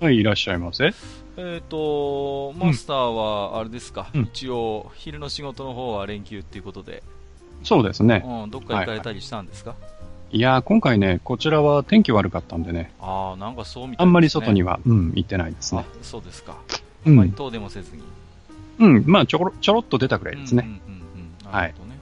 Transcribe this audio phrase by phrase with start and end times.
[0.00, 0.92] はい、いらっしゃいませ。
[1.36, 7.02] えっ、と、マスターは、あれですか、うん一応、昼の仕事の方は連休っていうことで、
[7.64, 8.22] そうですね。
[8.24, 9.74] うん、どっか行かれたりしたんですか、
[10.30, 14.08] いやー、今回ね、こちらは天気悪かったんでね、ああ、なんかそうみたいね。
[14.08, 15.96] あんまり外には、うん、行ってないですねあ。
[16.02, 16.56] そうですか。
[17.04, 17.12] うん。
[17.12, 18.02] あんまり遠出もせずに。
[18.78, 20.62] うん、まあ、ちょろ、ちょろっと出たくらいですね。
[20.64, 21.02] うんうんうん
[21.46, 21.52] うん。
[21.52, 21.98] なるほどね。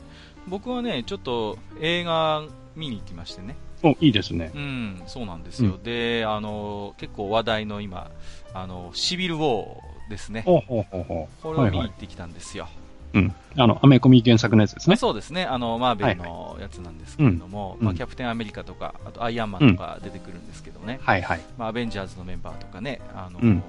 [0.49, 2.43] 僕はね、ちょっと映画
[2.75, 3.57] 見に行きましてね。
[3.91, 4.51] お、いいですね。
[4.55, 5.79] うん、そうなんですよ。
[5.83, 8.11] で、あの、結構話題の今、
[8.55, 10.43] あの、シビル・ウォーですね。
[10.43, 11.43] ほうほうほうほう。
[11.43, 11.79] これをはいはい。
[11.79, 12.69] 見に行ってきたんですよ。
[13.15, 13.35] うん。
[13.57, 14.97] あの、アメコミ原作のやつですね。
[14.97, 21.41] そうですね、あのマーベルのやつなんですけれども、まあ、うんうんキャプテンアメリカとか、あとアイアンマンとか出てくるんですけどね、はいはい。
[21.57, 23.63] まあ、アベンジャーズのメンバーとかね、あのうん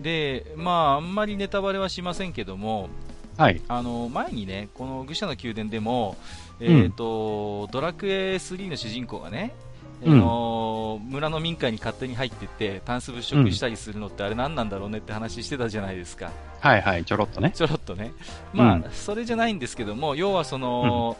[0.00, 2.88] でまあ、あんまりネタバレはしませんけども、
[3.36, 3.60] はい。
[3.66, 6.16] あの前にね、この愚者の宮殿でも、
[6.60, 6.76] えうん。
[6.86, 9.54] ーとドラクエ3の主人公がね、
[10.02, 10.12] うん。
[10.12, 16.30] あの村の民家に勝手に入ってって、タンス物色したりするのってあれ何なんだろうねって話してたじゃないですか。
[16.60, 17.52] はいはい、ちょろっとね。
[17.54, 18.12] ちょろっとね、
[18.52, 18.84] まあうん。
[18.92, 21.16] それじゃないんですけども、要はその、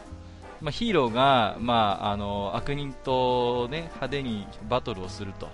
[0.61, 5.49] まあ、ヒーローが、まあ、あの悪人と、ね、派手にバトルをすると、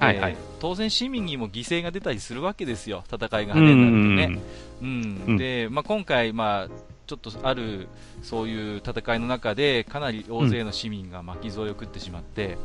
[0.00, 0.36] ではいはい。
[0.58, 4.42] 当然、市民にも犠牲が出たりするわけですよ、戦いが派手になるとね。
[4.82, 5.24] うん。
[5.28, 5.36] うん。
[5.36, 7.88] でまあ、今回、まあ、ちょっとある
[8.22, 12.58] そういう戦いの中でかなり大勢の市民が巻き添えを食ってしまって、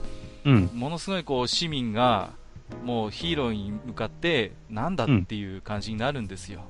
[0.45, 0.55] うん。
[0.55, 0.79] うん。
[0.79, 2.31] ものすごいこう市民が
[2.83, 6.61] もうヒーローに向かってなんだっていう感じになるんですよ。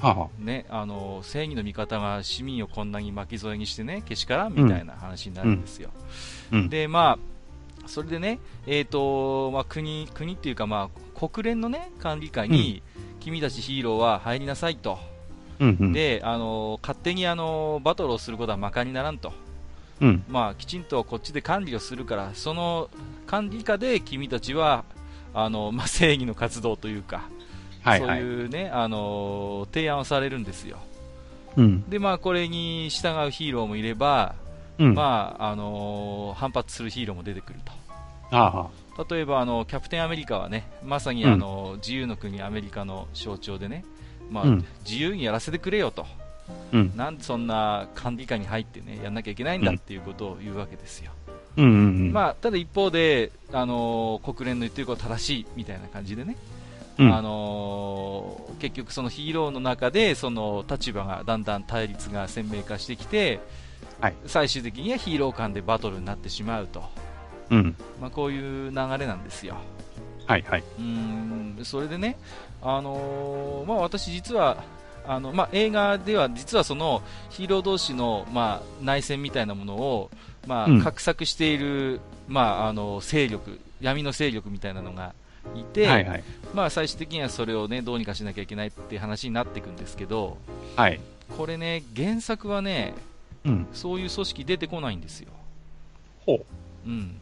[0.00, 5.90] はあはね、あの正義の味方が市民をこんなに巻き添えにしてねけしからんみたいな話になるんですよ。
[6.52, 6.56] あ。
[6.56, 6.68] うん。
[6.68, 7.32] でまあ
[7.86, 12.82] それでね、えーとまあ、国国っていうか、まあ、国連の、ね、管理下に、
[13.20, 14.98] 君たちヒーローは入りなさいと、
[15.62, 15.92] うんうん。
[15.92, 19.32] であの勝手にあのバトルをすることは馬鹿にならんと、
[20.00, 20.24] うん。
[20.28, 22.90] まあ、きちんとこっちで管理をするからその
[23.26, 24.84] 管理下で君たちは
[25.32, 27.28] あの、 まあ、正義の活動というか、
[27.82, 28.20] はいはい。
[28.20, 30.78] そういう、ね、あの提案をされるんですよ。
[31.56, 31.88] うん。
[31.88, 34.34] で、まあ、これに従うヒーローもいれば、
[34.78, 34.94] うん。
[34.94, 37.72] まああの反発するヒーローも出てくると。
[38.34, 38.68] あ
[39.10, 43.84] 例えばあのキャプテンアメリカはねまさにうんあの、自由の国アメリカの象徴でね、
[44.32, 46.06] まあうん自由にやらせてくれよと、
[46.72, 46.92] うん。
[46.96, 51.12] なんでそんな管理下に入ってねやんなきゃいけないんだっていうことを言うわけですよ。
[51.56, 52.12] うんうんうん。
[52.12, 56.36] まあ、ただ一方で、あの国連の言ってることは正しいみたいな感じでね、
[56.98, 63.40] うんあの結局そのヒーローの中でその立場がだんだん対立が鮮明化してきて、
[64.00, 66.84] はい最終的にはヒーロー間でバトルになってしまうと、
[67.50, 67.76] うん。
[68.00, 69.56] まあ、こういう流れなんですよ。
[70.26, 70.60] はいはい。
[70.60, 70.82] うー
[71.60, 72.16] んそれでね、
[72.62, 74.62] あのーまあ、私、実は
[75.06, 80.10] あの、まあ、映画では実はそのヒーロー同士の、まあ、内戦みたいなものを、
[80.46, 85.14] まあうん画策している、まあ、あの勢力闇の勢力みたいなのが
[85.54, 86.24] いて、はいはい。
[86.54, 90.36] まあ、最終的にはそれを、ね、どうにかしなきゃいけないっていう話になっていくんですけど
[90.76, 91.00] はい。
[91.36, 92.94] これね原作はね
[93.44, 93.66] うん。
[93.72, 95.32] そういう組織出てこないんですよ。
[96.24, 96.44] ほう。
[96.86, 97.16] うん、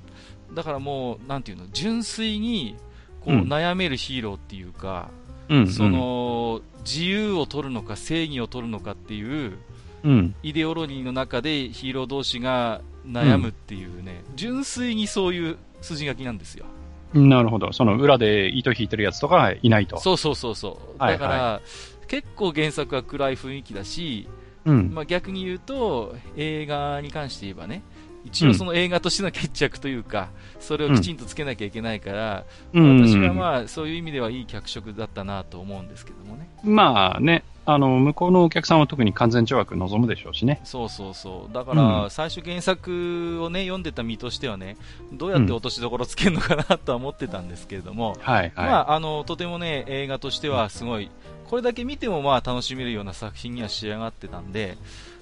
[0.55, 2.77] だからもう、なんていうの純粋に
[3.25, 5.11] こう、うん悩めるヒーローっていうか、
[5.51, 5.69] うん。
[5.69, 9.59] そ、の自由を取るのか正義を取るのかっていう
[10.03, 10.35] うん。
[10.43, 16.67] イデオロギーの中でヒーロー同士が悩むっていうね、純粋にそういう筋書きなんですよ。
[17.13, 17.73] なるほど。
[17.73, 19.99] その裏で糸引いてるやつとかはいないと。
[19.99, 21.03] そうそうそうそう。
[21.03, 21.61] はいだから、
[22.07, 24.29] 結構原作は暗い雰囲気だし、
[24.65, 24.91] うん。
[24.95, 27.83] まあ、逆に言うと映画に関して言えばね
[28.25, 30.29] 一応その映画としての決着というか、
[30.59, 36.49] それをきちんとつけなきゃいけないから、うん私はまあそういう意味ではいい脚色だったなと思うんですけどもね。
[36.63, 40.61] まあね、あの、向こうのお客さんは特に完全懲悪望むでしょうしね。
[40.65, 41.55] そうそうそう。
[41.55, 44.77] だから、うん最初原作をね、読んでた身としてはね、
[45.13, 48.67] どうやって落としどころつけるのかなとは思ってたんですけれども、はいはい。
[48.67, 51.11] まあ、あの、とてもね、映画としてはすごい、
[51.49, 54.77] これだけ見てもまあ楽しめるような作品には仕上がってたんで、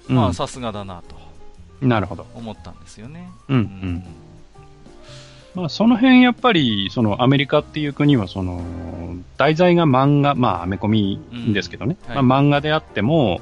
[0.09, 1.28] うんまあさすがだなと
[1.81, 2.25] なるほど。
[2.35, 3.29] 思ったんですよね。
[3.47, 4.03] うんうん。
[5.55, 8.61] まあ、その辺やっぱり、そのアメリカっていう国は、その、
[9.37, 11.19] 題材が漫画、まあ、アメコミ
[11.53, 13.41] ですけどね、うんはいまあ、漫画であっても、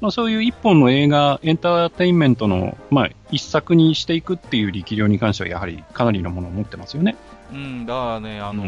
[0.00, 7.16] まあ、そういう一本の映画、エンターテインメントの、まあ、一作にしていくっていう力量に関しては、やはりかなりのものを持ってますよね。
[7.52, 8.64] うん、だからね、あの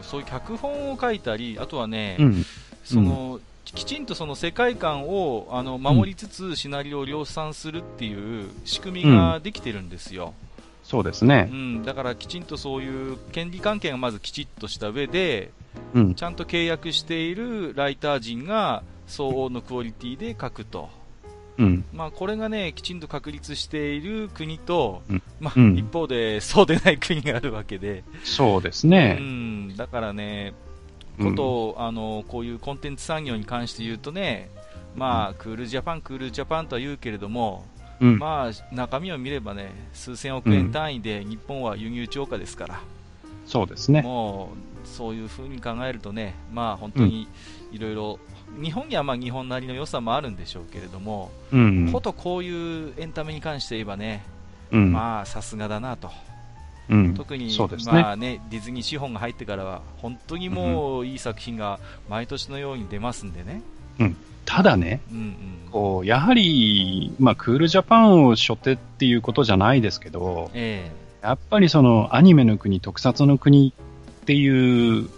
[0.00, 2.44] ーそういう脚本を書いたり、あとはね、うん。
[2.84, 3.40] その、
[3.74, 10.34] きちんとその世界観をあの守りつつ、シナリオを量産するっていう仕組みができてるんですよ。
[10.82, 11.42] そうですうね。
[11.44, 15.50] ん、だからきちんとそういう権利関係がまずきちっとした上で、
[15.94, 16.14] うん。
[16.14, 20.88] ちゃんと契約しているライター陣が相応のクオリティで書くと。
[21.58, 21.84] うん。
[21.92, 29.14] まあ、これがね、きちんと確立している国と、うんまあ、うん一方でそうでない国があるわけで、そうですうね。
[29.14, 30.69] ん、だからね、うん
[31.20, 34.50] ことを、あの、こういうコンテンツ産業に関して言うとね、
[34.96, 37.64] まあ、クールジャパン、クールジャパンとは言うけれども、
[38.00, 38.18] うん。
[38.18, 42.80] まあ、中身を見ればね、数千億円単位で日本は輸入超過ですから、
[43.46, 44.02] そうですね。
[44.02, 44.50] も
[44.84, 47.28] う、そういうふうに考えるとね、まあ、本当に
[47.72, 48.18] いろいろ、
[48.60, 51.92] 日本にはまあ日本なりの良さもあるんでしょうけれども、うん。
[51.92, 54.24] ことこういうエンタメに関して言えばね、
[54.72, 54.92] うん。
[54.92, 56.10] まあ、さすがだなと。
[56.90, 57.14] うん。
[57.14, 61.78] 特に、そうですねまあね、ディズニー資本が入ってからは、本当にもういい作品が
[62.08, 63.62] 毎年のように出ますんでね。
[64.44, 65.34] ただね、うんうん。
[65.70, 70.90] こう、やはり、まあ、クールジャパンを初手っていうことじゃないですけど、え
[71.22, 73.72] やっぱりそのアニメの国、特撮の国
[74.22, 75.08] っていう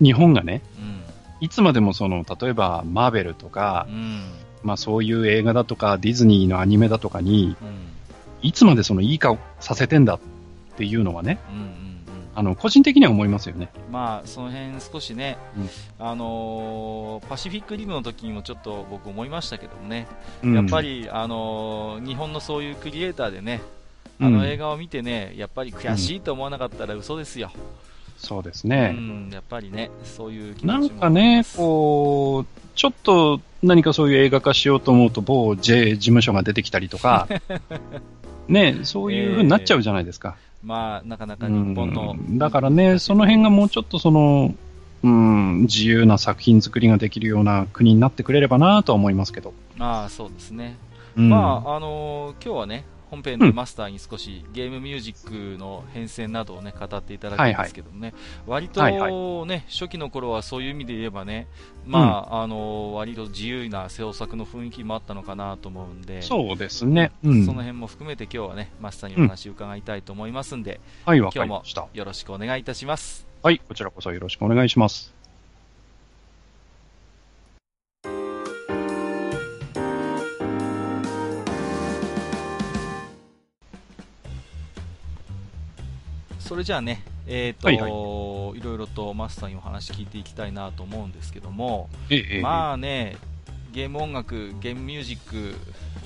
[0.00, 1.00] 日本がね、えうん。
[1.40, 4.22] いつまでもその、例えばマーベルとかう、ん。
[4.62, 7.88] まあそういう映画だとか、ディズニーのアニメだとかに、うん。
[8.40, 10.37] いつまでそのいい顔させてんだって
[10.84, 11.58] いうのはね、うん。
[11.58, 11.68] うん。
[12.34, 13.68] あの、個人的には思いますよね。
[13.90, 20.06] まあ、その辺少しね、うんあのーパシフィックリムの時にもちょっと僕思いましたけどもね、
[20.42, 23.60] うんやっぱ、り、あのー日本のそういうクリエイターでね、
[24.20, 27.52] うんあの映画を見てね、やっぱり悔しいと思わなかったら嘘ですよ。
[28.16, 28.90] そうですうね。
[28.90, 37.28] ん、やっぱりね、そういう気なん持ちもかね、こう、ちょっと何かそういう映画化しようと思うと、某 J 事務所が出てきたりとか、
[38.48, 40.36] ね、そういう風になっちゃうじゃないですか。
[40.62, 44.54] まあ、なかなか日本の、うんだからね、その辺がもうちょっとその、
[45.04, 49.54] うん、自由な作品作りができるような国になってくれればなとは思いますけど。
[49.76, 50.76] まあそうですね。
[51.16, 58.14] うんまあ、あのー今日はね、本編でマスターに少しゲームミュージックの変遷などをね、語っていただくんですけどもね、
[58.46, 61.46] 割とはいね、初期の頃はそういう意味で言えばね、
[61.86, 67.12] まあ、あのー割と自由な制作の雰囲気もあったのかなと思うんで、そうですね。
[67.22, 67.46] うん。
[67.46, 71.88] その辺も含めて今日はね、マスターにお話を伺いたいと思いますんで、はい、わか今日もりました。
[71.92, 73.26] よろしくお願いいたします。
[73.42, 75.17] はい、こちらこそよろしくお願いします。
[86.48, 87.78] それじゃあね、えっ、と、はいい。
[87.78, 92.40] ろいろとマスターにお話聞いていきたいなと思うんですけども、ええ、ええ。
[92.40, 93.18] まあね、
[93.70, 95.54] ゲーム音楽、ゲームミュージック、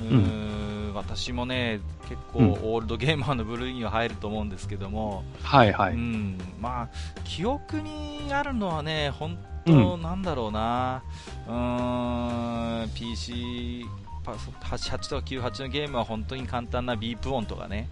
[0.01, 1.79] うーん私もね、
[2.09, 2.51] 結構うん。
[2.55, 5.95] オールドゲーマーの部類には入ると思うんですけども、はいはい。
[5.95, 11.05] うん、まあ、記憶にあるのはね、本当、なんだろうな、
[11.47, 13.87] うーん、PC、
[14.25, 17.89] パソ88とか98のゲームは本当に簡単なビープ音とかね、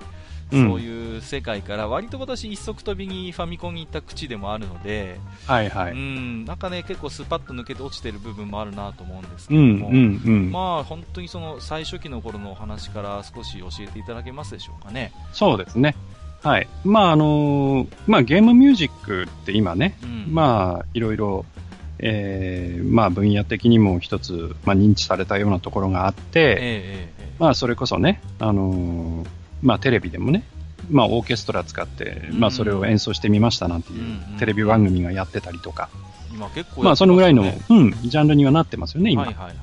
[0.52, 5.18] うんそういう世界から割と私一足飛びにファミコンに行った口でもあるので、
[5.48, 5.94] うはいはい。
[5.94, 10.50] ん、なんかね、結構スパッと抜けて落ちてる部分もあるなと思うんですけうん、ども、うん、うん。
[10.50, 15.12] まあ本当にその最初期の頃のお話から少し教えていただけますでしょうかね。
[15.32, 15.94] そうですね。
[16.42, 16.68] はい。
[16.84, 21.44] まあ、あのーまあ、ゲームミュージックって今ね、うん、まあ、いろいろ、
[21.98, 30.44] えーまあ、分野的にも一つ、まあ、認知されたようなところがあって、えええええまあ、それこそね、あのーまあ、テレビでもね、
[30.90, 35.88] まあ、オーケストラ使って、まあ、それを演奏してみましたなんていううんテレビ番組がやってたりとか、
[36.30, 39.22] え今結構まあ、そのぐらいの、うん、ジャンルにはなってますよね、今。
[39.22, 39.56] はいはいはい。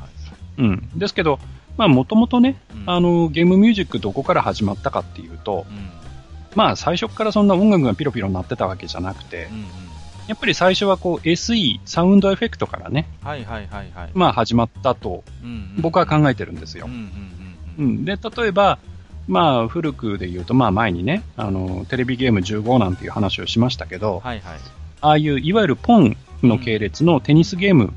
[0.60, 0.90] うん。
[0.96, 1.40] ですけど、
[1.78, 5.98] まあ、もともとね、うんあの、ゲームミュージックどこから始まったかっていうと、うん
[6.58, 9.48] まあ、最初からそんな音楽がピロピロ鳴ってたわけじゃなくて
[10.28, 14.12] やっぱり最初はこう SE、サウンドエフェクトからね、はいはいはいはい。
[14.16, 15.24] まあ始まったと
[15.78, 16.90] 僕は考えてるんですよ
[17.78, 18.06] うん。
[18.06, 18.80] で、例えば、
[19.28, 24.60] まあ古くで言うと、まあ前にね、あの、テレビゲーム15なんていう話をしましたけど、はいはい。
[25.02, 27.94] ああいういわゆるポンの系列のテニスゲーム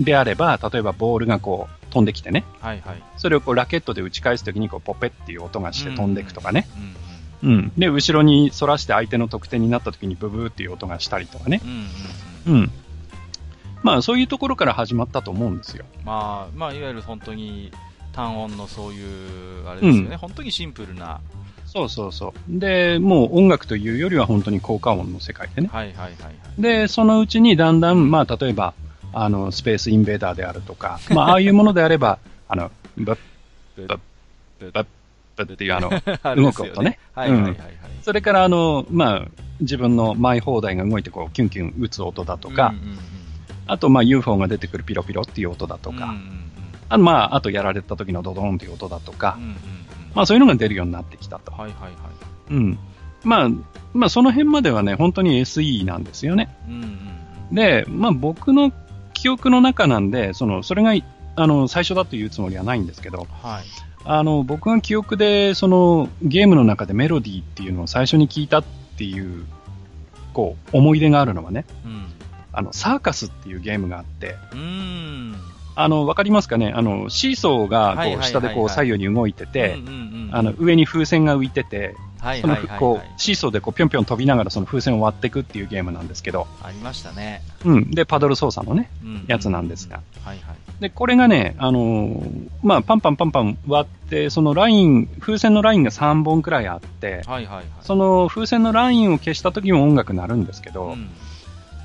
[0.00, 3.02] であれば、例えばボールがこう飛んできてね、はいはい。
[3.16, 6.68] それをこうラケットで打ち返すときにこうポペっていう音がして飛んでいくとかね。
[6.76, 6.96] うんうん
[7.42, 7.72] うん。
[7.76, 11.60] で、後ろに反らして相手の得点になったときにブブーっていう音がしたりとかね。
[12.46, 12.70] うんうん。
[13.82, 15.84] まあそういうところから始まったと思うんですよ。
[16.04, 17.70] まあ、まあ、いわゆる本当に
[18.16, 21.20] 単音のそういう、あれですよね、うん本当にシンプルな、
[21.66, 22.32] そうそうそう。
[22.48, 25.68] で、もう音楽というよりは本当に効果音の世界でね。
[25.70, 26.34] はいはいはいはい。
[26.58, 28.72] で、そのうちにだんだん、まあ例えば、
[29.12, 32.18] あの、スペースインベーダーであるとか、まあああいうものであれば、
[32.48, 33.18] あの、ブッ、
[33.76, 33.98] ブブッ
[34.60, 34.86] ブッ、
[35.36, 35.90] プっていうあの、
[36.36, 36.98] 動く音ね。
[37.14, 37.58] はいはいはいはい。
[38.02, 39.22] それからあの、まあ、
[39.60, 42.98] 自分のマイ放題が動いてこう、キュンキュン打つ音だとか、うんうんうん
[43.68, 46.45] あとまあ UFO が出てくるピロピロっていう音だとか、うんうん
[46.88, 49.56] あとまあ、あとやられた時のドドーンっていう音だとかうん、うんうん
[50.16, 51.52] まあそういうのが出るようになってきたと。
[51.52, 51.92] はいはいはい。
[52.50, 52.78] うん。
[53.22, 53.48] まあ、
[53.92, 56.56] まあその辺まではね、本当に SE なんですよね。
[56.66, 57.16] うんうんうん
[57.52, 58.72] で、まあ僕の
[59.12, 60.94] 記憶の中なんで、その、それが、
[61.36, 63.64] あの、最初だというつもりはないんですけど、はい。
[64.04, 68.64] あの、僕が記憶で、その、ゲームの中でメロディーっていうのを最初に聞いたっ
[68.98, 69.44] ていう、
[70.32, 72.06] こう、思い出があるのはね、うん。
[72.52, 75.34] あの、サーカスっていうゲームがあって、うーん。
[75.76, 76.72] あの、わかりますかね？
[76.74, 79.78] あの、シーソーが、こう、下でこう、左右に動いてて
[80.32, 81.94] あの、上に風船が浮いてて、
[82.40, 87.42] そのこう、シーソーでこう、ぴょんぴょん飛びながらその風船を割っていくっていうゲームなんですけど、ありましたね。
[87.64, 87.90] うん。
[87.90, 90.00] で、パドル操作のね、うんやつなんですが。
[90.24, 90.56] はいはい。
[90.80, 97.64] で、これがね、あのーまあ、パンパンパンパン割って、そのライン、風船のラインが3本くらいあって、はいはいはい。
[97.82, 101.08] その風船のラインを消した時も音楽鳴るんですけど、うん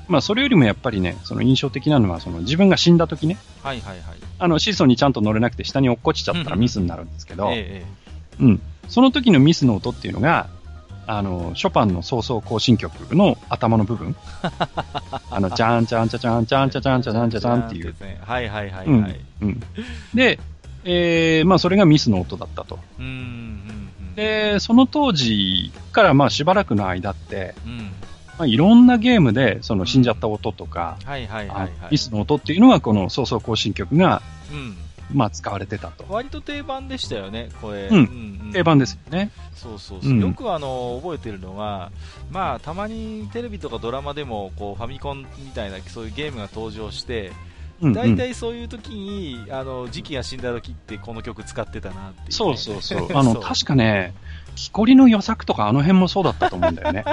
[0.08, 4.16] まあ、それよりもやっぱりね、その印象的なのは、その自分が死んだ時ね、はいはいはい。
[4.38, 8.02] あの、シーソーにちゃんと乗れなくて下に落っこちちゃったらミスになるんですけど、ええ
[8.40, 8.62] うん。
[8.88, 10.48] その時のミスの音っていうのが、
[11.06, 14.14] あの、ショパンの早々行進曲の頭の部分。
[15.30, 17.94] あの、じゃんじゃんじゃじゃんじゃんじゃじゃんじゃじゃんじゃじゃんっていう。。
[18.20, 19.20] はいはいはいうんはい。
[19.42, 19.62] うん。
[20.14, 20.38] で、
[20.84, 22.78] えー、まあそれがミスの音だったと。
[22.98, 24.14] うんうんうん。
[24.14, 27.90] で、その当時からまあしばらくの間って、うん。
[28.42, 30.98] まあ、いろんなゲームでその死んじゃった音とか。
[31.92, 34.20] ミスの音っていうのはこの早々行進曲が
[34.50, 34.76] うん。
[35.16, 36.04] まあ使われてたと。
[36.08, 37.86] 割と定番でしたよね、これ。
[37.88, 39.30] うんんん定番ですよね。
[39.54, 41.92] そうそうそう、うんよくあの覚えてるのが、
[42.32, 47.30] まあ、たまにテレビとかドラマでもこうファミコンみたいなそういうゲームが登場して、
[47.80, 53.08] 大体そういう時にあの時期が死んだ時ってこの曲使ってたなっていう、ね、そうそうそう。
[53.16, 54.14] あの、確かね、
[54.54, 57.04] 木こりの予作とかあの辺もそうだったと思うんだよね。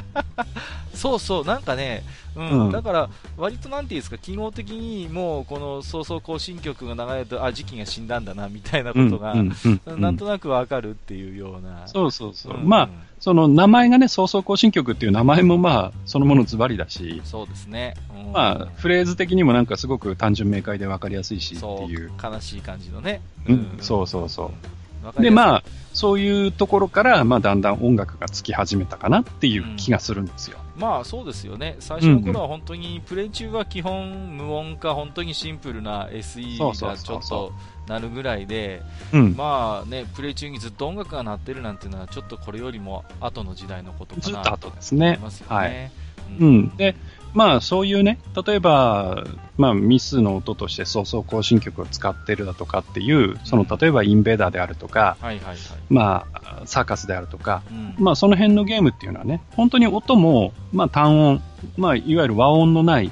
[0.93, 2.03] そうそう、なんかね、
[2.35, 11.87] うんうんだから割となんていうんですか、記号的にもうこの早々更新曲が流れると、あ時期が死んだんだなみたいなことが、うんうんうんなんとなくわかるっていうような。
[11.87, 12.57] そうそうそう。
[12.57, 17.95] うんまあ、その名前がね、早々行進曲っていう名前もまあ、そのものズバリだし、そうですね。
[18.25, 22.11] うんまあ、フレーズ的にもなんかすごく単純明快でわかりやすいしってそういう。
[22.21, 23.21] 悲しい感じのね。
[23.47, 25.63] うんそうそうそうわかりやすいで、まあ、
[25.99, 30.57] そういうところから、まあ、だんだん音楽がつき始めたかなっていう気がするんですよ。
[30.77, 37.51] まあそうですよね、最初の頃は本当にプレイ中は基本無音か本当にシンプルな SE がちょっと
[37.85, 39.35] なるぐらいで、うん。
[39.35, 45.31] まあね、プレイ中にずっと音楽が鳴ってるなんていうのはちょっとこれよりも後の時代のことかなずっと後ですね思いま。
[45.31, 45.55] すよね。
[45.57, 45.91] はい。
[46.39, 46.77] うん。
[46.77, 46.95] で、
[47.33, 49.23] まあ、そういうね、例えば、
[49.57, 55.57] まあ、ミスの音として早々行進曲を使ってるだとかっていう、その、例えばインベーダーであるとか、はいはいはい。
[55.89, 61.41] まあ、サーカスであるとか、うんまあ、その辺のゲームっていうのはね、本当に音も、まあ、単音、
[61.77, 63.11] まあ、いわゆる和音のない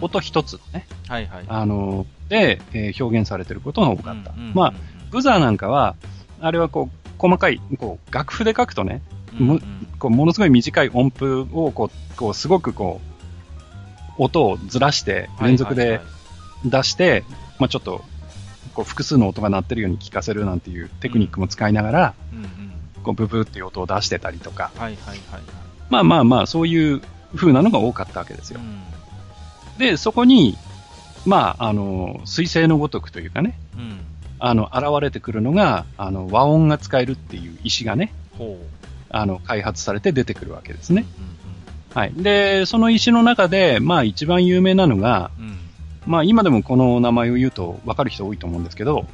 [0.00, 1.44] 音一つね、はいはい。
[1.48, 4.32] あの、で、えー表現されてることが多かった。
[4.32, 4.74] うんうんうんまあ、
[5.10, 5.96] ブザーなんかは、
[6.40, 9.02] あれはこう、細かい、こう、楽譜で書くとね、
[9.38, 9.62] うんうんむ
[9.98, 13.13] こうものすごい短い音符をこう、こうすごくこう、
[14.18, 16.00] 音をずらして、連続で
[16.64, 17.24] 出して、
[17.58, 18.04] まあちょっと、
[18.74, 22.64] こう複数の音が鳴ってるように聞かせるなんていうテクニックも使いながら、うんうん
[23.04, 25.42] こうブブーっていう音を出してたりとか、はいはいはいはい。
[25.90, 27.02] まあまあまあ、そういう
[27.36, 28.62] 風なのが多かったわけですよう。
[28.62, 28.82] ん
[29.78, 30.56] で、そこに、
[31.26, 34.00] まあ、あの、水星のごとくというかね、うん。
[34.38, 38.12] あの、現れてくるのが、あの、和音が使えるっていう石がね。
[39.10, 41.04] あの、開発されて出てくるわけですね。
[41.18, 41.43] うん
[41.94, 42.12] はい。
[42.14, 45.58] で、その石の中で、まあ一番有名なのが、うんうん。
[46.06, 49.06] まあ今でもこの名前を言うと分かる人多いと思うんですけど、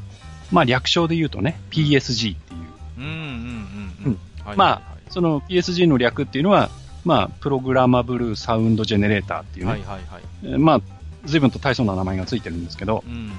[0.50, 2.60] まあ略称で言うとね、PSG っていう。
[5.10, 6.70] その PSG の略っていうのは、
[7.04, 10.22] まあプログラマブルサウンドジェネレーターっていうね、はいはいはい。
[10.44, 10.80] えーまあ
[11.26, 13.32] 随分と大層な名前がついてるんですけど、うん。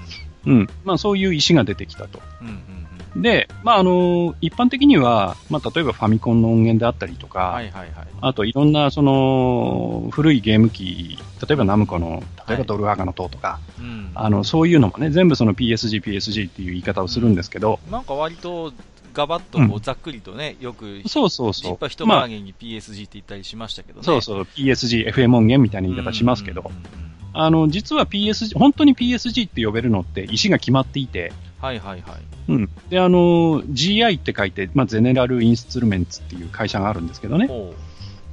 [0.45, 0.69] うん。
[0.83, 2.21] まあそういう石が出てきたと。
[2.41, 2.81] うんうん
[3.15, 7.53] で、まああの、一般的には、まあ例えばファミコンの音源であったりとか、うん。
[7.53, 8.08] はいはいはい。
[8.22, 14.12] あといろんなその古いゲーム機、例えばナムコの、例えばドルアガの塔とか、うん。
[14.15, 18.72] あの、そういうのもね、全部その PSG、PSG っていう言い方をするんですけど、なんか割と
[19.13, 21.88] ガバッとこううざっくりとね、よくそうそうそう。
[21.89, 24.06] 一まあ、回りに PSG って言ったりしましたけどね。
[24.06, 32.22] そうそう、PSG、FM 音源みたいな言い方しますけどうん、うんうんうんあの、実は PSG、本当に PSG って呼べるのって石が決まっていて、はいはいはい。
[32.50, 32.70] うん。
[32.90, 37.48] で、あの、GI って書いて、まあ、ゼネラルインストゥルメンツっていう会社があるんですけどね。
[37.48, 37.74] ほ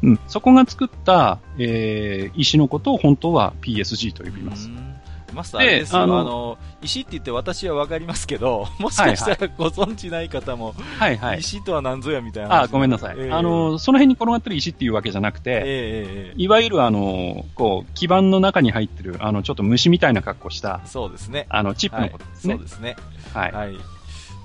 [0.02, 0.20] うん。
[0.28, 4.26] そこが作った、えー、石のことを本当は PSG とう。
[4.26, 4.72] 呼びますう。
[4.72, 4.97] ん
[5.32, 11.40] マスターであであのの、石って言って私はわかりますけど、 もしかしたらご存知ない方も、はいはい。
[11.40, 12.64] 石とは何ぞやみたいな話。
[12.64, 13.16] あ、ごめんなさい。
[13.18, 21.46] ええあの、その辺に転がってる石っていうわけじゃなくええて、えええいわゆるあの、こう、基板の中に入ってる、あの、ちょっと虫みたいな格好したえ、そうですね。
[21.48, 22.54] あの、チップのことですね。
[22.54, 22.96] そうですね。
[23.34, 23.52] はい。
[23.52, 23.74] はい。
[23.74, 23.76] い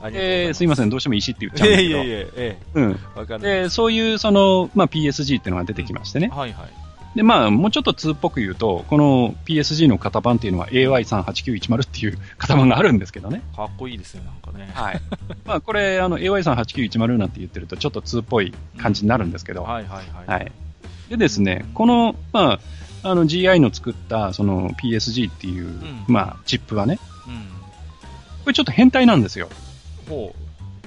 [0.04, 2.00] ますすいません、どうしても石って言っちゃうんだけど。
[3.44, 6.30] えそういう、その、まあ、PSG っていうのが出てきましてね。
[6.34, 6.83] はいはい。
[7.16, 13.44] で、まあ、もうちょっと通っぽく言うと、この PSG の型番っていうのは AY38910 っていう型番があるんですけどね。
[13.56, 14.72] かっこいいですね、なんかね。
[14.74, 15.02] はい。
[15.46, 20.40] まあ、これ、あの、AY38910 なんて言ってると、ちょっと通っぽい感じになるんですけど、はいはいはい。
[20.42, 20.52] はい。
[21.10, 22.60] でですね、この、まあ、
[23.06, 27.34] あの GI の作ったその PSG っていう、んまあ、チップはね、うん。
[27.34, 29.50] これちょっと変態なんですよ。
[30.10, 30.34] ほ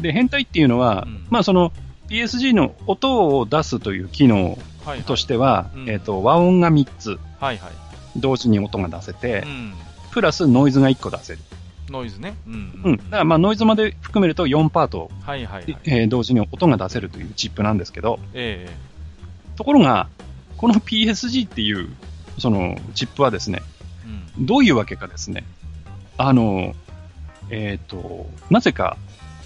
[0.00, 1.73] で、変態っていうのは、うんまあその
[2.09, 4.88] PSG の音を出すという機能う。
[4.88, 5.07] はいはい。
[5.07, 7.73] としては、うんえっ、と、和音が3つ、はいはい。
[8.16, 9.75] 同時に音が出せて、うん。
[10.12, 11.40] プラスノイズが1個出せる。
[11.90, 12.37] ノイズね。
[12.47, 12.81] うん。
[12.85, 12.97] うん。
[12.97, 15.78] だからまあノイズまで含めると4パート、はいはいはい。
[15.85, 18.97] えー同時に音が出せるというチップなんですけど、ええ
[19.57, 20.09] ところが、
[20.57, 21.88] この PSG っていう、
[22.38, 23.62] そのチップはですね、
[24.38, 24.47] うん。
[24.47, 25.45] どういうわけかですね。
[26.19, 26.75] あの、
[27.50, 28.97] えっ、と、なぜか、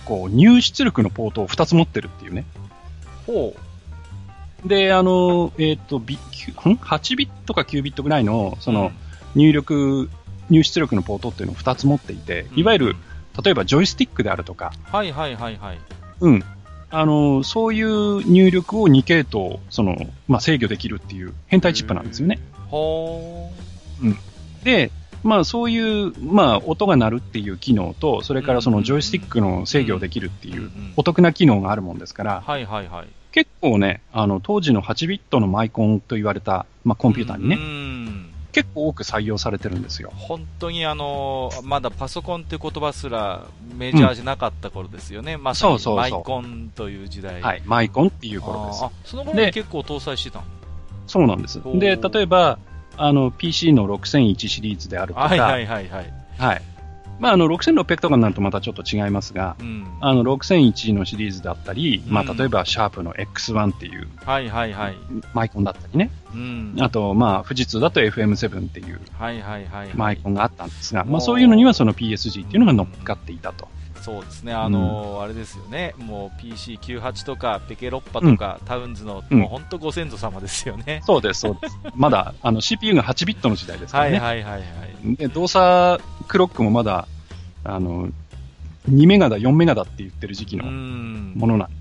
[0.05, 2.45] こう、入出力のポートを2つ持ってるっていうね。
[3.27, 3.55] ほ
[4.65, 8.63] で、あの、えっ、と、ビ9ん ?8 ビットか9ビットぐらいの、う。
[8.63, 8.93] その、
[9.35, 10.11] 入力、
[10.51, 12.97] 入出力のポートっていうのを2つ持っていて、いわゆる、
[13.43, 15.79] 例えばジョイスティックであるとか、はいはいはいはい。
[16.21, 16.45] うん。
[16.91, 22.41] あの、そういう入力を2系統、その、まあ、制御できるっていう変態チップなんですよね。
[22.69, 23.51] ほ
[24.65, 24.91] で、
[25.23, 30.55] まあそういう、まあ音が鳴るっていう機能と、それからそのジョイスティックの制御できるってー。
[30.55, 33.09] いううんお得な機能があるもんですから、はいはいはい。
[33.33, 38.31] 結構ね、あの当時の8ビットのマイコンと言われた、まあコンピューターにね、うん。
[38.53, 40.11] 結構多く採用されてるんですよ。
[40.15, 43.47] 本当にあのーまだパソコンって言葉すら
[43.77, 45.37] メジャーじゃなかった頃ですよね。
[45.37, 47.41] まさにそうそうそうマイコンという時代。。
[47.41, 48.91] はいい、マイコンっていう頃ですあ。
[49.05, 50.45] その頃でに結構搭載してたの？
[51.07, 51.61] そうなんです。
[51.75, 52.59] で、例えば、
[52.97, 56.13] あの PC の6001シリーズであるとか、はいはいはいはい。
[56.39, 56.63] はい
[57.21, 59.87] まああの6600とかになるとまたちょっと違いますが、うん。
[60.01, 64.97] あの6001のシリーズだったり、まうんあ例えばシャープの X1 っていうはいはいはい。
[65.35, 66.77] マイコンだったりね、うん。
[66.81, 69.95] あと、まあ、富士通だと FM7 っていうはいはいはいはい。
[69.95, 73.69] マイコンがあったんですが、まあ、そういうのにはその PSG っていうのが乗っかっていたと。
[74.01, 81.03] そうですね、あのーあれですよね、もう PC98 とかペケロッパとか、タウンズの、うんもう本当ご先祖様ですよね。
[81.05, 81.79] そうです、そうです。
[81.95, 84.25] まだ、あの、CPU が8ビットの時代ですかはいらね。
[84.25, 85.17] はいはいはい。
[85.17, 87.09] で、動作クロックもまだ、
[87.65, 88.09] あの、
[88.89, 91.33] 2メガだ、4メガだって言ってる時期うのん。
[91.35, 91.75] ものなんで、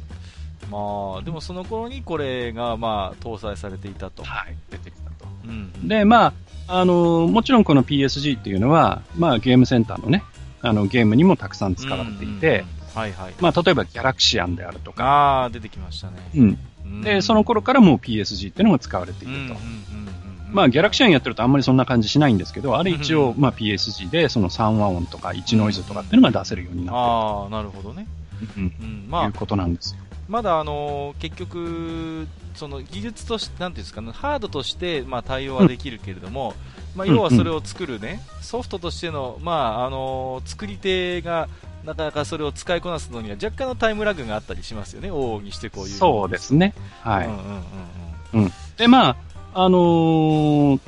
[0.71, 4.23] まあ、でもその頃にこれが、まあ、搭載されていたと。
[4.23, 5.27] はい、出てきたと。
[5.45, 5.87] うん。
[5.87, 6.33] で、ま
[6.67, 10.23] あ、あの、もちろんこの PSG っていうのは、まあ、ゲームセンターのね、
[10.61, 12.65] あの、ゲームにもたくさん使われていて。
[13.39, 16.17] まあ、例えばギャラクシアンであるとか、ああ、出てきましたね。
[16.35, 16.57] うん。
[16.85, 19.39] うんで、その、頃からもう PSG っていうのが使われていると。
[19.39, 20.18] うんうんうんうん
[20.51, 28.07] まあ、ギャラクシアンやってるとあんまりそんな感じしないんですけど、あれ一応、うんまあ、PSG で、その3和音とか1ノイズとかっていうのが出せるようになっああ、なるほどね。
[28.39, 29.99] てる、うんうん、まあいう、ことなんですよ。
[30.27, 36.53] まだあのー結局、その技術として、なんていうんですかね、ハードとして、まあ、対応はできるけれども、
[36.95, 41.49] まあ、うん要はそれを作るね、ソフトとしての、まあ、あのー作り手が、
[41.85, 45.89] なかなかそれを使いこなすのには若干のタイムラグがあったりしますよね、往々にしてこういう。
[45.89, 46.73] そうですね。
[47.01, 47.27] はい。
[47.27, 47.39] うんうん
[48.33, 48.51] うんうん。
[48.77, 49.15] で、まあ、
[49.53, 50.79] あのー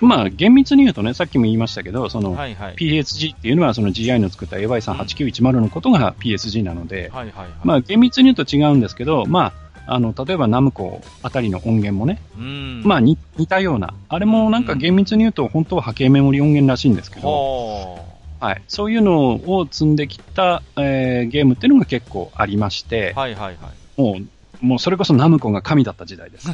[0.00, 2.74] まあ、厳密に言うとね、さっきも言いましたけど、その、はいはい。
[2.74, 7.48] PSG っていうのはその GI の作った AY38910 のことが PSG なので、はいはいはい。
[7.62, 9.52] まあ、厳密に言うと違うんですけど、ま
[9.86, 12.82] あ、あの、例えばナムコあたりの音源もね、うん。
[12.84, 24.00] まあ似似たような、あれもなんか厳密に言うと本当は波形メモリ音源らしいんですけど、ははい、そういうのを積んできた、えーゲームっていうのが結構ありましてあ。、はいはいはい。
[24.00, 24.26] もう、
[24.62, 26.48] もうそれこそナムコが神だった時代です。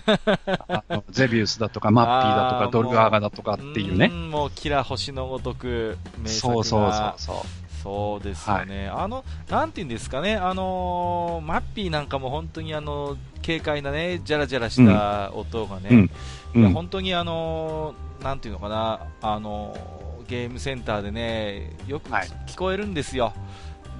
[1.10, 4.06] ゼビウスだとかマッピーだとかドルガーガだとかっていうね。
[4.06, 6.54] んもう、キラ星のごとく、名作が。
[6.54, 7.36] そうそうそうそう。
[7.82, 13.16] そうですよね、あの、なんていうんですかね、あのーマッピーなんかも本当にあの、
[13.46, 16.08] 軽快なね、じゃらじゃらした音がね、
[16.54, 22.28] うん、本当にあのーなんていうのかな、あのーゲームセンターでね、よくはい。
[22.46, 23.32] 聞こえるんですよ。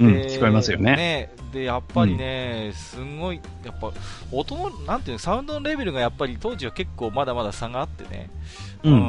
[0.01, 1.31] うんで聞こえますよね。
[1.53, 3.91] で、やっぱりね、すんごい、やっぱ、
[4.31, 8.31] 音の、なんていうの、サウンドのレベルがやっぱり当時は結構まだまだ差があってね、
[8.85, 9.05] ううんん、う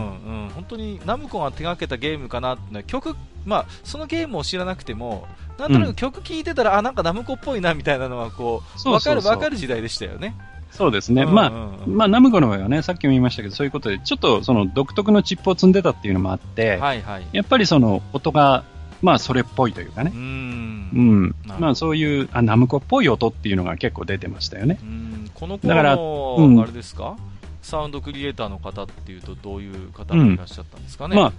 [0.47, 10.35] ん、本当にナムコが手掛けたゲームかなってね、曲、まあ、そのゲームを知らなくても、なんとなく曲聴いてたら、あ、なんかナムコっぽいなみたいなのは、こう、わかるわかる時代でしたよね。
[10.71, 11.23] そうですね。
[11.23, 11.49] うんまあ、
[11.85, 17.27] うんまあ、ナムコの場合はね、さっきも言いましたけど、そういうことで、ちょっとその独特のチップを積んでたっていうのもあって、はいはい。
[17.33, 18.63] やっぱりその音が、
[19.01, 20.17] まあ、それっぽいというかねう。
[20.17, 20.19] ー。
[20.19, 24.79] うんまあ、そういう、あ、ナムコっぽい音っていうのが結構出てましたよね。
[24.81, 27.15] うんこのだから頃の、うんあれですか？
[27.61, 31.15] サウンドクリエイターの方っていうと、どういう方がいらっしゃったんですかね？
[31.15, 31.33] まあ、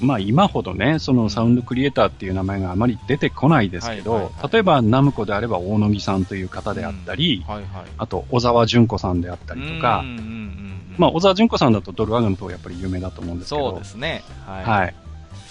[0.00, 7.66] まあ、今ほどね、そのサウンドクリエイターっていう名前があまり出てこないですけど、例えばナムコであれば大野木さんという方であったり、はいはい。
[7.98, 14.22] あと小沢純子さんであったりとかうん、うんうんうんまあ、小沢純子さんだとドルワグンとやっぱり有名だと思うんですけど、そうですね。
[14.46, 14.64] はい。
[14.64, 14.94] はい。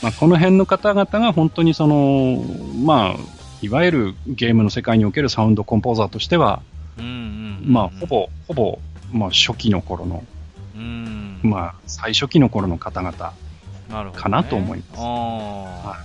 [0.02, 2.44] まあ、この辺の方々が本当にその、
[2.84, 3.16] まあ、
[3.62, 6.64] いわゆるゲームの世界におけるサウンドコンポーザーとしては、
[7.64, 8.80] まあ、ほ、ぼ、ほぼ、
[9.12, 10.24] まあ、初期の頃の、
[10.76, 11.40] うん。
[11.44, 13.34] まあ、最初期の頃の方々。
[14.14, 14.90] かなと思います。
[14.98, 15.04] あー。
[15.04, 15.98] は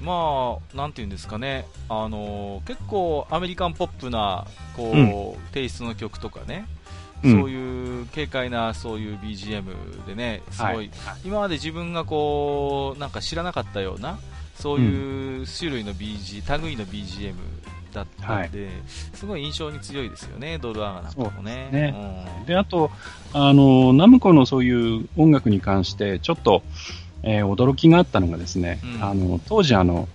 [0.00, 5.52] まあ、なんていうんですかね、あの結構アメリカンポップなこう、うん。
[5.52, 6.79] テイストの曲とかね、うん
[7.22, 10.90] そういう軽快なそういう BGM でね、すごい、はい。
[11.24, 14.18] 今まで自分がこうなんか知らなかったような、
[14.54, 17.34] そういう種類の BG、類の BGM
[17.92, 18.68] だったんで、
[19.14, 21.68] すごい印象に強いですよね、ドルアーガなんかもね。
[21.72, 21.94] で
[22.44, 22.90] すで、あと、
[23.32, 26.62] あの、ナムコのそういう音楽に関して、ちょっと、
[27.22, 29.04] えー驚きがあったのがですね、うん。
[29.04, 30.08] あの、当時あの、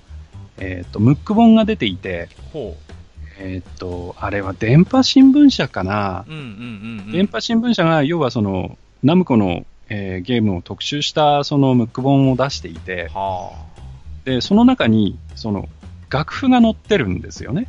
[0.58, 2.58] えっ、と、ムック本が出ていて、う。
[2.58, 2.78] んほ
[3.38, 6.32] えっ、と、あれは電波新聞社かな、う。
[6.32, 7.12] うんうんうんうん。
[7.12, 13.52] 電波新聞社が、要はその、ナムコの、えーゲームを特集したそのムック本を出していて、は
[14.24, 15.70] で、その中に、その、
[16.10, 17.68] 楽譜が載ってるんですよね。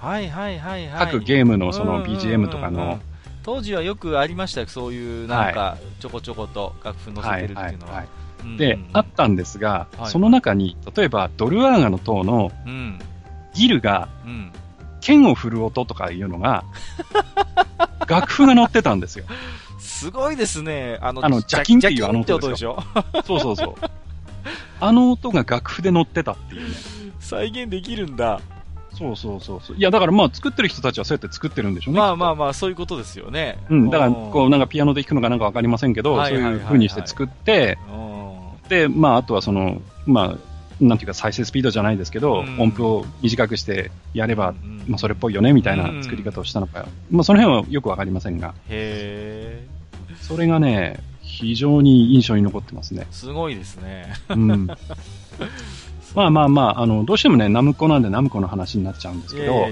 [0.00, 0.08] あ。
[0.08, 1.06] はいはいはいはい。
[1.12, 2.98] 各ゲームのそのうんうんうんうん BGM とかの。
[3.42, 8.02] 当時はよくありましたよ、そういうなんかちょこちょこと楽譜載せてるっていうのは。
[8.02, 8.04] い。
[8.06, 12.98] うんで、あったんですが、はいその中に、例えば、ドルアーガの塔のうん。
[13.54, 14.52] ギルがうん。
[15.04, 16.64] 剣を振る音とかいうのが、
[18.08, 19.26] 楽譜が載ってたんですよ。
[19.78, 20.98] すごいですね。
[21.02, 22.82] あの、あのジャキンっていうあの音でしょ
[23.26, 23.74] そうそうそう。
[24.80, 26.74] あの音が楽譜で載ってたっていうね。
[27.20, 28.40] 再現できるんだ。
[28.94, 29.76] そうそうそうそう。
[29.76, 32.00] いや、だからまあ作ってる人たちはそうやって作ってるんでしょうね。
[32.00, 32.34] まあまああ。
[32.34, 33.58] まあ、そういうことですよね。
[33.68, 38.68] うん、だから、こう、なんかピアノで弾くのかなんかわかりませんけど、そうはいはいはいはいいう風にして作って、うん。
[38.68, 40.53] で、まあ、あとはその、まあ、
[40.88, 49.66] なんていうか再生スピードじゃないですけど、うん音符を短くしてやれば、うんまあ、それっぽいよね、みたいな作り方をしたのか、まあ、その辺はよくわかりませんが、へえ。
[50.20, 53.06] それがね、非常に印象に残ってますね。
[53.10, 54.12] すごいですね。
[54.28, 54.66] うん。
[56.14, 59.66] まあまあまあ、あの、どうしてもね、ナムコなんでナムコの話になっちゃうんですけど、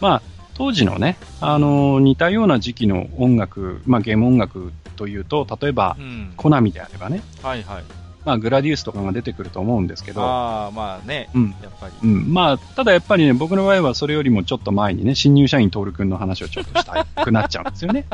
[0.00, 0.22] まあ、
[0.54, 6.32] 当時のね、あの、似たような時期の音楽、まあ、ゲーム音楽というと、例えばう、ん。
[6.36, 7.84] コナミであればね、はいはい。
[8.28, 11.30] まあ、グラディウスとかが出てくると思うんですけど、ああ、まあね。
[11.34, 11.54] うん。
[11.62, 11.94] やっぱり。
[12.02, 12.34] うん。
[12.34, 18.04] まあ、ただやっぱりね、僕の場合はそれよりもちょっと前にね、新入社員トール君の話をちょっとしたくなっちゃうんですよね。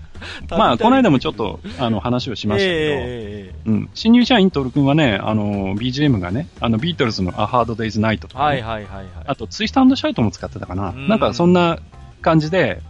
[0.50, 3.90] まあ、この間もちょっと、あの、話をしましたけど、ええうん。
[3.94, 9.06] 新入社員トール君はね、あの、BGM がね、あの、ビートルズの A Hard Day's Night とかね、はいはいはいはい。
[9.24, 10.90] あと、ツイスターシャウトも使ってたかな。
[10.90, 11.78] うんなんか、そんな
[12.20, 12.82] 感じで、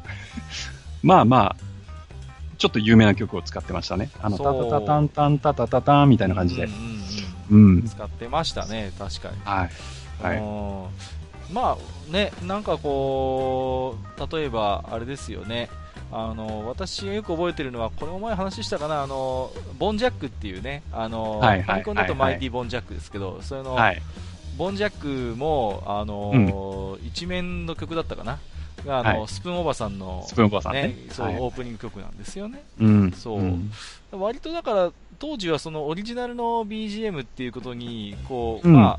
[1.05, 1.72] まあまあ、
[2.59, 4.11] ちょっと有名な曲を使ってましたね。
[4.21, 6.73] あの、タそうタタタンタンタタタタンみたいな感じでうん。
[6.73, 6.79] うん
[7.51, 7.87] うんうん。
[7.87, 9.37] 使ってましたね、確かに。
[9.45, 9.71] はい。
[10.23, 10.85] はいうん
[11.53, 15.69] まあね、なんかこう、例えばあれですよね、
[16.11, 24.01] あの私がよく覚えてるのは、これも前話したかな、あのボンジャックっていうね、あのファミコンだとマイティボンジャックですけど、それの、はい。
[24.57, 28.38] ボンジャックも、あの一面の曲だったかな、
[28.87, 29.29] があのはい。
[29.29, 30.97] スプーンおばさんの、スプーンおばさんね。
[31.11, 31.38] そうはい。
[31.38, 32.62] オープニング曲なんですよね。
[32.81, 33.12] うん。
[33.12, 33.42] そう。
[33.42, 33.71] ん。
[34.12, 38.75] 割とだから当時はそのオリジナルの BGM っていうことにこう、うん。
[38.75, 38.99] ま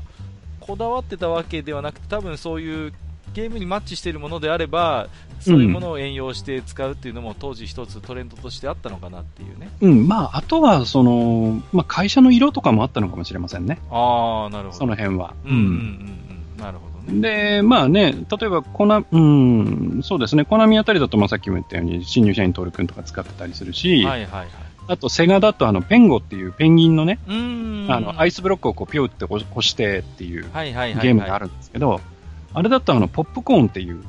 [0.60, 2.92] こだわってたわけではなくて多分そういう
[3.34, 5.08] ゲームにマッチしているものであれば
[5.40, 9.70] そういうものを援用して使うっていうのも当時一つトレンドとしてあったのかなっていうね。
[9.82, 10.08] うん。
[10.08, 13.78] まあ、あとは、その、まあ、会社の色とかもあったのかもしれませんね。
[13.90, 14.78] ああなるほど。
[14.78, 15.34] その辺は。
[15.44, 15.64] うんうんうん
[16.56, 16.62] うん。
[16.62, 16.92] なるほど。
[16.92, 24.46] ねで、まあね、例えば、コナ、うん、そうですね、コナミあたりだと、まあ、さっきも言ったように、新入社員トール君とか使ってたりするし、はいはいはい。
[24.86, 32.00] あと、セガだと、あの、ペンゴっていうペンギンのね、あの、アイスブロックをこう、ピューって押押してっていうゲームがあるんですけど、
[32.52, 34.02] あれだと、あの、ポップコーンっていう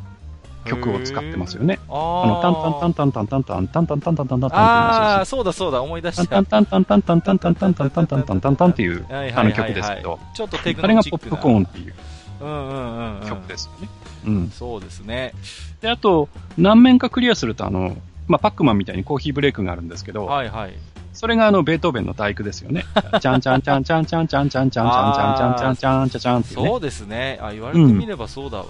[0.65, 1.79] 曲を使ってますよね。
[1.89, 11.93] ああの、タンタンタンタンタンタンタンタンタンタンタンタンタンタンああそうだそうだ思い出したタンタンタンタンタンタンタンタンタンタンタンタンタンっていうあの曲ですけど、ちょっとテクあれノチックながポップコーンっていう
[12.39, 13.89] 曲ですよね。
[14.27, 14.49] うん。
[14.49, 15.33] そうですね
[15.81, 17.95] で、あと、何面かクリアすると、あの、
[18.27, 20.73] まあ、パックマンみたいにコーヒーブレイクがあるんですけど、はいはい
[21.15, 22.83] それがあの、ベートーベンの大工ですよね。
[23.21, 26.53] ちゃんちゃんちゃんちゃんちゃんちゃんちゃんちゃんちゃんちゃんちゃんちゃんちゃんちゃ。
[26.53, 27.39] そうですね。
[27.41, 28.65] あ、言われてみればそうだわ。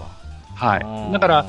[0.54, 1.12] はい。
[1.12, 1.46] だから、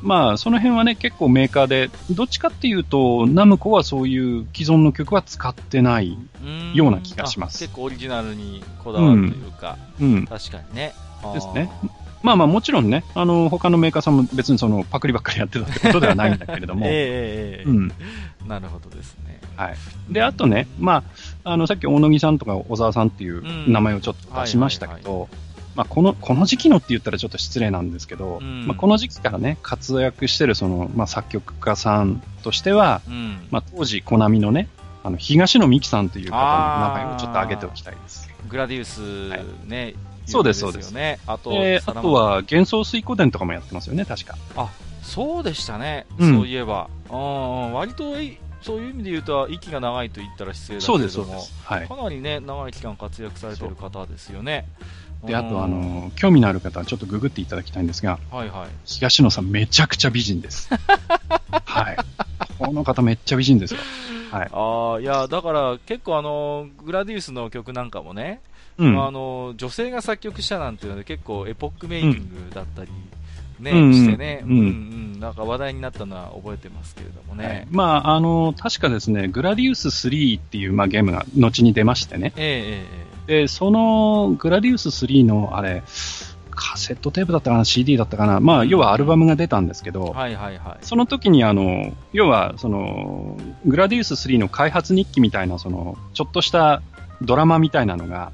[0.00, 6.16] まあ、その辺はね、結構メーカーで、どっちかっていうと、ナムコはそういう既存の曲は使ってない。
[6.42, 10.26] うんような気がしますあ結構オリジナルにこだわるというか、うん。
[10.26, 10.94] 確かにね。
[11.34, 11.70] ですね。
[12.22, 16.86] まあまあ、もちろんね、あの、他のメーカーさんも別にその、パクリばっかりやってたってことではないんだけれども。
[16.88, 16.98] ええええ
[17.60, 17.92] ええうん。
[18.48, 19.40] なるほどですね。
[19.56, 19.76] はい。
[20.10, 21.04] で、あとね、ま
[21.44, 25.28] あ、あの、さっき大野木さんとか小沢さんっていううん名前をちょっと出しましたけはいど、
[25.76, 33.46] まあ、この、この時期のって言ったらちょっと失礼なんですけど、うんまあ、この時期からね、活躍してるその、まあ、作曲家さんとしては、うん。
[33.52, 34.68] まあ、当時、コナミのね、
[35.04, 38.28] あの、東野美紀さんという方の名前をちょっと挙げておきたいです。
[38.48, 39.30] グラディウス
[39.66, 39.94] ね、
[40.30, 41.18] そうです有名よね。
[41.26, 44.36] あと、で、あサラマとは、幻想水湖伝とかもやってますよね、確か。
[45.02, 46.90] そうでしたね、うんそういえば。
[47.10, 51.54] うん、割とい、そういう意味で言うと、息が長いと言ったら失礼だけそうです、それども、うです。
[51.64, 51.88] はい。
[51.88, 54.66] かなりね、長い期間活躍されてる方ですよね。
[55.24, 58.68] で、あと、うんあ、の、興味のある方はちょっとググっていただきたいんですが、はいはい。
[58.84, 60.68] 東野さんめちゃくちゃ美人です。
[61.64, 61.96] はい。
[62.58, 63.80] この方めっちゃ美人ですよ。
[64.30, 64.48] はい。
[64.52, 68.40] ああ、いや、だから結構あの、グラディウスの曲なんかもね、
[68.78, 69.04] うん。
[69.04, 72.90] あの、女性が作曲したなんていうので結構エポックメイキングだったり、
[73.60, 74.62] ね、うんしてね、うんうんう
[75.16, 77.66] ん、なんか話題になったのは覚えてますけれどもはいね。
[77.70, 82.32] まあ、あの、確かですね、グラディウス3っていう、まあ、ゲームが後に出ましてね。
[82.36, 85.82] えええで、そのグラディウス3の、あれ、
[86.50, 90.84] カセットテープだったかな、CD だったかな、まあ、要はアルバムが出たんですけど、えはいはいはい。
[90.84, 93.36] その時にあの、要は、その、
[93.66, 96.82] グラディウス3の開発日記みたいな、その、ちょっとした
[97.22, 98.32] ドラマみたいなのが。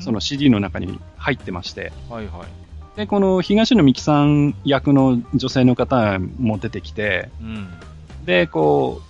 [0.00, 2.96] その CD の中に入ってまして、はいはい。
[2.96, 7.68] で、この東野美紀さん役の女性の方も出てきて、うん。
[8.24, 9.00] で、こ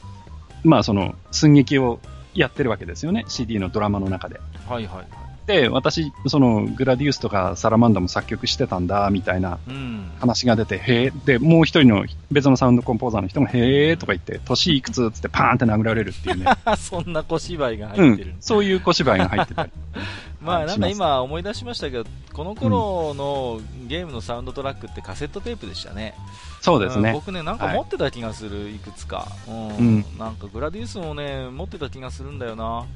[0.65, 1.99] う、まあその、寸劇を
[2.35, 4.41] やってるわけですよね、CD のドラマの中で。
[4.69, 5.07] はいはいはい。
[5.47, 10.13] で、私、その、グラディウスとかサラマンダも作曲してたんだ、みたいなうん。
[10.21, 16.47] 話が出て、へえ、で、もう一人の別のサウンドコンポーザーの人も、へえとか言って、年いくつっつってパーンって殴られるっていうね。
[16.79, 18.31] そんな小芝居がう入ってる。
[18.33, 18.37] ん。
[18.41, 19.71] そういう小芝居が入ってたり。
[20.41, 26.15] まあなんか今思い出しましたけど、この頃のゲームのサウンドトラックってカセットテープでしたね。
[26.61, 27.11] そうですね。
[27.11, 29.29] ん僕ね、なんか持ってた気がする、い、くつか。
[29.49, 29.69] うん。
[29.69, 32.87] うんなんかグラディウスもね、持ってた気がするんだよな。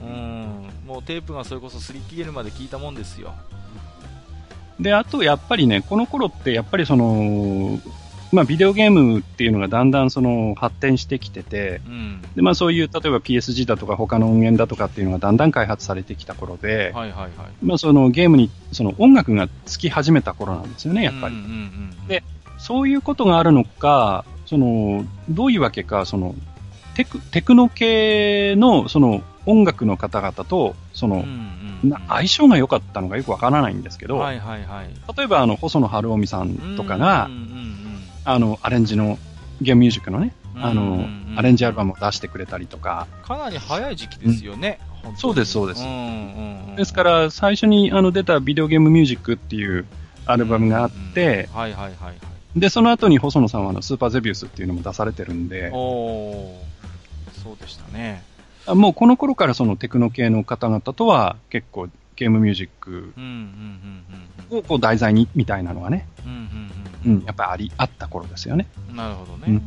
[0.00, 0.68] うん。
[0.86, 3.34] もうテープがそれこそ擦り切れるまで聞いたもんですよ。
[4.78, 7.78] で、あとやっぱりね、この頃ってやっぱりその、
[8.32, 12.22] まあビデオゲームっていうのがだんだんその発展してきてて、うん。
[12.34, 17.30] で、まあそういう、例えば PSG だとか他の音源だとかっていうのがだんだん開発されてきた頃で、はいはいはい。
[17.62, 21.34] まあそのゲームにその音楽がつき始めた頃なんですよね、やっぱり。
[21.34, 22.22] うんうんうん、で
[22.58, 26.34] そういうことがあるのか、その、どういうわけか、その、
[26.94, 31.90] テク、テクノ系のその音楽の方々と、その、うんうんうん。
[31.90, 34.90] な相性が良かったのかよくわからないんですけど、はいはいはい。
[35.16, 37.70] 例えばあの、細野晴臣さんとかが、うんうん
[38.24, 39.18] あの、アレンジの、
[39.62, 40.98] ゲームミュージックのね、うんあの、うんうん。
[40.98, 44.80] うんアレンジアルバムを出してくれたりとか、かなり早い時期ですよね。
[45.02, 45.16] 本当に。
[45.16, 45.84] そうですそうです。
[45.84, 49.86] んうんうんですから、最初にあの出たビデオゲームミュージックっていう
[50.26, 52.14] アルバムがあって、うんはいはいはいはい。
[52.56, 56.70] で、その後に細野さんはあのスーパーゼビウスっていうのも出されてるんで、おー。
[57.42, 58.22] そうでしたね。
[58.70, 64.02] あもうこの頃からそのテクノ系の方々とは結構ゲームミュージックうんうん
[64.50, 66.38] うんをこう題材にみたいなのがね、うんうん
[67.06, 68.66] うんう、うんやっぱりあり、あった頃ですよね。
[68.92, 68.96] ん。
[68.96, 69.44] なるほどね。
[69.46, 69.62] うん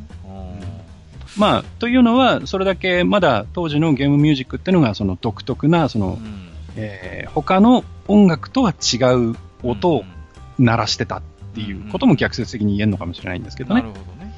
[1.38, 8.98] まあ、というのは、それだけまだ当時のゲームミュージックっていうのがその独特な、その、うんえー他の音楽とは違
[9.32, 10.04] う音を
[10.60, 11.22] 鳴らしてたっ
[11.56, 13.82] ていうことも逆説的に言えるのかもしれないんですけどね。
[13.82, 14.34] なるほどね。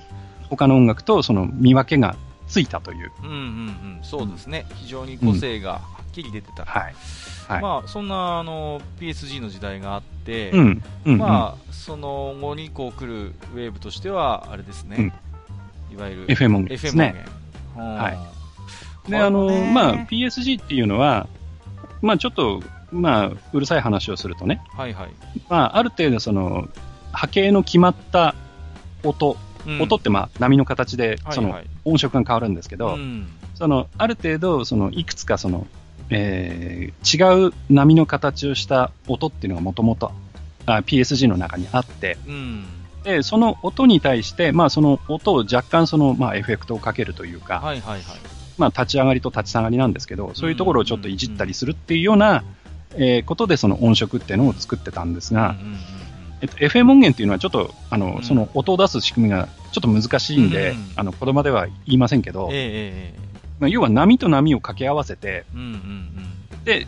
[0.50, 2.16] 他の音楽とその見分けが
[2.56, 3.12] ついたという。
[3.22, 4.00] うんうんうん。
[4.02, 4.66] そうですね。
[4.76, 6.64] 非常に個性がはっきり出てた。
[6.64, 6.96] はい。
[7.50, 7.62] はい。
[7.62, 10.84] まあ、そんなあの PSG の時代があって、うん。
[11.04, 11.18] うん。
[11.18, 15.14] まあ、その後にこう来るウェーブとしては、あれですね、
[15.92, 17.26] いわゆる FM 音源です FM ね。
[17.76, 18.04] 音源。
[18.04, 18.36] はいうん
[19.10, 21.28] で、あの、まあ、PSG っていうのは、
[22.02, 25.10] まあ、ちょっと、まあ、うるさい話をするとね、はいはい。
[25.48, 26.68] まあ、ある程度その、
[27.12, 28.34] 波形の決まった
[29.04, 29.82] 音、うん。
[29.82, 31.60] 音ってまあ、波の形で、そのはい。
[31.60, 33.28] はい、音色が変わるんですけど、うん。
[33.56, 35.68] その、ある程度、その、いくつかその、
[36.10, 40.12] えー違う波の形をした音っていうのがもともと、
[40.66, 42.66] あ PSG の中にあって、うん。
[43.04, 48.02] で、その音に対して、まあ、その音を若干その、まあ、エフェクトをかけるというか、はいはいはい。
[48.58, 52.44] まあ、立ち上がりと立ち下がりなんですけど、そういうところをちょっといじったりするっていうような、
[52.98, 56.05] えーことでその音色っていうのを作ってたんですが、うんうんうん
[56.42, 63.20] えっと、FM 音源っていうのはちょっと、あの、うんその音を出す仕組みがちょっと難しいんで、うんあの、言葉では言いませんけど、えええええ
[63.60, 66.10] まあ、要は波と波を掛け合わせて、えうんうん
[66.66, 66.88] で、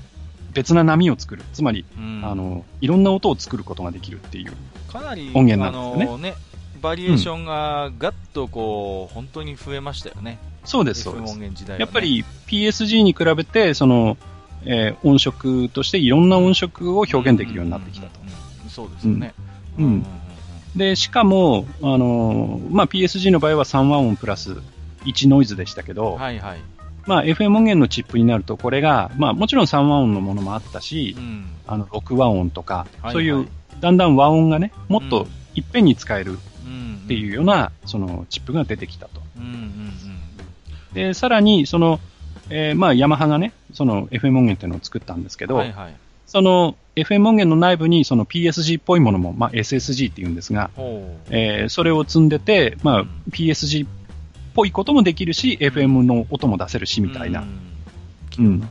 [0.54, 1.44] 別な波を作る。
[1.54, 4.54] つまり、うんうんあの、いろんな音を作ることができるっていう。
[4.92, 6.34] かなり音源なんですよねあのね
[6.82, 10.40] バリエーションがガッとこう、本当に増えましたよね。
[10.64, 11.38] そうです、そうです。
[11.38, 14.18] ね、やっぱり PSG に比べて、その、
[14.66, 18.20] えー音色としていろんな音色を表現できるようになってきたと。
[18.84, 19.34] うんうんうんうんそうですよね。
[19.80, 20.06] うんうん
[20.76, 24.58] で、しかも、あのーまあ、PSG の場合は3和音プラス
[25.06, 26.60] 1ノイズでしたけど、はいはい。
[27.08, 31.46] まあ、FM 音源のチップになると、これが、まあ、もちろん3和音のものもあったしう、ん。
[31.66, 33.48] あの、6和音とか、はいそういうはい、
[33.80, 36.34] だんだん和音がね、もっとうんいっぺんに使える
[36.66, 37.02] うん。
[37.06, 39.22] っていうような、その、チップが出てきたと。
[39.38, 39.94] うんうん
[40.94, 42.00] で、さらに、その、
[42.50, 45.50] えーまあ、ヤマハがね、その FM 音源っていうのを作ったんですけうん。
[45.50, 45.96] ど、はいはい。
[46.28, 50.72] その FM 音源の内部にその PSG っぽいものも、まあ、SSG って言うんですが。
[51.30, 53.90] えーそれを積んでて、まあうん PSG っ
[54.54, 58.70] ぽいこともできるし、FM の音も出せるしみたいな、うんうん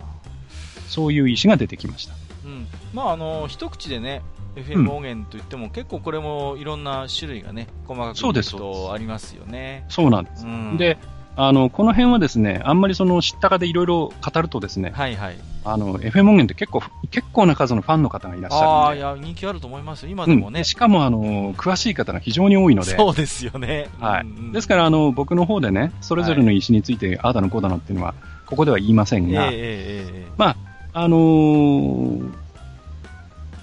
[0.88, 2.14] そういう意思が出てきました。
[2.44, 4.22] うん、まああの一口でね
[4.56, 9.84] FM 音源といっても、結構これもいろんな種類がね細かくそうです見るとありますよね。
[9.88, 10.46] そうなんです。
[10.46, 10.98] うんで、
[11.36, 15.36] あの、この辺はですね、あんまりその知ったかでいろいろ語るとですね、はいはい。
[15.68, 19.04] あの、FM 音源って結構、結構な数のファンの方がいらっしあゃるんで。
[19.04, 20.62] あいや人気あると思いますよ今うんでもね。
[20.64, 23.88] しかも、あの、詳しい方が非常に多いので、そうですよね。
[23.98, 28.14] はいうんうんですから、あの、僕の方でね、それぞれの石について、ああだのこうだのっていうのは、
[28.46, 29.56] ここでは言いませんが、ええええ
[30.20, 30.56] ええまあ、
[30.92, 32.32] あのー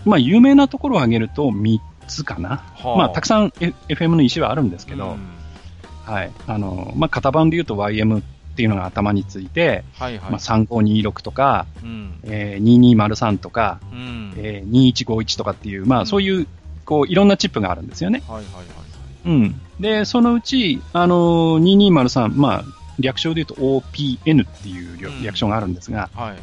[0.05, 2.63] まあ、有名なところを挙げると3つかな。
[2.75, 5.19] はまあ、たくさん、F、FM の石はあるんですけど、うん
[6.05, 6.31] はい。
[6.47, 8.21] あのーまあ、型番で言うと YM
[8.53, 10.31] っていうのが頭について、はいはい。
[10.31, 16.47] まあ、3526とか、うんえー、2203とか、うんえー、2151とかっていう、まあ、そういう、
[16.85, 18.21] こう、いろんなチップがあるんですよね。
[18.27, 18.65] はいはいはいはい。
[19.25, 19.61] うん。
[19.79, 22.63] で、そのうち、あのー、2203、まあ、
[22.99, 26.37] 略称で言うと OPN っていう略称があるんですが、はい。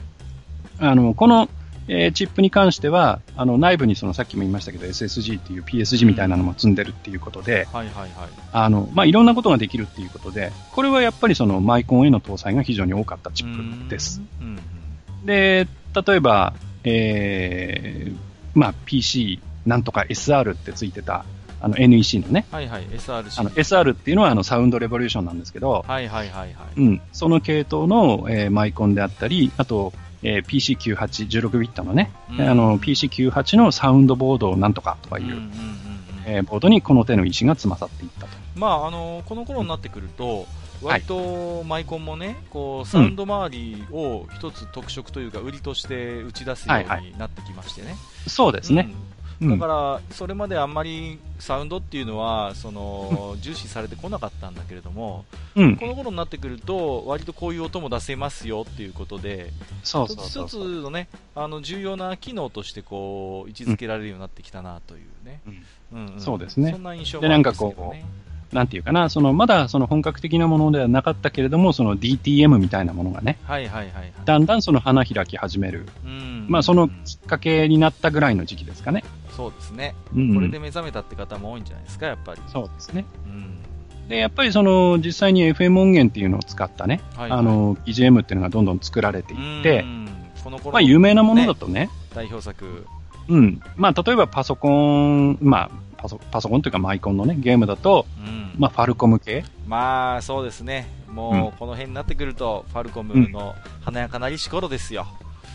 [0.80, 1.48] あの、この、
[1.92, 8.10] えーチップに関しては、あの、内部にそのさっきも言いましたけど、SSG っていう PSG みたいなのも積んでるっていうことで、はいはいはい。
[8.52, 14.22] あの、まあ、いろんなことができるっていうことで、これはやっぱりそのマイコンへの搭載が非常に多かったチップです。
[15.24, 15.66] で、
[16.06, 18.16] 例えば、えー
[18.54, 21.24] まあ、PC なんとか SR ってついてた、
[21.60, 22.84] あの NEC のね、はいはい。
[22.84, 23.40] SRC。
[23.40, 26.80] あの SR っていうのはあのサウンドレボリューションなんですけど、はいはいはいはい。
[26.80, 29.92] うん、その系統の、えーマイコンであったり、あと、
[30.22, 30.96] えー PC98、
[31.28, 35.50] 16ビットのね、うんあの PC98 のサウンドボードなんとかとかいう、うんうんうんうん
[36.26, 38.28] えーボードにこの手の石が積まさっていったと。
[38.54, 40.46] まああのこの頃になってくると、
[40.82, 47.96] 割とマイコンもね、こうサウンド周りを一つ特色というか、売りとして打ち出すようになってきましてね。
[48.26, 48.90] そうですね。
[49.42, 55.24] だから、それまであんまりサウンドっていうのはその 重視されてこなかったんだけれども、
[55.54, 60.58] うんこの頃になってくると、割とこういう音も出せますよっていうことで、そう一つ。
[60.60, 65.40] のね、あの重要な機能としてこう位置づけられるようになってきたなというね。
[65.46, 68.04] うんうんんそうですねそんな印象でもあるんですけどね。
[68.52, 74.12] なんていうかな、その、まだその本格的なものではなかったけれども、その DTM みたいなものがね、はいはいはいはい。
[74.24, 75.86] だんだんその花開き始める。
[76.04, 79.04] うんまあそのきっかけになったぐらいの時期ですかね。
[79.36, 80.34] そうですね、うん。
[80.34, 82.40] これで目覚めたって方も多いんじゃないですか、やっぱり。
[82.48, 83.04] そうですね。
[83.26, 83.58] うん。
[84.08, 87.38] で、やっぱりその、実際に FM 音源っていうのを使ったね、はいはい。
[87.38, 90.08] あの、BGM っていうのがどんどん作られていってう、ん。
[90.42, 92.86] この頃まあ有名なものだとね、代表作、
[93.28, 93.60] うん。
[93.76, 98.50] まあ例えばパソコン、まあパソパソコンというかマイコンのね、ゲームだと、うん。
[98.58, 99.44] まあファルコム系。
[99.66, 105.06] まあそうですね、もうこの辺になってくると、ファルコムの華やかなりし頃ですよ、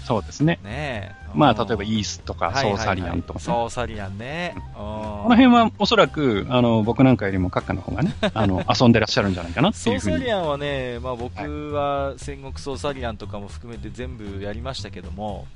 [0.05, 0.59] そうですね。
[0.63, 3.45] ねえまあ例えばイースとかソーサリアンとかね。
[3.45, 10.17] ソーサリアンね、この辺はおそらく、あの、僕なんかよりも閣下の方がね、 あの、遊んでらっしゃるんじゃないかなってソーいうふうに。
[10.19, 15.47] サリアンはね、まあ、僕は戦国ソーサリアンとかも含めて全部やりましたけども、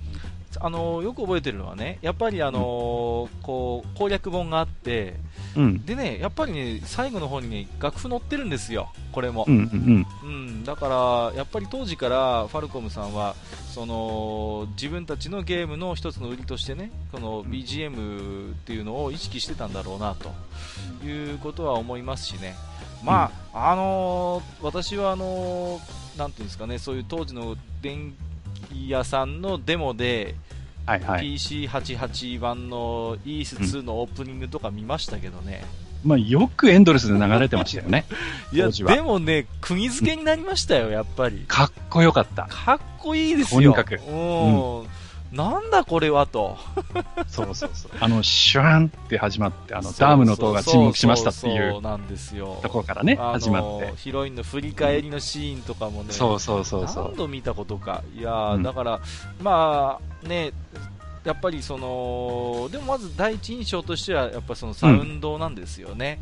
[0.59, 5.15] あのよく覚えてるのはね、やっぱりあの、こう攻略本があって、
[5.55, 5.85] うん。
[5.85, 9.45] でね、やっぱりね、最後の方にね、楽譜載ってるんですよ、これも。
[9.47, 13.35] うんうんうん、だから、やっぱり当時からファルコムさんは
[13.69, 20.31] その自分たちのゲームの一つの売りとしてねこの BGM っていうのを意識してたんだろうなと
[21.05, 22.55] いうことは思いますしね、
[23.03, 28.15] まああのー私はあのーなんていうんですかねそういう当時の電気
[28.88, 30.36] 屋さんのデモで、
[30.86, 31.36] はいはい。
[31.36, 35.64] PC88 版の e ース2のオープニングとか見ましたけどね、
[36.03, 38.05] まあよくエンドレスで流れてましたよね。
[38.51, 41.45] いやでもね、釘付けになりましたよ、やっぱり。
[41.47, 42.47] かっこよかった。
[42.49, 43.62] かっこいいですよ。
[43.62, 44.88] とにかくうん。
[45.32, 46.57] なんだこれはと。
[47.27, 47.91] そうそうそう。
[47.99, 52.59] あの、シュワンって始まって、あの、ダムの塔が沈黙しましたっていそうそううなんですよ。
[52.63, 53.93] ところからね、始まって。
[53.97, 57.03] ヒロインの振り返りのシーンとかもね、そうそうそうそう。
[57.05, 58.03] 何度見たことか。
[58.17, 58.99] いやー、うんだから、
[59.41, 60.51] まあ、ね、
[61.23, 66.19] やっぱりその、でもまず第一印象としては、やっぱそのサウンドなんですよね。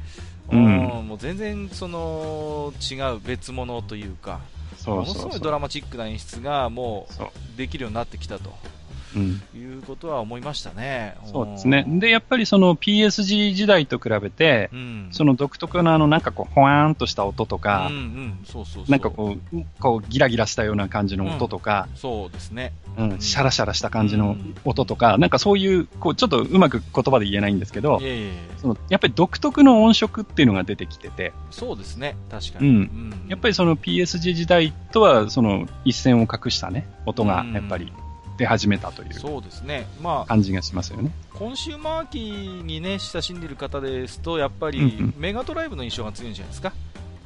[0.51, 4.39] うんもう全然その違う別物というか、
[4.77, 5.51] そうものすごいドそうそう。
[5.51, 8.76] ラマチックな演出がもそううできるようになってきたとうん。
[9.15, 11.15] いうことは思いましたね。
[11.25, 11.85] そうですね。
[11.87, 18.91] で、やっぱりその PSG 時代と比べて、うん、その独特なあの、なんかこう、ほわーんとした音とかうん、うん、そうそうそう。
[18.91, 22.73] なんかこう、こう、ギラギラしたような感じの音とか、そうですね。
[22.97, 24.35] うん、シャラシャラした感じの
[24.65, 28.31] 音とか、なんかそういう、こう、ちょっとうまく言葉で言えないんですけどい、えいえ。
[28.57, 32.67] そのやっぱり独特の音色っていうのが出てきてて、そうですね、確かに。
[32.67, 33.25] うん。
[33.27, 37.91] やっぱりその PSG 時代とは、その一線を画したね、音がやっぱり
[38.37, 39.87] 出始めたというそうですね。
[40.01, 41.11] まあ、感じがしますよね。
[41.33, 42.19] コンシューマー機
[42.63, 46.73] にね、親しんでいる方ですと、やっぱり、うんうんメガドライブの印象が強いんじゃないですか。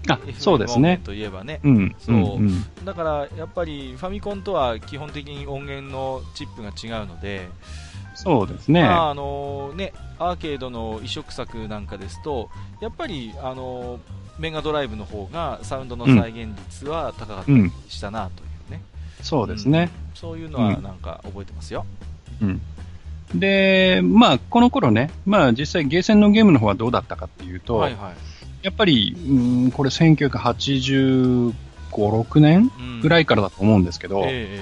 [0.09, 0.99] あ、そうですね。
[1.03, 1.59] といえばね。
[1.63, 7.49] うん、そううんうんだから、やっぱりファミコンとは基本的に音源のチップが違うので、
[8.15, 8.83] そうですね。
[8.83, 12.49] まああのね、アーケードの移植作なんかですと、
[12.81, 13.99] やっぱり、あの
[14.39, 18.81] メガドライブの方がサウンドの再現率は高かったりしたなというね、
[19.21, 19.89] そうですね。
[20.23, 21.85] うんそういうのはなんか覚えてますよ。
[22.41, 22.61] うん。
[23.33, 28.13] で、まあ、この頃ね、まあ実際ゲーセンのゲームの方はどうだったかっていうと、はいはい
[28.61, 31.53] やっぱり、うん、これ1985、
[31.91, 34.59] 6年うんぐらいからだと思うんですけど、え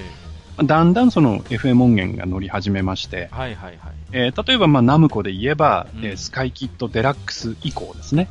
[0.62, 3.99] えだんだんその FM 音源が乗り始めましてえ、はいはいはい。
[4.12, 6.04] えー例えばまあナムコで言えば、うん。
[6.04, 8.28] えースカイキットデラックス以降ですね。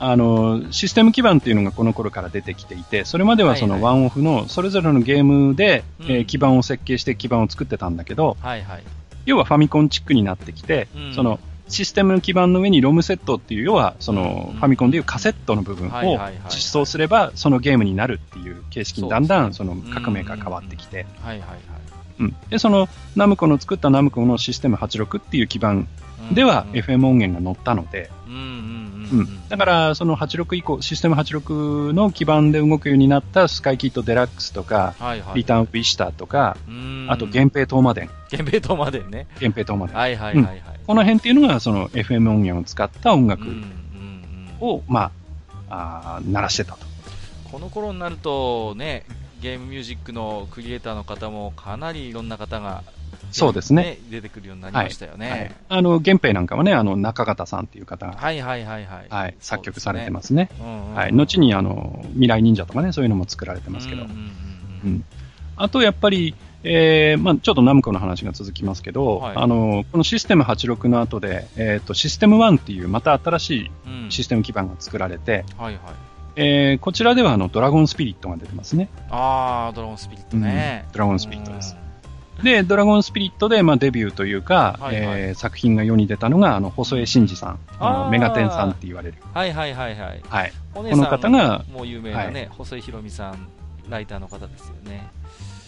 [0.00, 3.80] あの、システム基盤っていうのがこの頃から出てきていて、それまではそはいはい。
[3.80, 6.06] のワンオフのそれぞれのゲームで、うん。
[6.06, 8.82] えー基盤を設計して基盤を作ってたんだけど、はいはい。
[9.26, 11.14] 要はファミコンチックになってきて、うん。
[11.14, 14.58] そのシステムの基盤の上にロムセットっていう、要はそのうん。
[14.58, 21.58] ファミコンでいうカセットの部分をはいはいはい実装すればそのゲームになるっていう形式にだんだんその革命が変わってきて、はいはいはい。
[22.18, 25.86] うんで、そのナムコの作ったナムコのシステム86っていう基盤
[26.30, 29.48] うんではうん FM 音源が載ったので、うんうんうんううんん。
[29.48, 35.36] だからその86以降、システム86の基盤で動くようになったスカイキットデラックスとか、はいはい。
[35.36, 39.26] リターンウィシターとか、うんあと源平東馬伝、源平島までね。
[39.40, 39.96] 源平東馬伝。
[39.96, 40.62] はいはいはいはい。
[40.86, 43.44] この辺っていうのがその FM 音源を使った音楽
[44.60, 45.10] を、ま
[45.70, 46.78] あ、あー鳴らしてたと。
[47.50, 49.04] この頃になるとね、
[49.40, 52.82] ゲームミュージックのクリエイターの方もかなりいろんな方が、
[53.30, 53.98] そうですね。
[54.10, 55.56] 出てくるようになりましたよはいね。。
[55.68, 59.06] あの、源平なんかはね、あの、中方さんっていう方が、はいはいはいはい。
[59.08, 60.50] はい、作曲されてますね。
[60.56, 60.66] すね。
[60.66, 61.12] うんうんはい。
[61.12, 64.02] 後に、あの、未来忍者とかね、そういうのも作られてますけど。
[64.02, 64.28] うんうんうんう
[64.84, 65.04] うんん。
[65.56, 66.34] あと、やっぱり、
[66.64, 76.07] えー、まあちょっとナムコの話が続きますけど、はいあの、このシステム86の後で、えっ、と、システム1っていう、また新しいうんシステム基盤が作られて、はいはい。
[76.40, 78.88] えー、こちらでは、あの、ドラゴンスピリットが出てますね。
[79.10, 80.84] あー、ドラゴンスピリットね。
[80.86, 81.76] うんドラゴンスピリットです
[82.44, 89.16] で、ドラゴンスピリットで、まあ、デビューというか、はいはいえー作品が世に出たのが、あの、細江真二さん、あのメガテンさんって言われる。
[89.20, 89.30] うん。
[89.32, 90.22] はいはいはいはい。
[90.28, 90.52] はい。
[90.72, 93.48] この方がもう有名なね、細井ひろみさん、
[93.88, 95.08] ライターの方ですよね。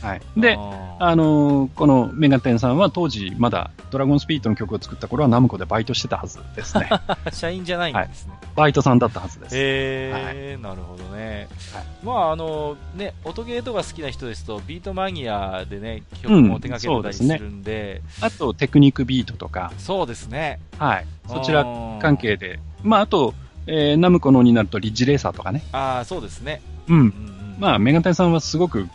[0.03, 0.21] はい。
[0.37, 6.89] で、ああのーこのメガテンさんは当時、まだドラゴンスピリットの曲を作った頃はナムコでバイトしてたはずですね。
[6.91, 8.35] ー 社員じゃないんですね。
[8.57, 9.57] バイトさんだったはずです。
[9.57, 10.11] へ
[10.53, 11.49] え、なるほどね。
[11.75, 20.59] はいまああのね、音ゲーとか好きな人ですと、ビートマニアでね、曲も手掛けてたりするんで、あと、テクニックビートとか、そうですね。
[20.79, 21.07] はい。
[21.29, 23.35] そちらうん関係で、まあ、あと、
[23.67, 25.63] えーナムコのになるとリッジレーサーとかね。
[25.73, 26.63] ああ、そうですね。
[26.89, 26.97] うん。
[26.97, 28.89] うんうんまあ、メガテンさんはすごく、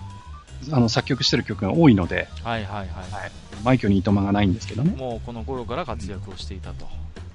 [0.71, 2.87] あの、作曲してる曲が多いので、はいはいはい。
[2.87, 3.31] はい。
[3.63, 4.95] 枚挙にいとまがないんですけどね。
[4.95, 6.87] もうこの頃から活躍をしていたと。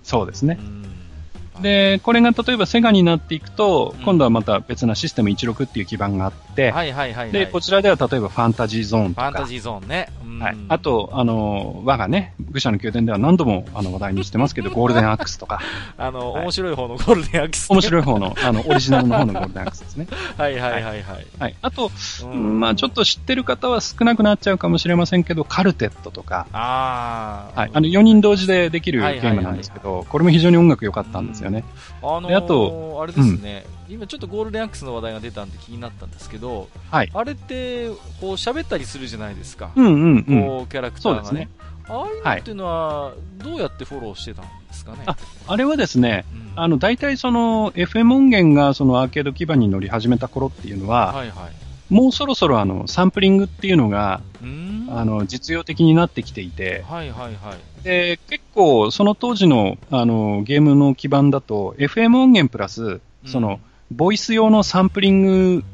[0.03, 0.63] そうですねう。
[0.63, 1.00] ん
[1.61, 7.33] で、これが例えばセガになっていくと、うん今度はまた別なシステム16っていう基盤があって、はいはいはいはい。
[7.33, 10.09] で、こちらでは例えばファンタジーゾーンとか、ファンタジーゾーンね。
[10.25, 15.61] うんはい、あ、と、あの、我がね、愚者の宮殿では何度もあの話題にしてますけど、 ゴールデンアックスとか、
[15.99, 20.07] あの、はい面白い方のゴールデンアクス、面白い方の、あの、オリジナルの方のゴールデンアックスですね。
[20.39, 21.03] はいはいはいはい。
[21.39, 21.55] はい。
[21.61, 21.91] あと、
[22.25, 27.61] うんまあちょっと知ってる方は少なくなっちゃうかもしれませんけど、カルテットとか、ああ。
[27.61, 27.71] はい。
[27.75, 31.50] あの、4人同時でできるゲームなんですけど、これも非常に音楽良かったんですよね。
[31.59, 37.11] あのーであとあれですね、今ちょっとゴールデンアックスの話題が出たんで気になったんですけど、はい。
[37.13, 39.71] あれって、こう喋ったりするじゃないですか。
[39.75, 40.45] うんうんうん。
[40.47, 41.27] こう、キャラクターがね。
[41.27, 41.49] そうですね
[41.89, 44.99] ああいうのっていうのは、どうやってフォローしてたんですかね？
[45.07, 45.17] あ
[45.49, 51.70] あれはですね、うんあの、大体その、FM 音源がそのアーケード基盤に乗り始めた頃っていうのは、はいはい。
[51.91, 54.23] もうそろそろあの、サンプリングっていうのが。
[54.93, 57.85] あの、実用的になってきていて、はいはいはい。
[57.85, 63.61] で、結構その当時の、あの、ゲームの基盤だと、FM 音源プラス、その、
[63.93, 65.65] ボイス用のサンプリング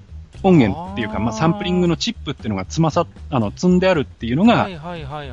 [0.42, 4.68] 音源っていうか、まあ、サンプリングのチップっていうのが積まさ、あの、積んであるっていうのが。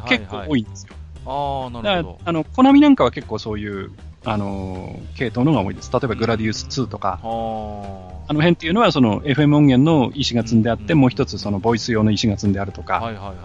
[0.08, 0.94] 結構多いんですよ。
[1.26, 2.20] ああ、なるほど。
[2.24, 3.92] あの、コナミなんかは結構そういう、
[4.26, 5.92] あのー系統のが多いです。
[5.92, 13.36] 例えばグラディウス2とか、あの辺っていうのはその FM 音源の石が積んであって、うんもう一つそのボイス用の石が積んであるとか、はいはいはい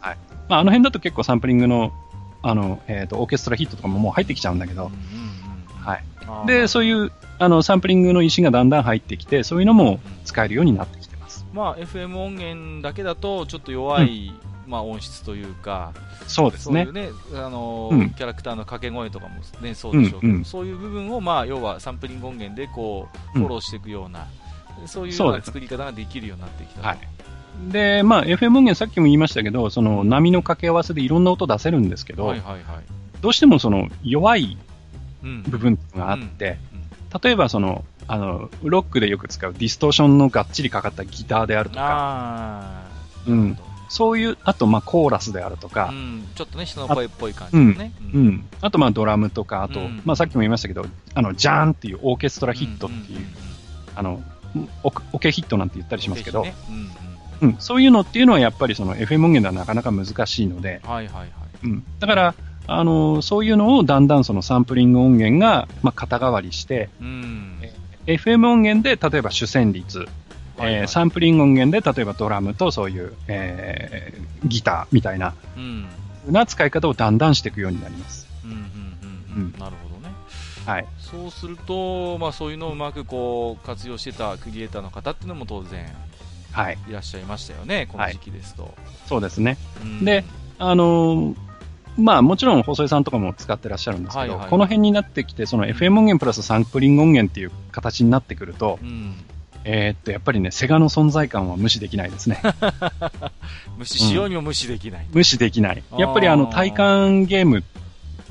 [0.00, 0.16] はい。
[0.50, 1.92] まあ、あの辺だと結構サンプリングの、
[2.42, 5.30] あの、えっ、と、オーケストラヒットとかももう入ってきちゃうんだけど、うんうんうん
[5.80, 6.46] はい。
[6.46, 11.46] で、そういう、あの、サンプリングの石がだんだん入ってきて、そういうのも使えるようになってきてます。
[11.52, 14.32] まあ、FM 音源だけだと、ちょっと弱い、
[14.70, 15.92] まあ、音質というか、
[16.28, 16.84] そうですね。
[16.84, 17.12] そういう。
[17.12, 18.10] ね、あのーうん。
[18.10, 20.44] キャラクターの掛け声とかもね、そうでしょうけど、うんうん。
[20.44, 23.42] そういう部分を、まあ、要はサンプリング音源でこう、うん。
[23.42, 24.26] フォローしていくような、
[24.86, 26.86] そういうよそうな作り方ができるようになってきたと。
[26.86, 26.98] はい。
[27.68, 32.62] で、まあ、FM 音源さっきも言いましたけど、その波の掛け合わせでいろんな音出せるんですけど、はいはいはい。
[33.20, 34.56] どうしてもその弱い
[35.22, 35.42] うん。
[35.42, 36.80] 部分があって、うん
[37.22, 42.84] 例えばその、あの、ロックでよく使うディストーションのがっちりかかったギターであるとか、
[43.26, 43.58] うん
[43.90, 45.88] そういう、あとまあコーラスであるとどか。
[45.92, 47.92] う、ん、ちょっとね、人の声っぽい感じのね。
[48.14, 48.48] うん。
[48.60, 50.00] あとまあドラムとか、あと、うん。
[50.04, 53.28] まあさっきも言いましたけど、あの、ジャーンっていうオーケストラヒットっていう、んんん。
[53.96, 54.22] あの、
[54.84, 56.54] オオケヒットなんて言ったりしますけど、ね。
[56.68, 57.50] うんうん。
[57.50, 61.28] うん、そういうのっていうのはやっぱりその FM 音源ではなかなか難しいので、はいはいはい。
[61.64, 62.34] うん、だから、
[62.66, 67.58] あのそういうのをだんだんそのサンプリング音源が、まあ、肩代わりして、うん。
[68.06, 70.06] FM 音源で例えば主旋律、
[70.64, 75.86] はいはいえーサンプリング音源で例えばドラムとそういう、えーギターみたいな、うん。
[76.26, 78.26] な使い方をだんだんしていくようになります。
[78.44, 78.66] うんうんうんう
[79.36, 79.58] うんん。
[79.58, 80.14] なるほどね。
[80.64, 80.86] はい。
[80.98, 85.86] そうすると、まあそういうのをうまくこう活用してたクリエイターの方っていうのも当然
[86.52, 86.78] はい。
[86.88, 88.74] いらっしゃいましたよね、この時期ですと。
[89.06, 89.58] そうですね。
[89.82, 90.24] うんで、
[90.58, 91.36] あのー
[91.98, 99.14] まあもちろん細井さんとかも使ってらっしゃるんですけど、はいはいこの辺になってきて、その FM 音源プラスサンプリング音源っていう形になってくると、うん。
[99.64, 102.40] えーっと、やっぱりね、セガの存在感は無視できないですね。
[103.76, 105.06] 無視しようにも無視できない。
[105.12, 105.82] 無視できない。
[105.98, 107.64] やっぱりあの、体感ゲーム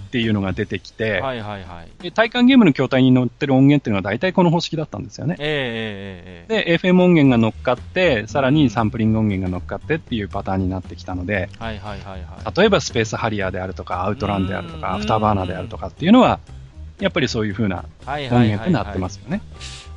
[0.10, 2.04] っていうのが出てきて、はいはいはい。
[2.04, 5.36] で体感ゲームの筐体に乗ってる音源っていうのは大体この方式だったんですよね。
[5.38, 12.58] ええええええで、FM 音源が乗っかって、さらにサンプリング音源が乗っかってっていうパターンになってきたので、はいはいはいはい。
[12.58, 16.40] 例えばスペースハリアーであるとか、アウトランであるとうんか、アフターバーナーであるとかっていうのは、
[17.00, 19.42] やっぱりそういう風なはい音はいはい、源になってますよね。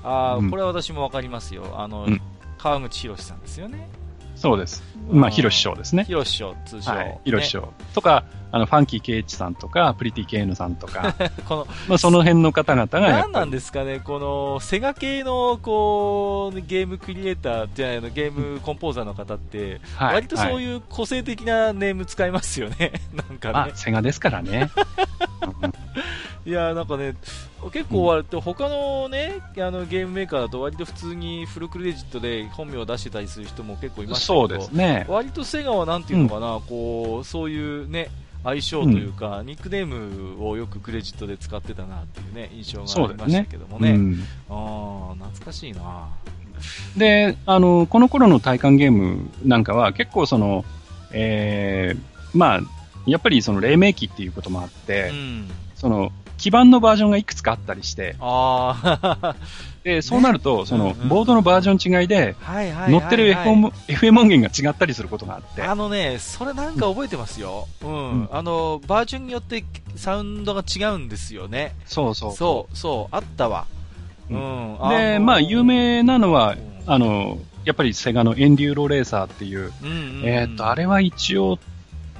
[0.05, 1.75] あこれは私もわかりますよ。
[1.79, 2.21] あの、うん
[2.59, 3.89] 川口博さんですよね。
[4.37, 4.85] そうです。
[5.11, 6.05] まあ、うんヒロシショウですね。
[6.05, 6.93] ヒロシショウ、通称。
[6.93, 7.21] はい。
[7.25, 7.65] ヒロシシね。
[7.93, 11.15] とか、あの、ファンキーケイチさんとか、プリティケイヌさんとか、
[11.49, 23.55] この、まあ、その辺の方々がなんぱり、ですかね、このセガ系のこうゲームクリエイターじゃないのゲームコンポーザーの方って、はい割とそうはいいう個性的なネーム使いますよね、 なんかね、。
[23.55, 24.71] まあセガですからね。
[25.63, 25.73] うん
[26.45, 27.15] いやなんかね、
[27.71, 35.07] 結構割と他のね、あのゲームメーカーだと割と普通にフルクレジットで本名を出してたりする人も結構いましたけど、そうですね。
[35.09, 38.09] 割とセガはなんていうのかな、こうそういうね
[38.45, 43.93] 相性というか、ニックネームをよくクレジットで使ってたなっていうね印象がありましたけどもね。
[43.93, 46.09] うんああ、懐かしいな。
[46.97, 50.65] で、あの、この頃の体感ゲームなんかは結構その、
[51.13, 52.61] えー、まあ、
[53.07, 55.51] やっぱりその黎明期っていうこともあって、うん。
[55.75, 59.37] その、基盤のバージョンがいくつかあったりして、ああ、
[59.85, 62.93] で、そうなると、その、うんうんボードのバージョン違いで、はいはいはい、はい。
[62.93, 67.69] 乗ってる FM, FM 音源が違ったりすることがあって、あのね、それなんか覚えてますよ。
[67.83, 67.91] うん。
[67.91, 69.65] うんあの、バージョンによって
[69.97, 71.75] サウンドが違うんですよね。
[71.87, 72.33] そうそう。
[72.33, 73.67] そう、そう、あったわ。
[74.31, 74.35] う。
[74.35, 76.53] うんあで、まあ、有名なのは
[76.87, 81.59] うん、あの、やっぱりセガのエンデューロレーサーっていう、うんうんうんえっ、と、あれは一応、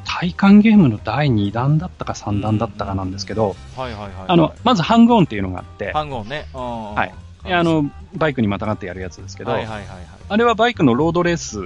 [0.05, 4.13] 体感ゲームの第2弾だったか3弾だったかなんですけど、はいはいはい。
[4.29, 6.47] あの、まずハングオンっていうのがあって、ハンゴンね。
[6.53, 7.15] ははい。
[7.45, 10.07] であ、の、バイクにまたがってやるやつですけど、はいはいはいはい。
[10.29, 11.61] あれはバイクのロードレース。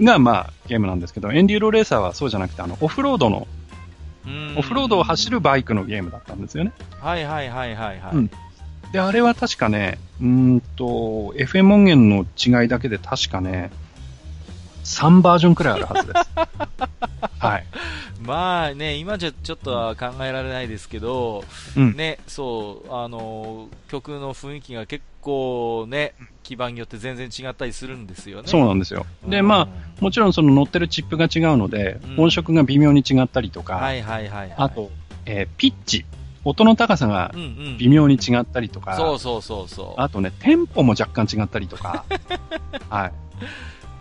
[0.00, 3.46] が、まあ、ゲームなんですけど、エンデューロレーサーはそうじゃなくて、あの、オフロードの、
[4.26, 6.72] うんオフロードを走るバイクのゲームだったんですよね。
[7.00, 8.16] はいはいはいはいはい。
[8.16, 8.30] うん
[8.92, 10.26] で、あれは確かね、うー
[10.56, 13.70] んと、FM 音源の違いだけで確かね、
[14.86, 16.30] 3バージョンくらいあるはずです。
[17.44, 17.66] はい。
[18.20, 21.44] まあね、今じゃちょっとは考えられないですけど、
[21.76, 21.96] うん。
[21.96, 26.14] ね、そう、あの、曲の雰囲気が結構ね、
[26.44, 28.48] 基盤によって全然違ったりするんですよね。
[28.48, 29.06] そうなんですよ。
[29.26, 29.68] で、まあ、
[30.00, 34.54] もちろんその乗ってるチップが違うので、うん音色が微妙に違ったりとか、はいはいはい、はい。
[34.56, 34.90] あと、
[35.26, 36.06] えーピッチ、
[36.44, 40.00] 音の高さがうんうん、微妙に違ったりとか、そうそうそうそう。
[40.00, 42.04] あとね、テンポも若干違ったりとか、
[42.88, 43.12] はい。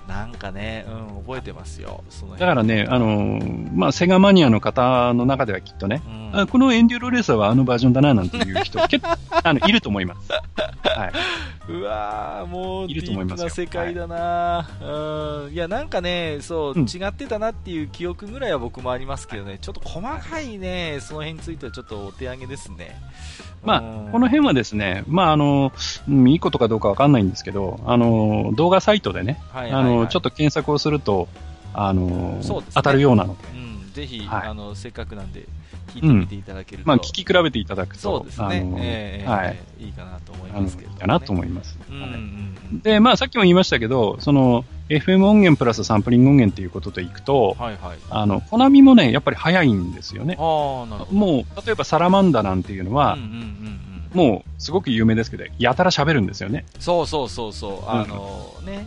[0.08, 2.04] なんかね、うん、覚えてますよ。
[2.10, 6.40] そのだからね、あのーまあ、セガマニアの方の中ではきっとね、うん。
[6.42, 10.32] あこのエンデューロレーサーはあのバージョンだな、なんていう人、 結構、あの、いると思います。
[10.32, 11.12] はい。
[11.68, 13.48] うわーもういると思いますよ。
[13.48, 15.54] ープな世界だな、うん。
[15.54, 16.84] いやなんかねそう、うん。
[16.84, 19.58] 違ってたなっていう記憶ぐらいは僕もありますけどね。
[19.60, 23.02] ちょっと細かいねその辺についてはちょっとお手上げですね
[23.66, 25.74] まあ、この辺はですね、まあ、あの、
[26.08, 29.84] うんいいことかどうかわかんないんですけど、あの、動画サイトでね、はいはいはい。
[29.84, 31.28] あの、ちょっと検索をすると、
[31.74, 32.40] あの、
[32.74, 34.48] 当たるようなので、うん、ぜひ、はい。
[34.48, 35.46] あのせっかくなんで
[35.88, 41.78] 聞いてみていただけると、まあ、聞き比べていただくと、そうですね、ええはい、いいかなと思いますけど、ね、いかなと思います。
[41.90, 47.98] うんうんで、まあ、さっきも言いましたけど、その、FM 音源プラスサンプリング音源っていうことでいくと、はいはい。
[48.10, 50.36] あの、コナミもね、やっぱり早いんですよね。
[50.36, 53.32] もう、例えばサラマンダなんていうのはうん、うんうん
[54.14, 54.32] うん。
[54.32, 56.66] もう、すごく有名ですけど、やたら喋るんですよね。
[56.80, 58.86] そうそうそうそう、あのね、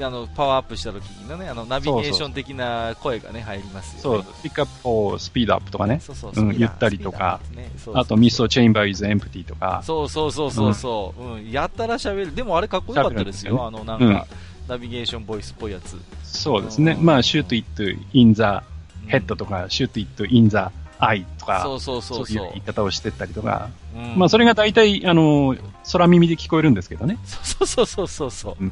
[0.00, 6.00] あのパワーアップした時のね、あのナビゲーション的な声がね入りますそうよね。、ピックアップをスピードアップとかね。
[6.00, 9.82] そうそううんスピーダー言ったりとかスピーダーですねそうそうあと、ミストチェインバーイズエンプティとか。
[9.84, 12.34] そうそうそうそうそう、うん、やったら喋る。
[12.34, 13.58] でもあれかっこよかったですよ。
[13.58, 14.26] 喋あのなんうんか、
[14.68, 15.96] ナビゲーションボイスっぽいやつ。
[16.24, 16.96] そうですね。
[16.98, 18.64] うんまあ、シュートイットインザ
[19.02, 22.60] うんヘッドとか、シュートイットインザアイとか、そうそうそうそうそういう言い。
[22.60, 23.70] 方をしてったりとか。
[23.96, 25.56] うんまあ、それが大体、あの、
[25.92, 27.18] 空耳で聞こえるんですけどね。
[27.24, 28.64] そうそうそうそうそう。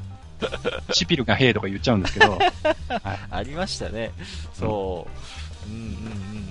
[0.92, 2.38] シピルがヘイとか言っちゃうんですけど。
[3.30, 4.12] ありましたね。
[4.54, 5.06] そ
[5.66, 5.70] う。
[5.70, 5.86] うんうん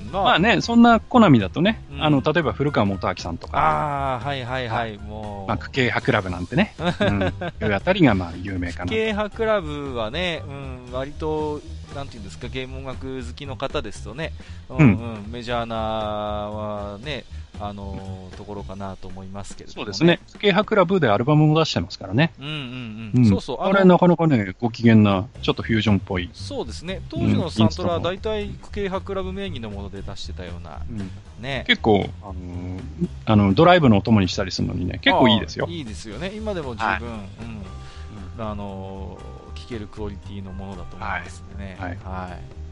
[0.07, 0.11] うん。
[0.11, 4.97] ままあね、そんなコナミだとね、うんあの、例えば古川元明さんとか、ああ、はいはいはい。
[4.97, 5.47] もう。
[5.47, 7.21] まあ、区警派クラブなんてね、うん、
[7.67, 8.91] いうあたりがまあ有名かな。
[8.91, 10.43] 経派クラブはね、
[10.87, 11.61] うん、割と、
[11.95, 14.33] なんていうんですか、ゲーム音楽好きの方ですとね、
[14.69, 17.25] うんうんメジャーなはね、
[17.59, 20.19] あのところかなと思いますけれども、そうですね。。
[20.33, 22.33] 区警派クラブでアルバムも出してますからね。
[22.39, 23.17] うんうんう。
[23.17, 23.57] うんんそうそう。
[23.61, 26.29] あれのなかなかね、ご機嫌な、ちょっとフュージョンっぽい。
[26.33, 27.01] そうですね。
[27.09, 30.81] 当時のサントラはうん大体、経派クラブ名義のもので出してたような、
[31.39, 31.63] ね。
[31.67, 36.31] 結構、あのーあの、ドライブのお供にしたりするのにね、結構いいですよいいですよね。
[36.35, 37.01] 今でも十分、はい
[38.37, 41.77] うん、あのー、聴けるクオリティのものだと思いますんでね。
[41.79, 42.64] はいはい。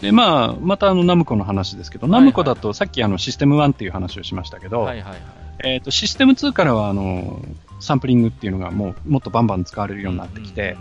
[0.00, 2.20] で、まあ、またあの、ナムコの話ですけど、はいはい。
[2.20, 5.20] ナムコだとさっきあの、システム1っていう話をしましたけど、はいはいはい。
[5.64, 7.40] えっ、と、システム2からはあの、
[7.80, 10.76] サンプリングっていうのがもう、もっとバンバン使われるようになってきて、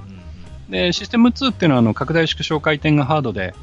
[0.69, 3.53] で、システム2っていうのはあの、拡大縮小回転がハードで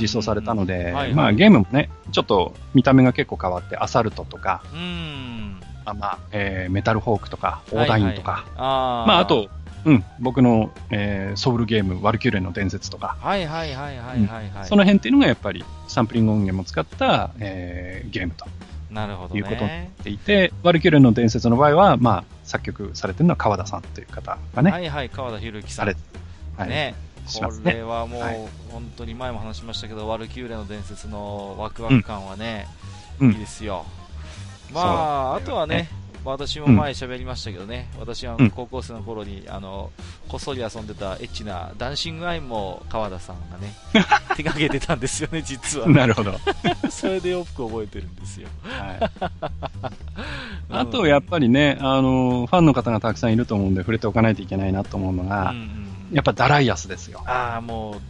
[0.00, 1.14] 実装されたので、はいはい。
[1.14, 5.60] まあ、ゲームもね、ちょっと見た目が結構変わって、アサルトとか、うん。
[5.84, 9.08] あまあ、えーメタルホークとか、オーダインとか、はいはいあー。
[9.08, 9.48] まあ、あと、
[9.84, 14.66] うん、僕の、えーソウルゲーム、ワルキューレの伝説とか、はいはいはいはいはいはい。
[14.66, 18.46] その辺っていうのがやっぱりサンプリング音源も使った、えーゲームと。
[18.90, 20.04] なるほどいうことになねっ。
[20.04, 25.86] ていて、ワルキューレの伝説の場合は、まあ、作曲されてるのは川田さんという方がね、はいはい、川田博之さん。
[26.56, 26.94] はい、ね。
[27.26, 28.48] これはもう、はい。
[28.70, 32.68] 本当に前も話しましたけど、ワルキューレの伝説のワクワク感はね、
[33.20, 33.32] うん。
[33.32, 33.84] いいですよ。
[34.72, 35.46] まあ、あそう。
[35.46, 35.88] とはね、
[36.30, 39.90] 私も前喋りましたけどね、私はうん高校生の頃に、あの、
[40.28, 43.74] こっそり遊んでたエッチなダンシングアイも川田さんがね、
[44.36, 45.88] 手掛けてたんですよね、実は。
[45.88, 46.34] なるほど。
[46.90, 48.48] それでよく覚えてるんですよ。
[48.62, 49.10] はい、
[50.70, 57.20] あと、やっぱりね、あの、ファンの方がたくさんいると思うんで、触れておかないといけないなと思うのが、うんうんやっぱダライアスですよ。
[57.26, 58.00] ああ、もう、うん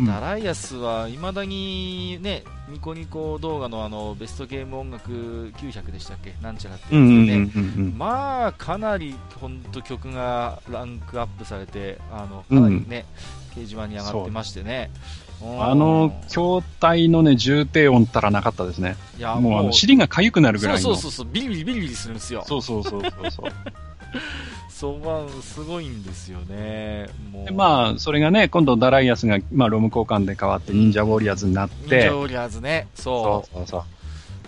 [0.00, 5.10] ダライアスはいまだにね、ニコニコ動画のあのベストゲーム音楽
[5.56, 6.34] 900でしたっけ？
[6.42, 7.98] なんちゃらってうんうね、うんうんうん。
[7.98, 13.04] まあ、かなり本当曲がランクアップされて、あのかなりね、
[13.50, 14.90] 掲示板に上がってましてね。
[14.94, 15.12] うん
[15.60, 18.94] あの、筐体のね、重低音たらなかったですね。
[19.18, 20.80] いやもうあの、尻が痒くなるぐらいの。
[20.80, 22.44] そうそうそう、ビリビリビリビリするんですよ。
[22.46, 23.52] そうそうそうそうそう。
[24.82, 27.08] そう、まあ、すごいんですよね。
[27.30, 32.88] もうでまあ、それがね、今度ダライアスが、まあ、ロム交換で変わって、忍者ウォリアーズになって、忍者ウォリアーズね。
[32.96, 33.48] そう。
[33.48, 34.01] そうそうそう。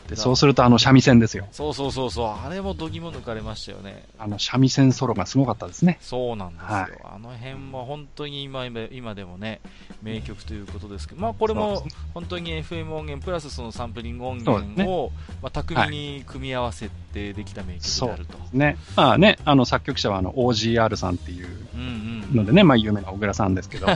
[0.09, 1.46] で、そうするとあの三味線ですよ。
[1.50, 2.26] そうそうそうそう。
[2.26, 4.05] あれも度肝抜かれましたよね。
[4.18, 5.98] あの三味線ソロがすごかったですね。
[6.00, 6.68] そうなんですよ。
[6.68, 9.61] はいあの辺も本当に今今でもね、
[10.02, 18.38] 名曲ということですけど、まあこれも本当に FM 音源プラスそのサンプリング音源を、まあ、巧みに組み合わせてできた名曲であると。
[18.52, 18.76] ね。
[18.96, 22.36] まあね、あの作曲者はあの OGR さんっていううんうん。
[22.36, 23.86] のでね、まあ有名な小倉さんですけど、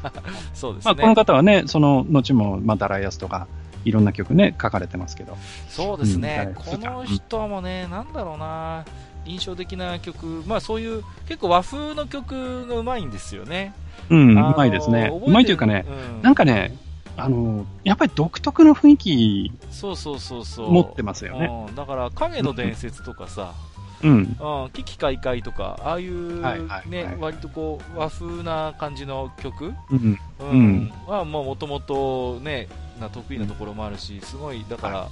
[0.54, 0.90] そうですね。
[0.90, 3.46] まあこの方はね、その後も、まあダライアスとか、
[3.86, 5.38] いろんな曲ね、書かれてますけど。
[5.68, 8.84] そうですね、うんこの人もね、なんだろうな、
[9.24, 13.74] 印象的な曲、まあそういう結構和風の曲がうまいんですよね。
[14.10, 15.10] うん、うまいですね。
[15.24, 16.76] うまいというかね、うんなんかね、
[17.16, 20.72] あの、やっぱり独特の雰囲気そうそうそうそう。
[20.72, 21.46] 持ってますよね。
[21.68, 23.54] うん、だから影の伝説とかさ、
[24.02, 24.36] うん。
[24.38, 30.18] うん、危機開会とか、ああいう、はいはいね、はい割とこう、和風な感じの曲、うん。
[30.40, 32.68] うん、うんは、もともとね、
[33.00, 35.08] な得意なところもあるし、すごい、だから、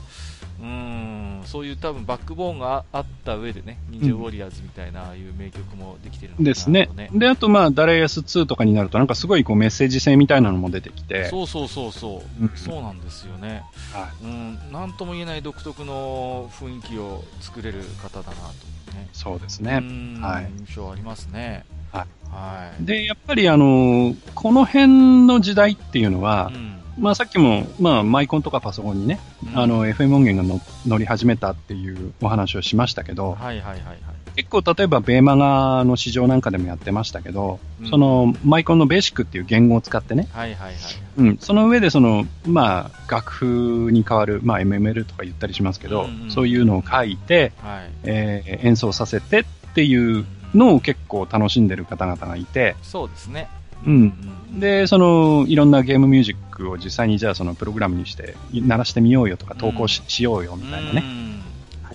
[0.60, 6.88] うん、そういう多分バックボーンがあった上でね、忍者ウォリアーズみたいな、ああいう名曲もできてるのかなですね。
[7.12, 13.62] で、あとまあ、ダライアス2とかになると、なんかすごいこうメッセージ性みたいなのも出てきて、そうそうそうそう、うんそうなんですよね。
[13.92, 18.52] はうん、なんとも言えない独特の雰囲気を作れる方だなと思
[18.92, 19.08] うね。
[19.12, 19.80] そうですうね。
[19.80, 21.64] んはい印象ありますね。
[21.92, 22.06] はい。
[22.30, 22.84] はい。
[22.84, 29.20] で、やっぱりあの、この辺の時代っていうのはう、んまあさっきも、まあマイコンとかパソコンにね、
[29.52, 33.98] うんあの、FM 音源がの乗り始めたっていうお話をしましたけど、はいはいはいはい。
[34.36, 40.74] 結構例えばベーマガの市場なんかでもやってましたけど、うんそのマイコンのベーシックっていう言語を使ってね、はいはいはい。
[41.18, 47.90] うん、その上でその、まあ楽譜に変わる、まあ MML とか言ったりしますけど、うんうんそういうのを書いて、はい。
[48.04, 50.24] えー演奏させてっていう
[50.54, 53.48] のを結構楽しんでる方々がいて、そうですね。
[53.86, 61.02] うんで、その、いろんなゲームミュージックを実際にじゃあそのプログラムにして、鳴らしてみようよとか投稿し,、しようよみたいなね、ね。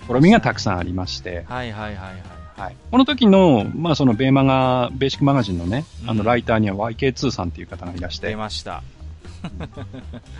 [0.06, 2.40] 試みがたくさんありまして、はいはいはいはい。
[2.60, 2.76] はい。
[2.90, 8.82] この時の、まあそのベーマガ、ベーシックマガジンのね、あのうんライターには YK2 さんっていう方がいらして、出ました。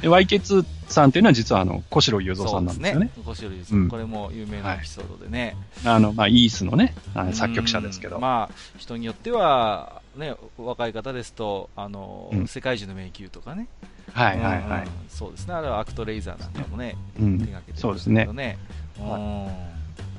[0.03, 3.11] で YK2 さんっていうのは実はあの、小城雄三さんなんですよね。
[3.25, 5.57] ごしろですうんこれも有名なエピソードでね。
[5.85, 8.17] あの、まあイースのね、あの作曲者ですけど。
[8.17, 13.69] うんまあ、人によっては、ね、若い方ですと、あの、うん世界中の迷宮とかね。
[14.13, 14.89] はいはいはいうん。
[15.09, 15.55] そうですね。
[15.55, 18.57] あれはアクトレイザーなんかもね、うん手掛けてそうですねるんです
[18.97, 19.17] けど。
[19.17, 19.71] ね。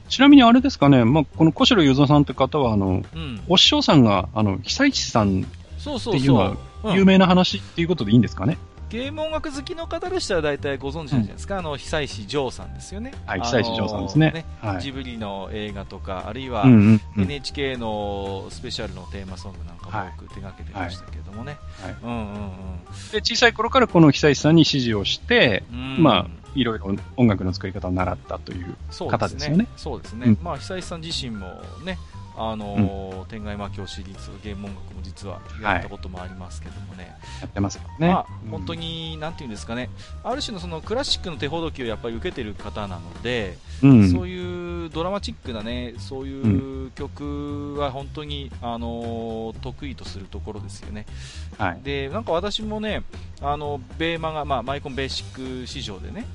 [0.07, 3.05] ちなみにあれですかね、まあこの小城雄三さんって方は、あの、うん。
[3.13, 3.41] うん。
[3.47, 5.45] お師匠さんが、あの、久石さん
[5.77, 6.49] そうってそうそういうのは。
[6.51, 6.57] うん
[6.95, 8.57] 有名な話っていうことでいいんですかね、
[8.91, 13.13] ゲーム音楽好きの方でしたら大体ご存知じゃないですか、あの久石譲さんですよね。
[13.25, 14.45] はい、久石譲さんですね。
[14.59, 14.81] はい。
[14.81, 21.57] ジブリの映画とか、あるいはうんうんうん NHK のスペシャルのテーマソングなんかも多く手掛けてましたけどもね。
[21.81, 22.51] はいうんうん
[23.13, 29.67] で、小さい頃からこの久石さんに指示をして、うんうんまあ、いろいろ音楽の作り方を習ったというそう方ですよね。
[29.77, 30.27] そうですね。
[30.27, 31.97] うんまあ、久石さん自身もね、
[32.37, 37.15] あのー天外魔境シリーズ、ゲーム音楽も実はやったこともありますけどもね。
[37.39, 38.09] やってますよね。
[38.09, 39.89] まあ、うん本当に、なんていうんですかね、
[40.23, 44.11] ある種のそのクラシックの手ほどきをやっぱり受けてる方なので、うん。
[44.11, 51.05] そういうドラマチックなね、そういう曲は本当に、あのー得意とするところですよね。
[51.57, 51.79] はい。
[51.83, 53.03] で、なんか私もね、
[53.41, 56.25] あの、ベーマが、まあ、マイコンベーシック市場でね、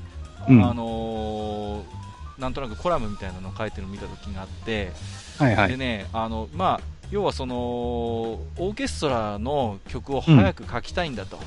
[0.49, 2.07] うんあのー
[2.39, 4.93] なんとなくコラムみたいなのを書いてるのを見た時があって、
[5.39, 5.69] はいはい。
[5.69, 11.39] でね、あの、まあ、要はその、オーケストラの曲を早く書きたいんだと。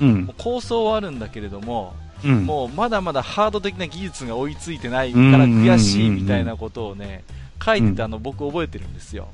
[0.00, 0.34] うん。
[0.38, 2.44] 構想はあるんだけれども、うん。
[2.44, 7.24] もうまだまだハード的な技術が追いついてないから悔しいみたいなことをね、
[7.64, 9.28] 書いてたの僕覚えてるんですよ。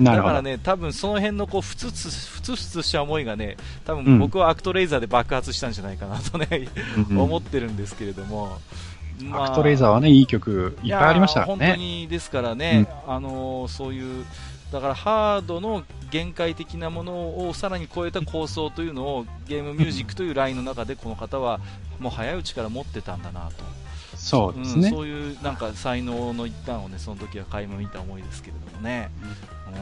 [0.00, 6.68] だからね、多分その辺のこうふつつふつふつした思いがね、多うん分僕はアクトレイザーで爆発したんじゃないかなとね、
[7.10, 8.58] うん 思ってるんですけれども。
[9.22, 11.86] まアクトレイザーはね、いい曲いっぱいありましたからいやー本当ね。
[12.02, 14.24] にですからね、あのーそういう、
[14.72, 21.60] だからハードの限界的なものをさらに超えた構想というのをゲームミュージックというラインの中でこの方は
[21.98, 23.64] もう早いうちから持ってたんだなと。
[24.16, 24.90] そうですねん。
[24.90, 29.10] そういうなんか才能の一端をね、その時は垣間見た思いですけれどもね。
[29.74, 29.78] う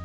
[0.00, 0.04] ん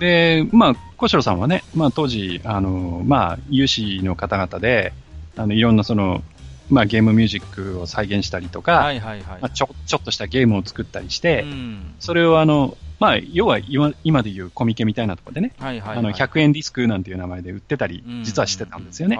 [0.00, 4.94] で、まあ、小城さんはね、まあ当時、あの、まあ、有志の方々で、
[5.36, 6.22] あの、いろんなその、
[6.70, 9.40] まあゲームミュージックを再現したりとか、はいはいはい。
[9.40, 19.16] まあ、ちょ、ちょっとしたゲームを作ったりして、うんそれをあの、まあ、要は今今でいうコミケみたいなところでね、はいはいはい、あの、100円ディスクなんていう名前で売ってたりうん、実はしてたんですよね。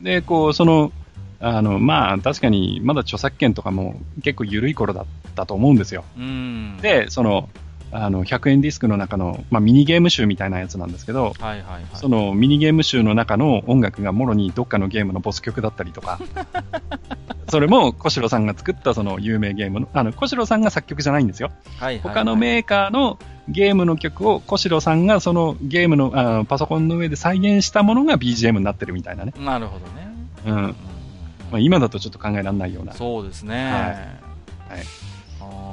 [0.00, 0.92] で、こう、その、
[1.38, 6.04] あの、まあ、確かに、まだ著作権とかも結構緩い頃だったと思うんですよ。
[6.16, 6.78] うん。
[6.80, 7.48] で、その、
[7.92, 11.84] あの、100円ディスクの中の、まあ、ミニゲーム集みたいなやつなんですけど、はいはいはい。
[11.94, 16.18] そのミニゲーム集の中の音楽がもろにどっかのゲームのボス曲だったりとか、
[17.48, 21.50] それも小城さんが作ったその有名ゲームの、あの、小城さんが作曲じゃないんですよ。
[21.78, 23.18] はいはいはい他のメーカーの
[23.48, 29.32] ゲームの曲を小城さんがそのゲームのあパソコンの上で再現したものが BGM になってるみたいなね。
[29.38, 30.08] なるほどね。
[30.46, 30.54] うん。
[30.56, 30.76] うん
[31.52, 32.92] まあ、今だとちょっと考えられないような。
[32.92, 33.54] そうですね。
[33.54, 35.15] はいはい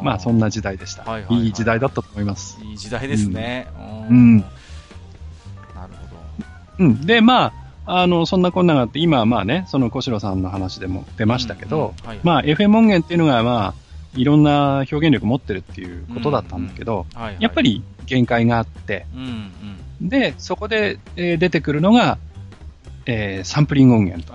[0.02, 1.04] まあそんな時代でした。
[1.04, 2.60] はいはいはいいい時代だったと思います。
[2.64, 3.68] いい時代ですね。
[4.10, 5.94] うんうんなる
[6.78, 7.06] ほうん。
[7.06, 7.54] で、ま
[7.86, 11.28] あ、あの、そんなこんながあって、今はまあね、その小城さんの話でも出ど。
[11.28, 13.74] ましたけど、うんうんはいまあ FM 音源っていうのがまあ、
[14.16, 19.52] いろんな表現力持ってるっていうことだったんだけど、はいはいやっぱ、り限界があって、うん
[20.02, 20.10] うん。
[20.10, 22.18] で、そこで、えー出てくるのが、
[23.06, 24.34] えーサンプリング音源と。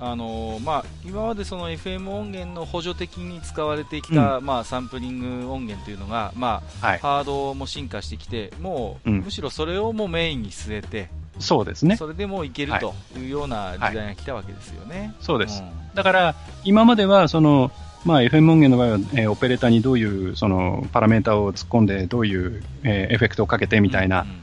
[0.00, 11.96] あ、あのー、まあ、今までその FM 音源の補助的に使われてきた、うん、まあ、サンプリング音源というのが、まあ、はい、ハードも進化してきて、もう、うん、むしろそれをもうメインに据えて、そうですね。
[11.96, 13.26] それでもいけるとい。
[13.26, 14.96] うような時代が来たわけですよね。
[14.96, 15.06] はい。
[15.06, 15.62] はい、そうです。
[15.94, 16.34] だから、
[16.64, 17.70] 今までは、その、
[18.04, 24.36] まあ、FM 音源の場合は、えー、オペレーターにどういうそのパラメータを突っ込んで、どういう、えー、エフェクトをかけてみたいな、うん、うん、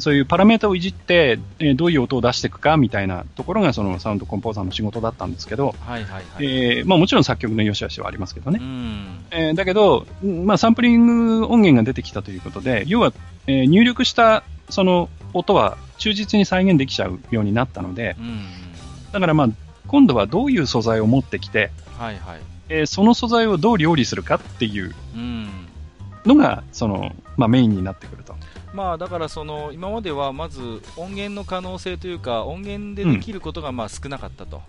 [0.00, 6.44] そういうパラメータをいじって、えー、どういう音を出していくかみたいなところがそのサウンドコンポーザーの仕事だったんですけど、はいはいはい。
[6.44, 8.58] えーまあ、もちろん作曲の良し悪しはありますけどね。
[8.60, 9.24] うん。
[9.30, 13.12] えー、だけど、まあ、サンプリング音源が出てきたということで、要は、
[13.46, 18.44] えー、入力したその音は忠実に再現できちゃうようになったので、うん、
[19.12, 19.48] だからまあ、
[19.86, 22.40] 今度はどういう素材を持ってきて、はいはい。
[22.68, 24.94] えー、その素材をどう料理するかっていう
[26.26, 28.21] のが、その、まあ、メインになってくる。
[28.21, 28.21] と。
[28.72, 30.60] まあ、だからその今まではまず
[30.96, 34.62] 音源の可能性というか音源でできることがまあ少なかったと、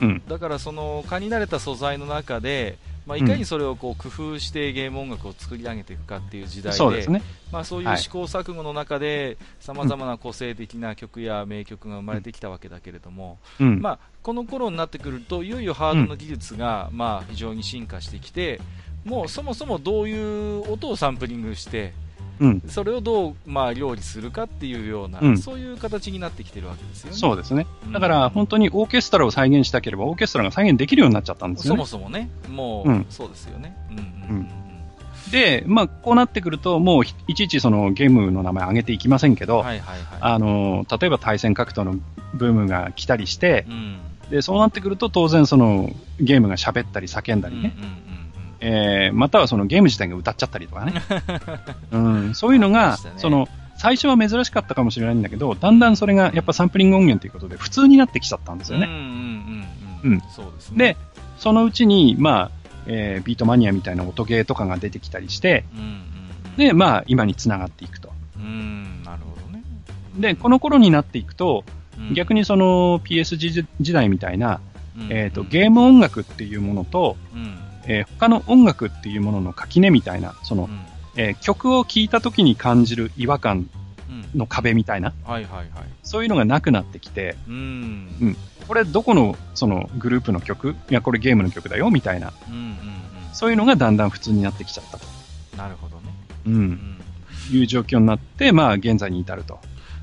[0.00, 7.22] うん、だからその蚊に慣れた素材の中で、まあ、いかにそれをこう工夫してゲーム音楽を作り上げていくかっていう時代で、そうね。
[7.50, 18.60] まあ、そういう試行錯誤の中でさまざまな個性的な曲や名曲が生まれてきたわけだけれども、うん、まあ、この頃になってくるといよいよハードの技術がまあ非常に進化してきて
[19.04, 20.14] もうそもそもどうい
[20.60, 21.92] う音をサンプリングして
[22.40, 27.16] うん、それをどう、まあ、料理するかっていうような、うん、そういう形になってきてるわけですよね。
[27.16, 27.66] そうですね。
[27.92, 31.76] だから、本当にオーケストラを再現したければ、オーケストラが再現できるようになっちゃったんですよね。
[31.76, 32.30] そもそもね。
[32.48, 33.76] もう、うん、そうですよね。
[33.90, 34.48] うん、うん
[35.30, 41.96] で、まあ、こうなってくると、もういちいちそのゲームの名前上げていきませんけど、はいはいはい、あの例えば対戦格闘の
[42.34, 43.98] ブームが来たりして、うん、
[44.30, 48.11] でそうなってくると当然そのゲームが喋ったり叫んだりね、うんうんうん
[48.62, 50.94] えー、またはそのゲーム自体が歌っちゃったりとかね。
[51.90, 58.86] うん、そういうのが、ね、その、最初は珍しかったかもしれないんだけど、だんだんそれがやっぱサンプリング音源ということで普通になってきちゃったんですよね。
[60.52, 60.78] ですね。
[60.78, 60.96] で、
[61.38, 62.50] そのうちに、まあ、
[62.86, 65.88] えー、ビートマニアみたいな音ゲーとかが出てきたりして、うんうんう
[66.54, 68.12] ん、で、まあ、今につながっていくと。
[68.36, 69.64] うん、なるほどね。
[70.16, 71.64] で、この頃になっていくと、
[71.98, 74.60] うん、逆にその PSG 時代みたいな、
[74.96, 80.80] うんうん、えっ、ー、と、ゲーム音楽っていうものと、うんえー、他の音楽っていうものの垣根みたいな、その、うん、
[81.16, 83.68] えー、曲を聴いた時に感じる違和感
[84.34, 85.68] の壁みたいな、うん、はいはいはい、
[86.02, 87.54] そういうのがなくなってきて、うん、
[88.20, 92.76] うん、これどこのそのグループの曲いや、これゲームの曲だよみたいな、うんうんうん、
[93.32, 95.06] そういうのがだんだん普通になってきちゃったと。
[95.56, 96.02] なるほどね。
[96.46, 96.54] うん。
[96.54, 99.58] うん、いう状況になって、まあ現在に至ると。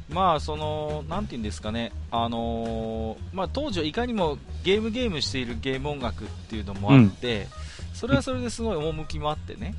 [0.10, 7.48] まあそのなんていうんですかね、あのー、まあ、当時はいかにもゲームゲームしているゲーム音楽っていうのもあって、
[7.94, 9.76] それはそれですごい趣もあってね、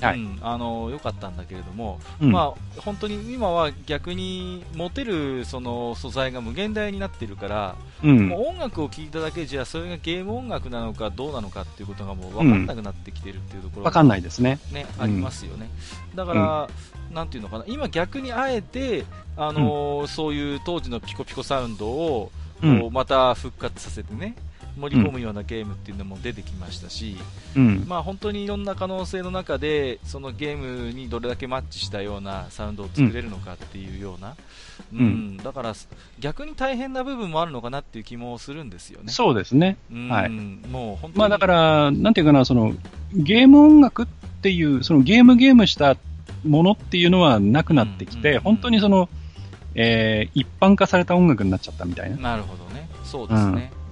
[0.00, 14.58] はい、うん、あの良かったんだけれども、うん、まあ、本当に今は逆に持てるその素材が無限大になっているから、うん、もう音楽を聴いただけじゃそれがゲーム音楽なのかどうなのかっていうことがもう分かんなくなってきてるっていうところが、分かんないですね。
[14.72, 15.70] ねありますよね。
[16.14, 16.68] だから、
[17.12, 19.04] なんていうのかな今逆にあえて、
[19.36, 24.36] あのー、そういう当時のピコピコサウンドをこうまた復活させてね、
[24.78, 27.16] 盛り込むようなゲームっていうのも出てきましたし、
[27.56, 34.34] うん、まあ本当にいろんな可能性の中でそのゲームにどれだけマッチしたようなサウンドを作れるのかっていうような、
[34.92, 35.74] うん、うん、だから
[36.18, 39.12] 逆に大変な部分もあるのかなっていう気もするんですよね。
[39.12, 39.76] そうですね。
[40.08, 40.30] はい。
[40.30, 41.14] もう本当に。
[41.16, 42.74] まあだから、なんていうかな、その
[43.12, 44.06] ゲーム音楽っ
[44.42, 45.96] ていう、そのゲームゲームした
[46.44, 49.08] ものっていうのはなくなってきて、本当にその、
[49.74, 52.16] えー、一般化された音楽になっちゃったみたいな。
[52.16, 52.88] なるほどね。
[53.04, 53.70] そうですね。
[53.78, 53.83] うん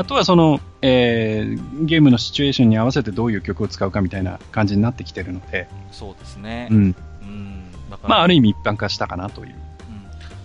[0.00, 5.68] あとはその、えー、ゲームのシチュエーションに合わせてどういう曲を使うかみたいな感じになってきてるので。
[5.92, 6.68] そうですね。
[6.70, 6.96] うん。
[7.20, 7.64] うん、
[8.02, 9.54] まあ、ある意味一般化したかなという。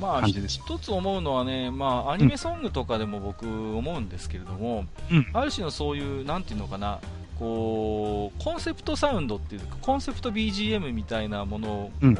[0.01, 6.99] まあ、一つ思うのはね、まあ、アニメソングとかでも僕思うんですけれども、うん、ある種のそういう、なんていうのかな、
[7.39, 12.15] こう、コンセプトサウンドっていうか、コンセプト BGM みたいなものを、うん、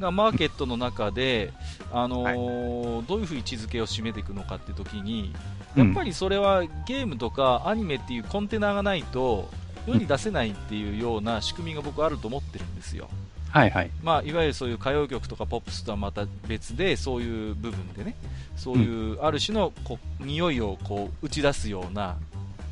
[0.00, 1.52] がマーケットの中で、
[1.92, 5.32] あのーはい、どういうふうに位置づけを占めていくのかっていう時に、
[5.76, 9.48] やっぱりそれはゲームとかアニメっていうコンテナがないと
[9.86, 13.08] 世に出せないっていうような仕組みが僕あると思ってるんですよ。
[13.50, 13.90] はいはい。
[14.02, 18.16] まあ、いわゆるそういう歌謡曲とかポップスとはまた別で、そういう部分でね、
[18.56, 22.16] そういうある種のこう匂いをこう打ち出すような、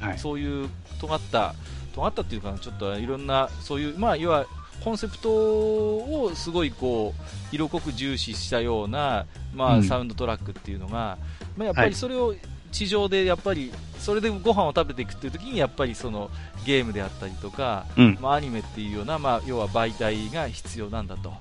[0.01, 0.69] はい、そういう
[1.01, 1.55] 尖った、
[1.95, 4.45] 尖ったっていうかちょっといろんな、そういう、まあ、いわ
[4.83, 11.19] コンセプトをすごいこう色濃く重視したような、まあ、サウンドトラックっていうのが、
[11.57, 12.35] まあ、やっぱりそれを
[12.73, 16.31] 地上でやっぱりそれでご飯を食べていくっていう時にやっぱりその
[16.65, 21.33] ゲームであったりとか、うん、まあ、アニメっていうような、まあ、要は媒体が必要なんだと、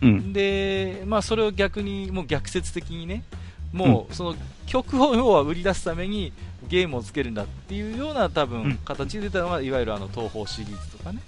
[0.00, 3.24] うん、でまあ、それを逆にもう逆説的にね
[3.72, 4.34] もうその
[4.66, 6.32] 曲を要は売り出すために
[6.68, 11.20] ゲームをつけるんだっていうような多分形で出たのが、いわゆるあの東宝シリーズとかね、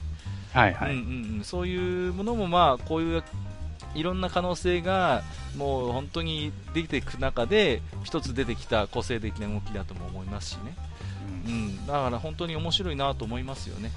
[0.52, 3.22] はいはい、うんうんうん、そういうものもまあこういう
[3.94, 5.22] いろんな可能性が
[5.56, 10.74] もう本当にできていく中で一つ出てきた個性的な動きだとも思いますしね、
[11.46, 13.90] うん、うん、だから本当に面白いなと思いますよね。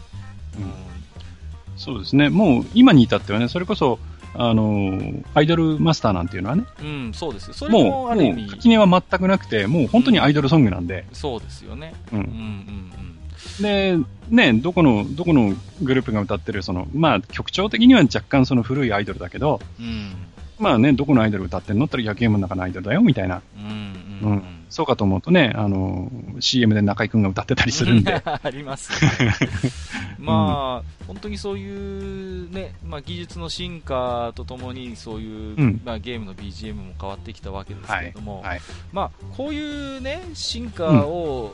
[0.58, 2.30] うん、そうですね。
[2.30, 4.00] もう今に至ってはねそれこそ
[4.36, 5.00] あの
[5.36, 8.42] アイドルマスターなんていうのはね、うん、そうですそれもある意味。
[8.44, 11.94] もう垣根は全くなくて、もう本当にアイドルソングなんで、うん、そうですよね。
[12.12, 13.13] うん、うん、うん
[13.62, 13.98] で、
[14.30, 20.14] ね、どこの、どこのグループが歌ってる、その、まあ、曲調的には若干その古いアイドルだけど、うん、
[20.60, 23.42] まあね、どこのアイドル歌ってんのったら、野球ゲームの中のアイドルだよ、みたいな。
[23.58, 28.22] うん、うん、そうかと思うとね、あの、CM で中居君が歌ってたりするんで。
[28.26, 28.92] あります、
[29.24, 29.34] ね、
[30.18, 38.50] まあ、本当にそういうね、まあ、技術の進化とともに、そういう、まあ、ゲームの BGM も変わってきたわけですけれども、はい。
[38.50, 41.54] はい、まあ、こういうね、進化を、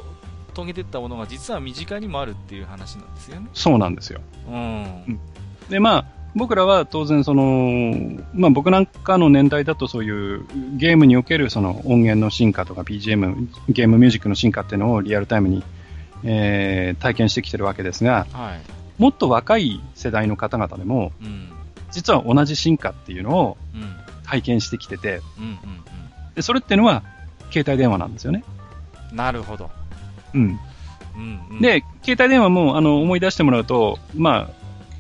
[0.53, 3.47] 遂げていったものが実は身近にもあるっていう話なんですよね。
[3.53, 4.21] そうなんですよ。
[4.47, 5.19] うん。
[5.69, 10.45] で、まあ、僕らは当然その、まあ僕なんかの年代だとそういう
[10.77, 15.63] ゲームにおけるその音源の進化とか BGM、ゲームミュージックの進化っていうのをリアルタイムに、
[16.23, 21.49] えー、体験してきてるわけですが、はい、もっと若い世代の方々でも、うん、
[21.91, 23.57] 実は同じ進化っていうのを
[24.23, 25.21] 体験してきてて、
[26.35, 27.03] でそれっていうのは
[27.51, 28.43] 携帯電話なんですよね。
[29.11, 29.71] なるほど。
[30.33, 30.59] うん。
[31.15, 34.49] うんうん、で、携帯電話もあの思い出してもらうと、まあ、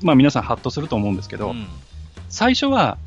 [0.01, 1.67] まあ皆さんハッとすると思うんですけど、うん、
[2.29, 2.97] 最初は、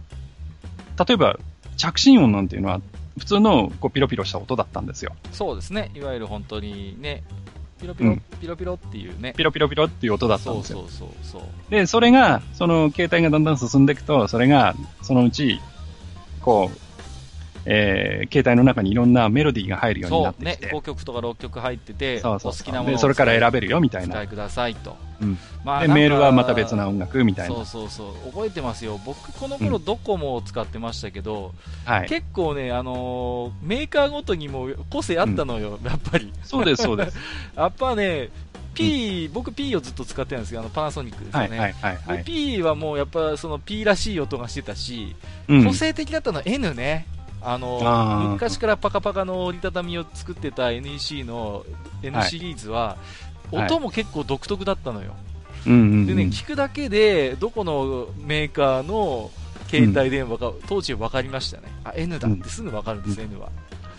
[1.07, 1.39] 例えば
[1.77, 2.81] 着信音なんていうのは、
[3.19, 5.15] 普通のこうピロピロした音だったんですよ。
[5.33, 5.91] そうですね。
[5.95, 7.23] いわゆる本当にね、
[7.81, 9.35] ピロピロ、うん、ピロピロっていうね。
[9.37, 10.79] ピロピロピロっていう音だったんですよ。
[10.79, 15.61] そうそうそうそうで、それが、その携帯がだんだん進んでいくと、それが、そのうち、
[16.41, 16.79] こう、
[17.65, 20.67] えー、携帯の中にいろんなメロディーが入るようになってきて。
[20.67, 24.27] ね、5曲とか6曲入ってて、そうそうそうお好きなものをそれから選べるよみたいな。
[24.27, 24.97] くださいと。
[25.21, 25.39] うん。
[25.65, 27.55] まあ、で、メールはまた別な音楽みたいな。
[27.55, 28.31] そうそうそう。
[28.33, 29.01] 覚えてますよ。
[29.05, 31.55] 僕、この頃ドコモを使ってましたけど、
[31.89, 36.33] うん、結構ね、あのー、メーカーごとにも個性あったのよ、うん、やっぱり。
[36.43, 37.17] そうです、そうです。
[37.57, 38.31] やっぱね、
[38.75, 41.49] P、うん、僕 P をずっと使ってるんですけど、あのパナソニックですよね。
[41.49, 45.15] はいはいはい、はい、P はもうやっぱその P らしい音がしてたし、
[45.65, 47.07] 個性的だったのは N ね。
[47.45, 51.65] あの昔からパカパカの折りたたみを作ってた NEC の
[52.03, 52.97] N シリーズは、
[53.51, 55.15] はい、音も結構独特だったのよ、
[55.65, 59.31] でね聞くだけでどこのメーカーの
[59.69, 61.69] 携帯電話か、当時分かりましたね。
[61.85, 63.49] あ N だってすぐ分かるんです、うん、N は。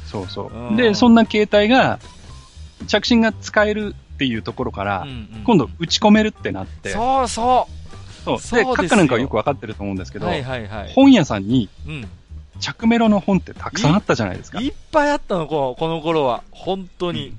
[0.05, 1.99] そうそう、でそんな携帯が
[2.87, 6.91] 着信が使えるっていうところから、うんうん、今度打ち込めるってなって。
[6.91, 7.83] そうそう。
[8.25, 8.37] そう。
[8.57, 12.07] で、閣下なんかはよく分かってると思うんですけど、はいはいはい、本屋さんに、うん
[12.63, 14.61] 着メロの本ってたくさんあったじゃないですか。
[14.61, 16.43] いっぱいあったの、この頃は。
[16.51, 17.29] 本当に。
[17.29, 17.37] うん、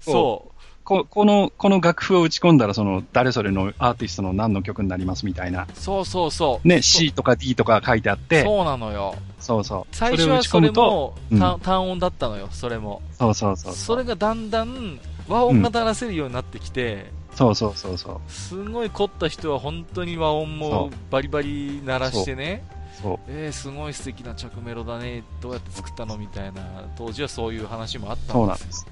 [0.00, 0.54] そう。
[0.82, 5.66] ここの、この楽譜を打ち込んだら、その、誰それのアーティストの何の曲になりますみたいな。
[5.74, 6.68] そうそうそう。
[6.68, 8.42] ね、C とか D とか書いてあって。
[8.42, 9.14] そうなのよ。
[9.38, 9.96] そうそう。
[9.96, 11.14] 最初はそれも、
[11.62, 13.00] 単音だったのよ、それも。
[13.12, 14.98] そうそうそうそれがだんだん、
[15.28, 18.30] 和音が鳴らせるようになってきて、うん、そうそうそうそう。
[18.30, 22.62] すごい凝った人は本当に和音もバリバリ鳴らしてね。
[23.02, 26.62] そうえー、すごい素敵な着メロだね、どうやって作ったのみたいな、
[26.96, 28.86] 当時はそういう話もあったんですそうなんです。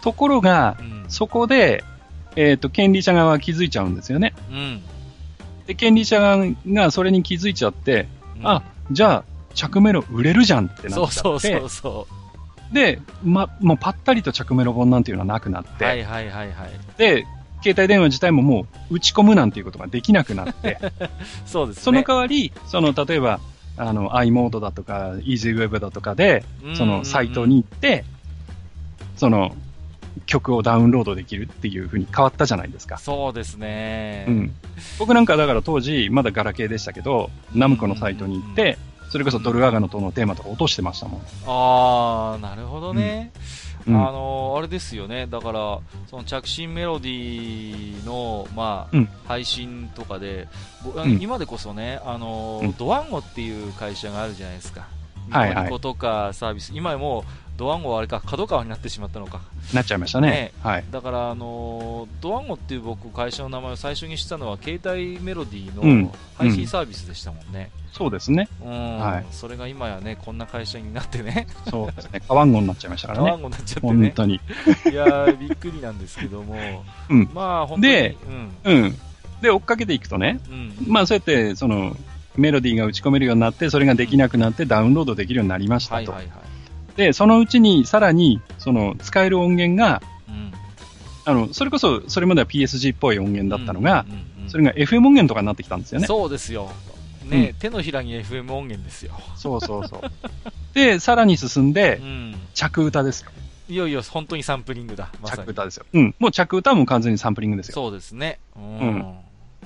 [0.00, 1.84] ところが、うん、そこで、
[2.36, 4.34] えっ、ー、と、権利者側は気づいちゃうんですよね。
[4.50, 4.82] うん。
[5.66, 8.06] で、権利者側がそれに気づいちゃって、
[8.38, 11.18] うん、あ、じゃあ、着メロ売れるじゃんってなっちゃって。
[11.18, 15.84] そうそうそうで、ま、もうぱったりと着メロ本なんていうのはなくなって。
[15.84, 16.70] はいはいはいはい。
[16.98, 17.26] で、
[17.62, 20.78] 携帯電話自体ももう打ち込むなんていうことができなくなって、
[21.46, 21.82] そうですね。
[21.82, 23.40] その代わり、その、例えば、
[23.76, 26.44] あの、i モードだとか、EasyWeb だとかで、
[26.74, 28.04] そのサイトに行って、
[29.16, 29.54] その
[30.26, 32.98] 曲をダウンロードできるっていう風に変わったじゃないですか。
[32.98, 34.26] そうですね。
[34.28, 34.54] うん。
[34.98, 38.78] 僕なんかだから当時、まだガラケーでしたけど、ナムコのサイトに行って、
[39.10, 41.20] それこそドルアガノとのテーマとか落としてましたもん。
[41.46, 43.32] あー、なるほどね。
[43.62, 45.78] うんあのー、あれですよね、だから、
[46.08, 50.48] その着信メロディーの、まあ、うん、配信とかで、
[50.94, 54.86] うん、今でこそね、あのドワンゴっていう会社があるじゃないですか。
[55.30, 57.24] はいはい、ニコニコとかサービス、今も
[57.58, 59.40] ドワンゴはあれか、角川になってしまったのか。
[59.74, 60.30] なっちゃいましたね。
[60.30, 60.84] ねはい。
[60.92, 67.72] だから、あのー、ドワンゴっていう僕、会社の名前を最初に知ったのは、携帯メロディーの配信サービスでしたもんね。
[67.92, 68.48] うん、そうですね。
[68.64, 68.98] うん。
[68.98, 69.26] はい。
[69.30, 71.46] それが今やね、こんな会社になってね。
[71.70, 72.20] そうですね。
[72.26, 73.26] カワンゴになっちゃいましたからね。
[73.26, 73.92] カワンゴになっちゃってね。
[73.92, 74.40] 本当に。
[74.90, 76.56] いやびっくりなんですけども。
[77.10, 77.30] うん。
[77.32, 77.92] まあ、本当に。
[77.92, 78.16] で、
[78.64, 78.72] うん。
[78.72, 78.98] うん。
[79.40, 81.96] で、追っかけていくとね、うん、まあ、そうやって、その、
[82.36, 86.12] メロディーが打ち込めるようになって、それができなくなってダウンロードできるようになりましたと。
[86.12, 86.42] はいはいは
[86.96, 86.96] い。
[86.96, 90.52] で、そのうちにさらに、その使える音源が、うん、
[91.24, 94.06] あの、それこそ、それまでは PSG っぽい音源だったのが、
[94.48, 96.06] それが FM 音源とかになってきたんですよね。
[96.06, 96.70] そうですよ。
[97.28, 99.12] ね、うん、手のひらに FM 音源ですよ。
[99.36, 100.00] そうそうそう。
[100.74, 103.30] で、さらに進んで、うん、着歌ですよ。
[103.68, 105.10] いよいよ本当にサンプリングだ。
[105.20, 105.86] ま、着歌ですよ。
[105.92, 106.14] うん。
[106.18, 107.74] もう着歌も完全にサンプリングですよ。
[107.74, 108.38] そうですね。
[108.56, 109.14] うん。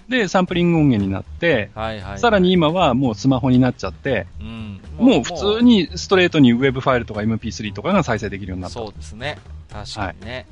[0.09, 8.75] で、サンプリング音源になって、はいはい、はい、さらに今はもうスマホになっちゃって、うん、もう普通にストレートにウェブファイルとか MP3 とかが再生できるようになった。
[8.75, 9.39] そうですね。
[9.73, 10.47] 確かにね。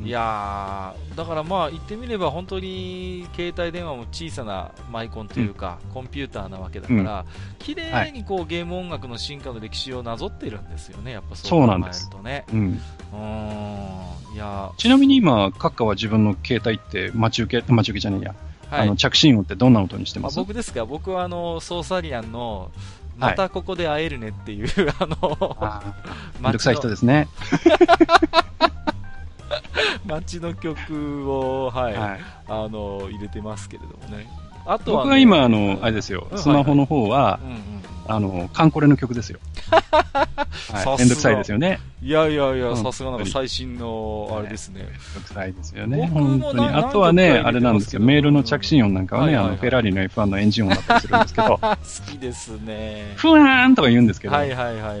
[0.00, 7.26] はい、いやだからまあ言ってみれば本当に携帯電話も小さなマイコンというか、うん、コンピューターなわけだから、
[7.58, 12.44] 綺麗にこう、ゲーム音楽の進化の歴史をなぞっているんですよね、やっぱそう考えるとね。
[12.52, 12.80] うん。
[14.34, 18.34] いやちなみに今、閣下は自分の携帯って待ち受け、待ち受けじゃねえや。
[18.70, 20.36] はい、あの着信音ってどんな音にしてます？
[20.36, 20.84] 僕ですか？
[20.86, 22.72] 僕はあのソーサリアンの
[23.16, 25.64] またここで会えるねっていう、 はい、あの、
[26.40, 27.28] めんどくさい人ですね。
[30.06, 34.28] 街の曲を、はい、はい、あの、入れてますけれどもね。
[34.66, 39.38] あとは、ね、僕は今、あの、あれですよ、スマホの方は、うんうんあの、カンコレの曲ですよ。
[39.70, 41.80] はい、めんどくさいですよね。
[42.02, 44.82] いやいやいや、さすがなんか最新の、あれですね。
[44.82, 46.06] めんどくさいですよね。
[46.12, 46.66] 本当に。
[46.66, 51.58] あとはね、あれなんですよ、メールの着信音なんかはね、あの、フェラーリの F1 のエンジン音だったりするんですけど。
[51.62, 51.76] 好
[52.10, 53.12] きですね。
[53.16, 54.34] ふわーんとか言うんですけど。
[54.34, 55.00] はいはいはいはい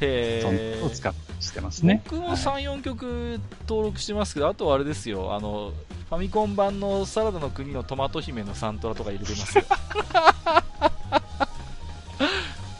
[0.00, 0.82] へえ。
[0.84, 1.12] を使っ
[1.54, 2.02] てますね。
[2.10, 5.72] 僕も3、4曲登録してますけど、あとはあれですよ、あの、
[6.08, 9.64] ファミコン版のサラダの国のトマト姫のサントラとか入れてますよ。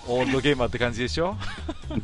[0.08, 1.36] オールドゲーマーって感じでしょ？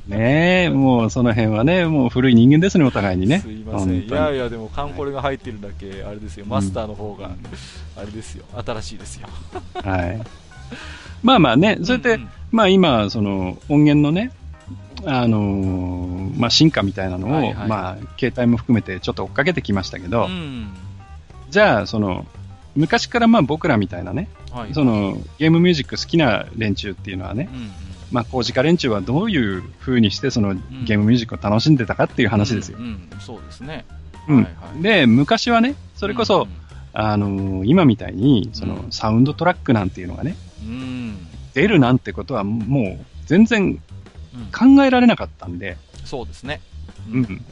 [0.07, 3.41] ねえ、もうその辺はね、もう古い人間ですね、お互いにね。
[3.41, 3.93] すいません。
[3.93, 7.31] いやいや、でもカンコレが入ってるだけ、あれですよ、マスターの方が、
[7.97, 9.29] あれですよ、新しいですよ。
[9.83, 10.21] はい。
[11.23, 14.31] まあまあね、そうやって、うんうん、まあ今、その音源のね、
[15.05, 20.69] あのー、まあ進化みたいなのを、はいはい、まあ携帯も含めてちょっと追っかけてきましたけど、うん、
[21.51, 22.27] じゃあ、その、
[22.77, 24.29] 昔からまあ僕らみたいなね、
[24.59, 27.71] はい、そのゲームミュージック好きな連中っていうのはね、うんうん。
[28.11, 32.79] まあ、工事家連中はどういうふうにしてそのゲームミュージックを楽しんでたかっていう話ですよ。
[32.79, 33.85] うん、うん、そうですね。
[34.29, 41.17] うん、はいはい、で、昔はね、それこそ、うんあのー、今みたいに、その、サウンドトラックなんていうのがね、うん、
[41.55, 43.77] 出るなんてことはもう全然
[44.53, 45.77] 考えられなかったんで。
[46.05, 46.61] そうですね。
[47.13, 47.45] うん。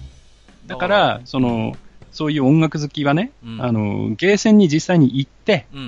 [0.66, 1.76] だから、その、
[2.16, 5.86] そういう音楽好きはね、あの、ゲーセンに実際に行って、うんうんう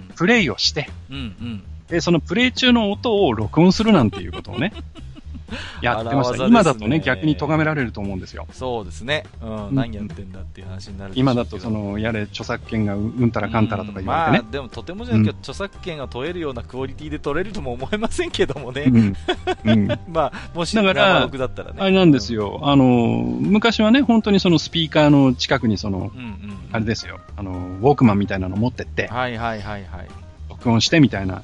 [0.00, 1.62] ん、プレイをして、うんうん。
[1.86, 4.72] で、そのプレイ中の音を録音するなんていうことをね、
[5.82, 6.46] やってました。
[6.46, 8.46] 今だとね、逆に咎められると思うんですよ。
[8.52, 9.24] そうですね。
[9.42, 14.38] うん、何やってんだっていう話になる今だと、その、やれ、著作権がうんたらかんたらとか言われてね。
[14.42, 18.84] まあ、でもとてもじゃないけど、著作権が問えるようなクオリティで取れるとも思えませんけどもね。
[18.86, 19.16] うん。
[19.64, 21.76] うん、 まあ、もし、だから、だったらね。
[21.78, 22.60] あれなんですよ。
[22.62, 27.20] あの、昔はね、本当にそのスピーカーの近くにその、うんうん、あれですよ。
[27.36, 30.08] あの、ウォークマンみたいなの持ってって、はいはいはいはい。
[30.50, 31.42] 録音してみたいな。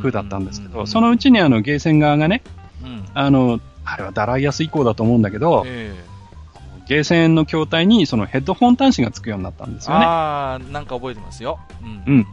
[0.00, 2.42] 風だったんですけど、そのうちにあのゲーセン側がね、
[2.82, 10.04] うん、あの、あれはダライアス以降だと思うんだけど、えー、ゲーセンの筐体にそのヘッドホン端子がつくようになったんですよね。
[10.04, 11.58] ああ、なんか覚えてますよ。
[11.82, 12.02] うん。
[12.06, 12.26] うん、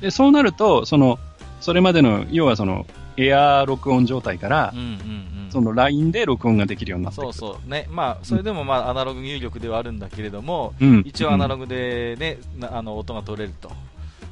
[0.00, 1.18] で、そうなると、その、
[1.60, 2.86] それまでの、要はその、
[3.16, 7.70] エアー録音状態から、うんうんうん、その LINE で録音ができるようになってそうそう。
[7.70, 13.70] ね、まあ、それでもまあアナログ入力ではあるんだけれども、うん、一応アナログでね、うん、あの音が取れると、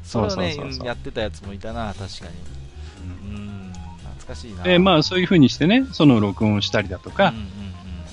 [0.02, 2.63] それをねやってたやつもいたな、確かに。
[4.25, 4.62] 懐かしいな。
[4.62, 7.49] で、まあそういうふうにしてね、その録音をしたりだとか、うんうんうん、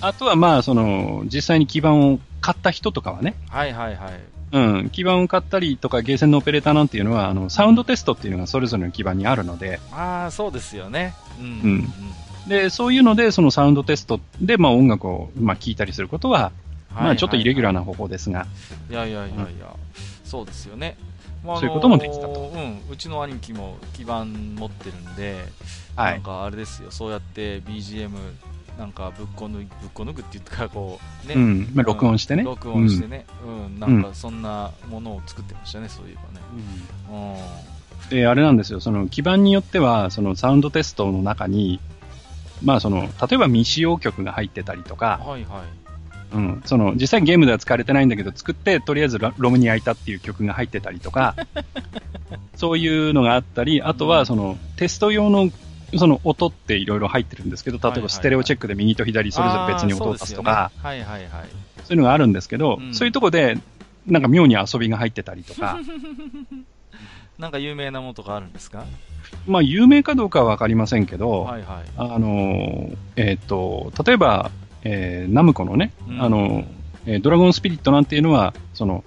[0.02, 4.20] あとはまあその、実際に基板を買った人とかはね、はいはいはい。
[4.54, 9.80] うん、基板を買ったりとか、ゲーセンのオペレーターなんていうのは、あの、サウンドテストっていうのがそれぞれの基板にあるので。
[9.94, 11.14] ああ、そうですよね。
[11.40, 11.46] うん。
[12.46, 16.52] うん、で、そういうので、そのサウンドテストで、まあ音楽を、まあ聞いたりすることは、
[16.94, 18.46] まあちょっとイレギュラーな方法ですが。
[18.90, 19.50] いやいやいやいや、うん、
[20.26, 20.98] そうですよね。
[21.44, 22.52] まあ、そういうこともできたと。
[22.54, 25.44] うん、うちの兄貴も基板持ってるんで、
[25.96, 28.12] はい、なんかあれですよ、そうやって BGM
[28.78, 37.38] なんかぶっこ抜ぶっこ抜くって言ったらこうね、うんまあ、録音してね、録音してね、うん、なんかそんなものを作ってましたね、そういえばね。
[38.04, 41.80] うん、であれなんですよ、その基板によってはそのサウンドテストの中に、
[42.64, 45.62] まあその例えば未使用曲が入ってたりとか、はいはい、
[46.34, 51.36] うん、その実際にゲームでは使われてないんだけど、作ってとりあえずロムに焼いたっていう曲が入ってたりとか、
[52.56, 55.52] そういうのがあったり、あとはそのテスト用の
[55.98, 61.00] その音っていろいろ入ってるんですけど、例えばステレオチェックで右と左それぞれ別に音を出すとか、そうい
[61.94, 63.58] うのがあるんですけど、うん、そういうとこで
[64.08, 65.80] なんか妙に遊びが入ってたりとか、
[67.38, 68.86] なんか有名なものとかあるんですか？
[69.48, 74.52] まあ、有名かどうかはわかりませんけど、はいはい、あの、えっ、ー、と、例えば、
[74.84, 76.64] えー、ナムコのね、うん、あの、
[77.06, 79.04] えー、ドラゴンスピリットなんていうのは、その、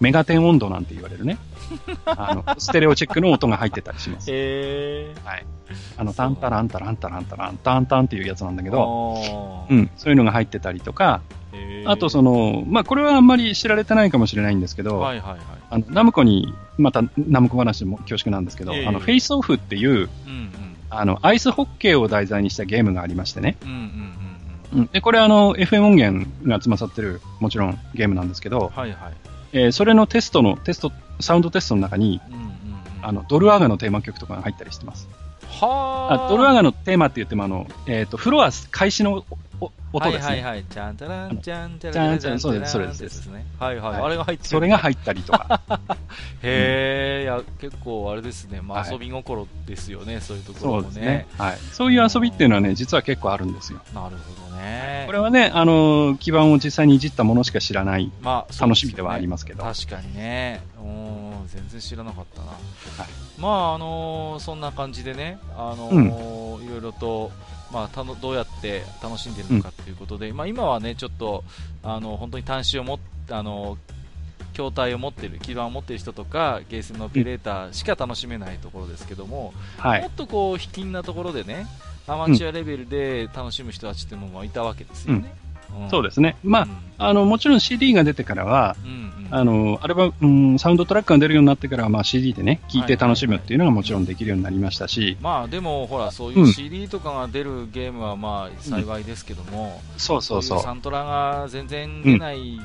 [0.00, 1.38] メガテン温度なんて言われるね。
[2.06, 4.30] あの、ステレオチェックの音が入ってたりします。
[4.30, 5.44] へはい。
[5.96, 11.22] あの、タンタランタランタランタランタンタンっていうやつなんだけど、うん、そういうのが入ってたりとか、
[11.86, 15.38] あとその、まあ、これはあんまり知られてないかもしれないんですけど、はいはいはい、
[15.70, 20.08] あのナムコに、またナムコ話も恐縮なんですけど、あの、フェイスオフっていう、うんうん、
[20.90, 23.56] あの、アイスホッケーを題材にしたゲームがありましてね。
[23.62, 24.35] うんうんうん、
[24.92, 29.12] で、これあの、FM 音源が詰まさってる、もちろんゲームなんですけど、はいはい、
[29.52, 32.50] えー、それのテストの、テスト、サウンドテストの中に、うんうんうん、
[33.02, 35.08] あの、ドルアーガのテーマ曲とかが入ったりしてます。
[35.48, 36.28] はあ。
[36.28, 39.24] ドルアーガのテーマって言っても、あの、えっ、ー、と、フロア開始の
[39.60, 40.34] 音ですね。
[40.34, 40.64] はいはいはい。
[40.64, 43.02] ちゃんたらんちゃんたらんちゃんそうです、そうです。
[43.02, 43.46] ですね。
[43.58, 44.00] はいはい。
[44.02, 44.48] あれが入ってる。
[44.48, 45.60] それが入ったりとか。
[46.42, 48.60] へえ、いや、結構あれですね。
[48.60, 50.84] まあ遊び心ですよね、そういうところもね。
[50.84, 51.26] そうですね。
[51.38, 51.58] はい。
[51.72, 53.80] そういう遊びっていうのはね、実は結構あるんですよ。
[53.94, 55.04] なるほどね。
[55.06, 59.62] これはね、あの、基盤を実際にいじったものしか知らない、まあ、楽しみではありますけど。
[59.62, 60.60] 確かにね。
[61.56, 62.48] 全然知らなかったな。
[62.48, 62.58] はい、
[63.40, 67.30] まあ、あのそんな感じでね、あのいろいろと、
[67.72, 71.44] まあ、たのどうやって楽しんでるのかということで、うん、まあ、今はね、ちょっと、
[71.82, 73.76] あの、本当に端子を持って、あの、
[74.52, 81.66] 筐体を持ってる、基盤を持ってる人とか、ゲーセンのオペレーターしか楽しめないところですけども、はい、もっとこう、卑近なところでね、
[82.06, 85.34] アマチュアレベルで楽しむ人たちっていうのもいたわけですよね。
[85.40, 85.45] うん
[85.90, 86.36] そうですね。
[86.42, 86.68] ま
[86.98, 88.76] あ、あの、もちろん CD が出てからは、
[89.30, 95.16] あの、アルバム、うん、サウンドトラックが出るようになってからは、まあ CD でね、聴いて楽しむっていうのがもちろんできるようになりましたし。
[95.20, 100.60] まあでも、ほら、そういう CD とかが出るゲームはまあ幸いですけども、そうそうそう。
[100.60, 102.60] サントラが全然出ない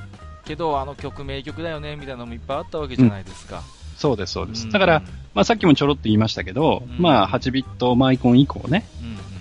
[0.45, 3.63] けど、あの曲名曲だよね、みたいなのもいっぱいあったわけじゃないですか。
[3.97, 4.69] そうです、そうです。
[4.69, 5.01] だから、
[5.33, 8.85] まあさっきもちょろっと言いましたけど、まあ8ビットマイコン以降ね、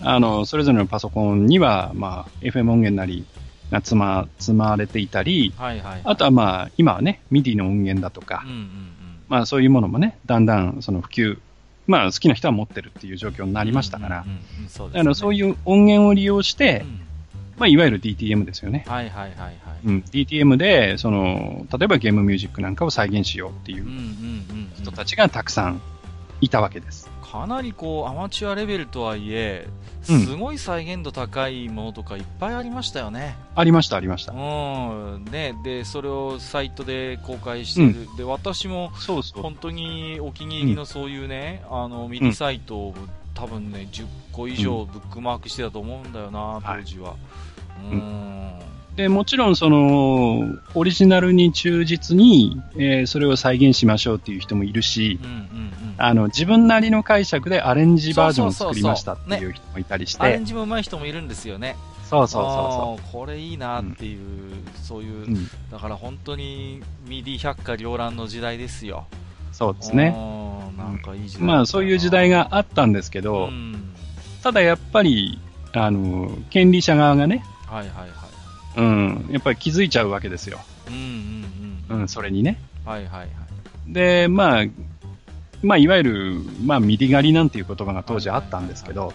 [0.03, 3.25] あの、それぞれのパソコンには、まあ FM 音源なり、
[3.71, 8.93] が積ま、積まれていたり、はいはいはい、あとはまあ、今はね、MIDI の音源だとか、うんうんうん、
[9.29, 11.39] まあそういうものもね、だんだんその普及、
[11.87, 14.25] まあ好きな人は持ってるっていう状況になりましたから、
[14.95, 17.01] あのそういう音源を利用して、うん、
[17.59, 18.85] まあいわゆる DTM ですよね。
[18.87, 19.55] はいはいはいはい。
[19.85, 23.87] うん、DTM で、その、例えばゲームミュージックなんかを再現しようっていう
[24.77, 25.81] 人たちがたくさん
[26.41, 27.11] いたわけです。
[27.31, 29.69] かなりこうアマチュアレベルとはいえ、
[30.03, 33.37] すごい再現度高いものとかいっぱいありましたよね。
[33.55, 34.33] ありました、ありました。
[34.33, 35.25] うん。
[35.31, 37.87] ね、で、それをサイトで公開してる。
[37.87, 39.43] うん、で、私も、そうそう。
[39.43, 42.95] 本当にお気に入りのそういうね、うん、あの、ミニサイトを、
[43.33, 47.15] 多分ね、10個以上ブックマークしてたと思うんだよな、当時は。
[47.93, 48.53] うん。
[49.01, 60.23] で、もちろん、その、オリジナルに忠実に、えー、それを再現しましょうっていう人もいるし、うんうんうん、あの、自分なりの解釈でアレンジバージョンを作りましたっていう人もいたりして。
[60.23, 61.77] アレンジも上手い人もいるんですよね。
[62.11, 63.13] そうそうそうそう。
[63.13, 69.07] これいいなっていう、うん、そういう、うん、だから本当にミディ百科両覧の時代ですよ。
[69.53, 70.11] そうですね。
[70.77, 73.95] なんかいい時代、まあそういう時代があったんですけど、うん、
[74.43, 75.41] ただやっぱり、
[75.73, 78.20] あの、権利者側がね、はいはいはい。
[78.81, 80.61] うん、やっぱり気づいちゃうわけですよ。
[80.89, 82.01] うんうんうん。
[82.01, 82.59] うん、それにね。
[82.85, 83.29] はいはいはい。
[83.89, 84.65] で、まあ、
[85.63, 89.13] まあ、いわゆる、まあ、 MIDI 狩りなんていう言葉が当時あったんですけど、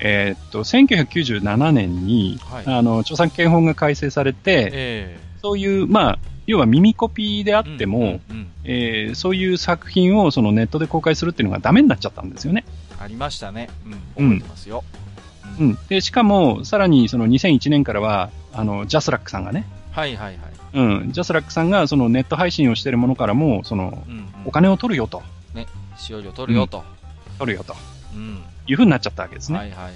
[0.00, 8.20] えっと、1997年に、はい、あの、著作権法が改正されて、えー、そういう、まあ、要は耳コピーであっても、
[8.64, 12.64] えー、そういう作品をそのネットで公開するっていうのがダメになっちゃったんですよね。
[13.00, 13.70] ありましたね。
[14.16, 14.84] うん、覚えてますよ。
[14.94, 15.03] うん。
[15.58, 19.66] うん、で、しかも、さらにその2001年からは、あの、 JASRAC さんがね。
[19.92, 20.38] はいはいはい。
[20.74, 25.22] うん、 JASRAC さんがそのネット配信をしているものからも、その、うんうん、お金を取るよと。
[25.54, 25.66] ね、
[25.96, 26.82] 使用料取るよと。
[27.38, 27.76] 取るよと。
[28.14, 28.42] うん。
[28.66, 29.58] いうふうになっちゃったわけですね。
[29.58, 29.92] はいはいはい。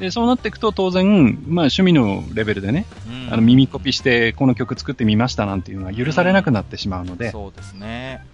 [0.00, 7.26] で、そうなっていくと当然、まあ趣味のレベルでね、うん、あの耳コピしてこの曲作ってみましたなんていうのは許されなくなってしまうので。
[7.26, 8.24] うん、そうですね。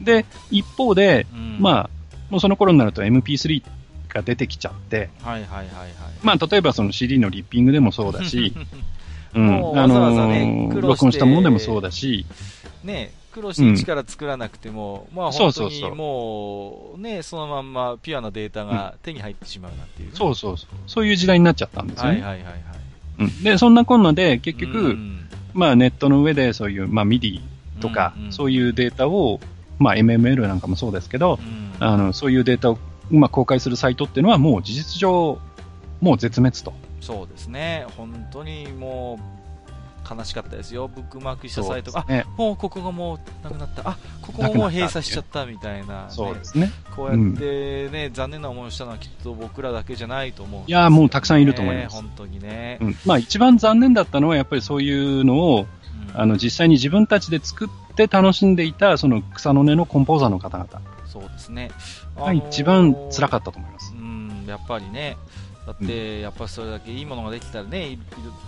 [0.00, 1.90] で、一方で、うん、まあ、
[2.30, 3.62] もうその頃になると MP3
[4.14, 5.90] が出てきちゃって、はいはいはいはい。
[6.22, 8.54] まあ例えばその CD のリッピングでもそうだし、
[9.34, 12.24] うん、あのー、録音したものでもそうだし、
[12.84, 20.68] ね、苦労して一から作らなくても、うん、まあ本当にもう、ね、そのまんまピュアなデータが手に入ってしまうなんていう、ね、そうそうそう。
[20.86, 22.20] そういう時代になっちゃったんですよね。
[22.20, 22.54] はいはいはい、はい。
[23.18, 23.42] うん。
[23.42, 27.40] で、そんなこんなで、結局、うん、まあネットの上でそういう、まあ MIDI
[27.80, 29.40] とか、うんうん、そういうデータを、
[29.80, 32.78] まあ MML なんかもそうですけど、うん、あの、そういうデータを、
[33.10, 35.38] まあ公開するサイトっていうのはもう事実上、
[36.00, 36.72] もう絶滅と。
[37.00, 37.86] そうですね。
[37.96, 39.34] 本当にもう、
[40.04, 46.70] 悲しかったですよ、ブックマークしたサイトが、ね、あもうここがもうなくなった、あここももう閉鎖しちゃったみたいな、ね、そうですね。
[46.94, 55.66] こうやってね、うん、残念な思いをしたのはきっと僕らだけじゃないと思う、ね、いやもうたくさんいると思います、本当にね、うん、まあ、一番残念だったのは、やっぱりそういうのを、
[56.12, 60.68] うん、あの実際に自分たちで作って楽しんでいたその草の根のコンポーザーの方々。
[61.06, 61.70] そうですね。
[62.16, 63.94] が一番辛かったと思います。
[63.94, 65.16] うん、やっぱりね、
[65.66, 67.98] だって、やっぱそれだけいいものができたらね、い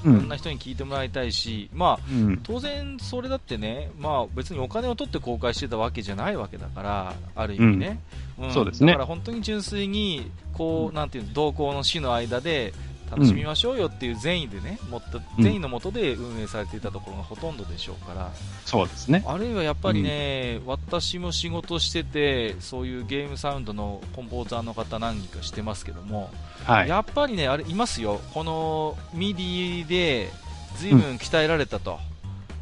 [0.05, 1.98] ろんな人に聞いてもらいたいし、うん、まあ、
[2.43, 8.01] 当然それだってね、まあ別にお金を取って公開してたわけじゃないわけだから、ある意味ね。
[8.38, 8.93] うん、そうですね。
[8.93, 12.74] だから本当に純粋に、こう、なんていうの、同行の死の間で、
[13.10, 18.32] 楽しみましょうよっていう善意でね、もっと善意のもとで運営されていたところがほとんどでしょうから、
[18.64, 19.24] そうですね。
[19.26, 26.30] あるいはやっぱりね、うん、私も仕事してて、そういうゲームサウンドのコンポーザーの方何人か知ってますけども、
[26.64, 28.20] はい、やっぱりね、あれいますよ。
[28.34, 30.30] この MIDI で
[30.76, 31.98] 随分鍛えられたと。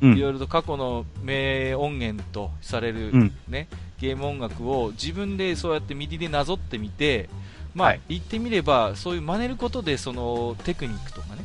[0.02, 3.68] いろいろと過去の名音源とされるね、
[3.98, 7.30] ゲーム音楽を自分でそうやって MIDI でなぞってみて、
[7.74, 11.44] まあ、はい、言ってみればそういう真似ることでそのテクニックとかね、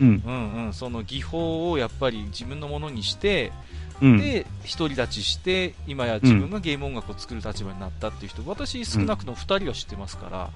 [0.00, 0.72] うん、うんうん。
[0.72, 3.52] その技法をやっぱり自分のものにして、
[4.00, 4.46] うん、で
[4.78, 10.50] 独り立ちして今や自分がゲーム音楽を作る立場になったっていう人、私少なくとも2人は知ってますから。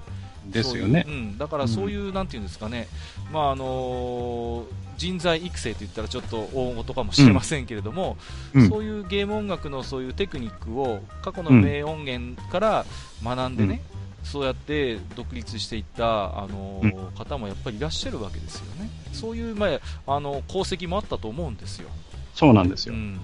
[0.45, 1.05] ですよね。
[1.07, 2.87] うう、うん、だからそういう、なんていうんですかね、
[3.31, 4.65] まああのー、
[4.97, 8.17] 人材育成といったらちょっと大事かもしれませんけれども、
[8.53, 12.85] うん、そういうゲーム音楽のそういうテクニックを過去の名音源から
[13.23, 13.81] 学んでね、
[14.23, 21.89] そうやって独立していったあの、うん、方もやっぱりいらっしゃるわけですよね、そういう、まあ、あの功績もあったと思うんですよ。
[22.33, 23.19] そうなんですよ、うん、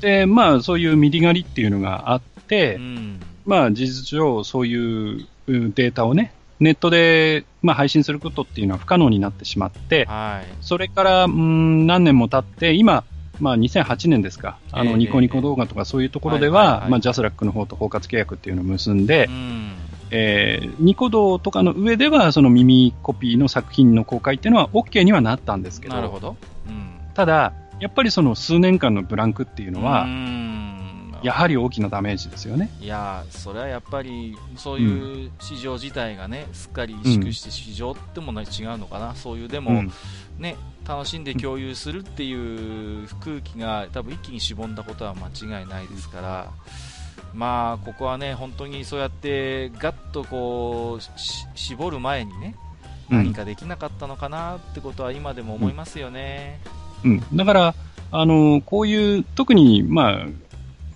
[0.00, 13.04] でまあ、そういう MIDI 狩りっていうのがあって、うん、まあ、事実上、そういうデータをね、ネットで、まあ、配信することっていうのは不可能になってしまって、はい、それからうん何年も経って、今、
[13.40, 19.72] まあ、2008年ですか、あのニコニコ動画とかそういうところでは、まあ、 JASRAC の方と包括契約っていうのを結んで、うん
[20.10, 26.36] えー、ニコ動とかの上では、その耳コピーの作品の公開っていうのは OK にはなったんですけど、なるほど。
[26.68, 30.06] うん、ただ、やっぱりその数年間のブランクっていうのは、
[31.22, 32.70] やはり大きなダメージですよね。
[32.80, 39.92] いやそれはやっぱり、そういう市場自体がね、すっかり萎縮して市場っても違うのかな、そういうでも、うん、
[40.38, 40.56] ね、
[40.86, 46.52] 楽しんで共有するっていう空気が多分一気にしぼんだことは間違いないですから、
[47.36, 51.20] まあここはね本当にそうやってガッとこう
[51.54, 52.56] 絞る前にね
[53.10, 56.60] 何かできなかったのかなってことは今でも思いますよね。
[57.04, 57.74] うん、うん、だから
[58.10, 60.26] あのこういう特にまあ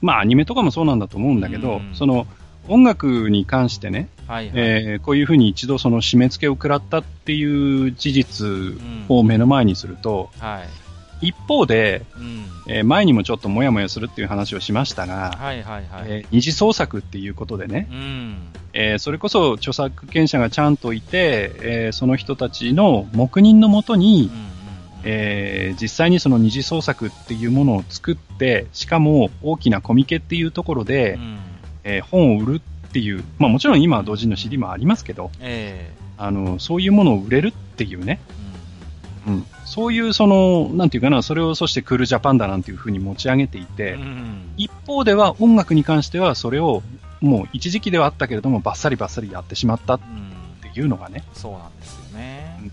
[0.00, 2.26] まあアニメとかもそうなんだと思うんだけど、うん、その
[2.68, 8.46] 音楽に関してね、はいはい、えー、こういうふうに一度その締め付けを食らったっていう事実
[9.08, 10.68] を目の前にすると、うんはい、
[11.20, 16.04] 一方で、うん、えー、前にもちょっともやもやするっていう話をしましたが、はいはいはい。
[16.06, 18.36] えー、二次創作っていうことでね、うん。
[18.72, 24.50] えー、それこそ著作権者がちゃんといて、えー、その人たちの黙認のもとに、うん
[25.02, 31.38] えー、実際にその二次創作っていうものを作って、しかも大きなコミケっていうところで、うん、
[31.84, 38.20] えー、本を売るっていう、まあもちろん今は同時の CD もありますけど、えー、あの、そういうものを売れるっていうね、
[39.26, 46.82] うん、そういうその、なんていうかな、それをそしてクールジャパンだなんていうふうに持ち上げていて、うん、一方では音楽に関してはそれを
[47.20, 50.00] もう一時期ではあったけれども、バッサリバッサリやってしまったっ
[50.60, 51.22] ていうのがね。
[51.34, 52.72] うん、そうなんですよね、うん。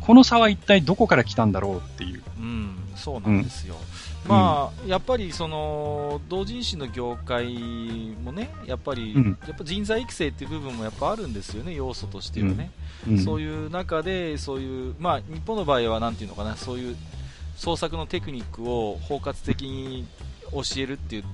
[0.00, 2.22] この差は一体どこから来たんだろうっていう。
[2.38, 3.74] うん、そうなんですよ。
[4.28, 7.46] まあ、やっぱりその同人誌の業界
[8.22, 12.70] もね、やっぱり、うん、やっぱ人材育成っていう部分もやっぱあるんですよね、要素としてはね。
[13.08, 16.96] うん、そういう中で、そういう、まあ、日本の場合はなんていうのかな、そういう
[17.56, 20.06] 創作のテクニックを包括的に
[20.52, 21.24] 教えるっていう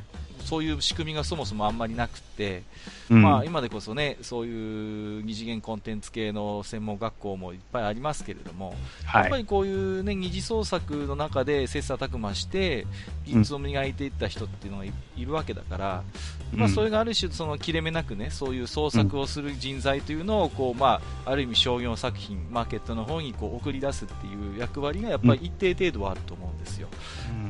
[0.44, 2.62] そういう仕組みがそもそもあんまりなくて、
[3.10, 12.86] うん、まあ、今でこそねそういう二次元コンテンツ系の専門学校もいっぱいありますけれども、はい、やっぱりこういう、ね、二次創作の中で切磋琢磨して
[13.24, 16.04] 技術を磨いていった人っていうのがいるわけだから、
[16.52, 26.88] うん、まあ、それがある種その切れ目なくねそういう創作をする人材というのをこう、まあ、ある意味商業作品マーケットの方にこう送り出すっていう役割がやっぱり一定程度はあると思うんですよ。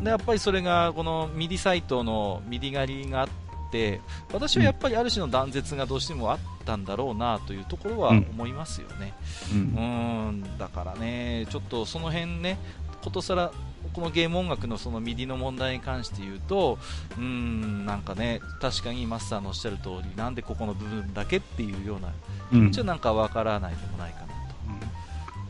[0.03, 3.29] でやっぱりそれがこの MIDI サイトの MIDI 狩りがあっ
[3.71, 4.01] て
[4.33, 9.15] 私はやっぱりある種の断絶がどうしてもあったんだろうなというところは思いますよね、
[9.53, 10.59] うん、うん。
[10.59, 12.59] だからねちょっとその辺ね
[13.03, 13.51] ことさら
[13.93, 16.79] このゲーム音楽のその MIDI の問題に関して言うと
[17.19, 22.13] うんなんかね確かにマスターのおっしゃる通りなんでここの部分だけっていうような
[22.51, 24.35] 気持ちはなんかわからないでもないかなと。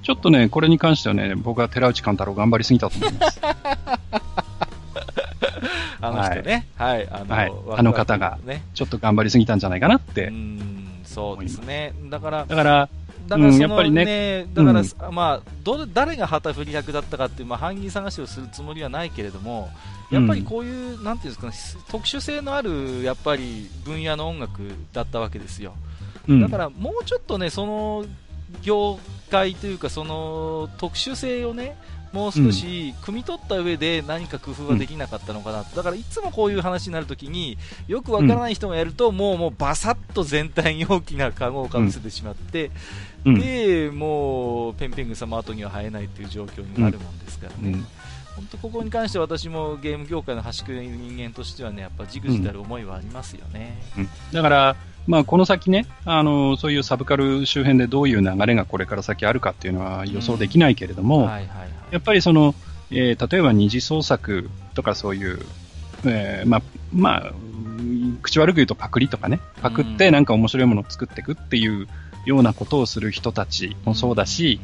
[0.03, 3.41] ちょっとね、これに関してはね、僕は寺内貫太郎頑張りすぎたと思います。
[6.01, 8.39] あの人ね、はい、あの、はい、あの方が、
[8.75, 10.29] ちょっと頑張りすぎたんじゃないかなって。
[10.29, 11.93] うん、そうですね。
[12.11, 12.89] だから、だから、
[13.27, 19.71] だからその、うん、やっぱりね、だから、うん、まあ、ど誰が旗振り役だったかっていう、まあ、犯人探しをするつもりはないけれども、
[20.11, 24.63] やっぱりこういう、うん、なんていうんですかね、特殊性のある、やっぱり分野の音楽
[24.93, 25.75] だったわけですよ。
[26.29, 28.05] だから、もうちょっとね、その
[28.63, 28.99] 業
[29.31, 31.77] 界というか、その特殊性をね、
[32.15, 37.59] もう少し汲み取った上で何か工夫はできなかったのかな、うん、だからいつもこういう話になるときに
[37.89, 42.71] よくわからない人がやると、もうもうバサッと全体に大きなカゴをかぶせてしまって、
[43.25, 47.83] うん、でもうペンペング様後には生えないという状況になるもんですからね。
[48.37, 53.81] 本当ここに関して私もゲーム業界の端くれる人間としてはね、やっぱじくじたる思いはありますよね。
[53.97, 61.29] うん、だから、まあ、この先ね、あの、そういうサブカル周辺でどういう流れがこれから先あるかっていうのは予想できないけれども、
[61.91, 62.55] やっぱりその、
[62.91, 65.39] えー、例えば二次創作とかそういう、
[66.07, 66.63] えー、まあ、
[66.93, 67.33] まあ、
[68.23, 71.87] 口悪く言うとパクリとかね、パクってなんか面白いものを作っていくっていう
[72.25, 74.61] ようなことをする人たちもそうだし、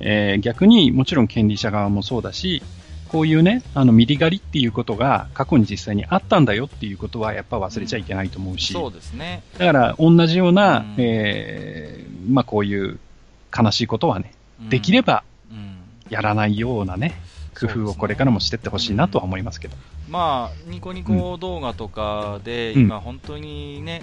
[0.00, 2.62] えー、逆にもちろん権利者側もそうだし、
[3.08, 8.72] こういうね、あの、ミリ狩りっていうことが過去に実際にあったんだよっていうことはやっぱ忘れちゃいけないと思うし。
[8.72, 9.42] そうですね。
[9.58, 12.98] だから同じような、うん、えー、まあこういう
[13.56, 14.32] 悲しいことはね、
[14.68, 15.24] できれば
[16.10, 17.20] やらないようなね、
[17.58, 19.76] 工夫をこれからもしていってほしいなとは思いますけど。
[20.08, 24.02] まあ、ニコニコ動画とかで、今本当にね、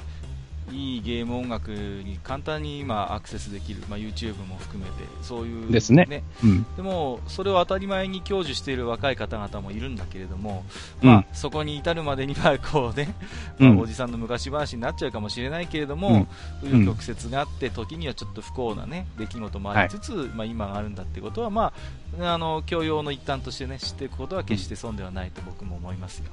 [0.71, 10.65] いいゲーム音楽に簡単に今アクセスできる、まあ、YouTube も含めてそういう、ね、ですね、うん、でもそれを当たり前に享受している若い方々もいるんだけれども、
[11.01, 13.13] まあ、そこに至るまでにはこうね、
[13.59, 16.27] まあ、おじさんの昔話になっちゃうかもしれないけれども、
[16.63, 21.73] うん、紆余曲折があって時にはちょっと不幸な、ね、出来事もありつつ、はい、まあ、今があるんだってことは、ま
[22.19, 26.25] あ、あの教養の一端として、ね、知っていくことは決して損ではないと僕も思いますよ。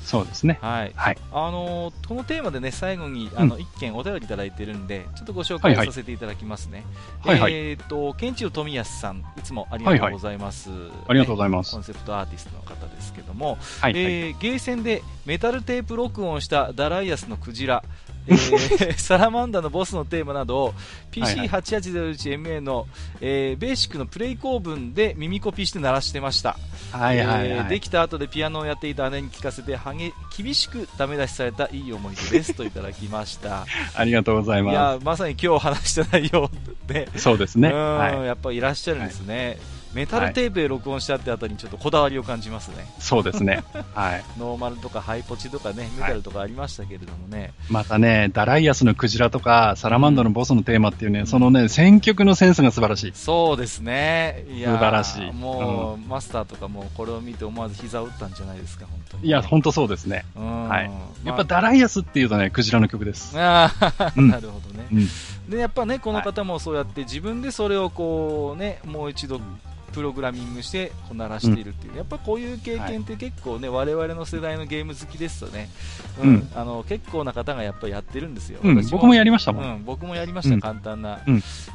[0.00, 0.58] そうですね。
[0.62, 0.92] はい。
[0.94, 6.84] はい、あのー、このテーマでね、最後に、あの、一、件お便りいただいてるんで、ちょっとご紹介させていただきますね。
[7.24, 10.70] はいはい、えっ、ー、と、ケンチロ富安さん、いつもありがとうございます。
[10.70, 17.84] はいはい、ありがとうございます、コンセプトアーティストの方ですけども、はい、はい、えー、ゲーセンでメタルテープ録音したダライアスのクジラ、
[18.28, 20.74] えー、 サラマンダのボスのテーマなどを
[21.12, 22.86] PC8801MA の、
[23.20, 26.56] えー、ベーシックのプレイ構文で耳コピーして鳴らしてました、
[26.92, 33.66] はいはい、はい、できた後でピアノをやっていた姉に聞かせてはげ厳しくダメ出しされたいい思い出ですといただきました。
[33.94, 34.72] ありがとうございます。
[34.72, 36.50] いやまさに今日話した内容
[36.86, 37.08] で。
[37.16, 42.86] そうですね、はい、やっぱいらっしゃるんですね、はいメタルテープで録音したってあたりにちょっとこだわりを感じますね。
[42.98, 43.64] そうですね。
[43.94, 44.24] はい。
[44.38, 47.40] ノーマルとかハイポチとかね、メタルとかありましたけれどもね。
[47.40, 53.12] はい、またね、ダライアスのクジラとか、サラマンダのボスのテーマっていうね、うん、そのね、選曲のセンスが素晴らしい。
[53.14, 54.44] そうですね。
[54.50, 55.32] いや素晴らしい。
[55.32, 59.26] もう、うん、マスターとかもこれを見て思わず膝を打ったんじゃないですか、本当に。
[59.26, 60.24] いや、本当そうですね。
[60.36, 60.90] うん、はい。
[61.24, 63.38] やっぱダライアスっていうとね、クジラの曲です。
[63.38, 65.08] ああ、 なるほどね。
[65.48, 69.40] で、やっぱね、この方もそうやって自分でそれをこうね、もう一度
[69.92, 75.68] プログラミングして鳴らしているっていう、うん、やっぱこういう経験って結構ね、はい、我々の世代のゲーム好きですとね、
[76.22, 81.20] うん、うん、あの結構な方がやっぱりやってるんですよ、うん、僕もやりましたもん、うん、僕もやりました、簡単な、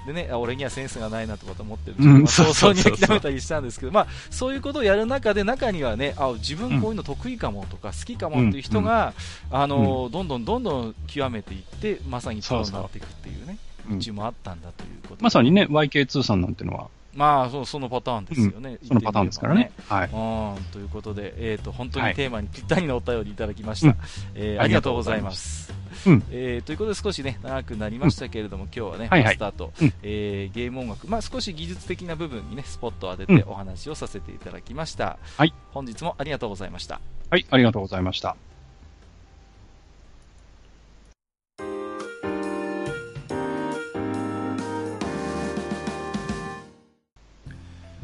[0.06, 9.14] でね、俺にはセンスがないなとかと思ってるうん、早々に諦めたりしたんですけど、まあ、そういうことをやる中で、中にはね、あ自分こういうの得意かもとか、好きかもっていう人が、
[9.52, 13.58] あのどんどんどんどん極めていって、まさにプロになっていくっていうね、
[13.90, 18.78] 道もあったんだということまさにね、YK2 さんなんていうのは、まあ、そそのパターンですよね。
[18.82, 19.72] うん、そのパターンですからね。
[19.88, 20.08] はい。
[20.08, 23.88] うん、ということで、えっ、ー、と、本当にテーマにぴったりのお便りいただきました。
[23.88, 23.98] はい、
[24.36, 25.74] えー、ありがとうございます。
[26.08, 35.18] うん、えー、ということで少しね、長くなりましたけれども、うん、今日はね、はいはい、スタート、うん、えー、ゲーム音楽、まあ少し技術的な部分にね、スポットを当ててお話をさせていただきました。
[35.38, 35.54] はい。
[35.72, 37.00] 本日もありがとうございました。
[37.30, 38.36] はい、ありがとうございました。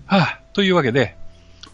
[0.10, 1.16] はあ、というわけで、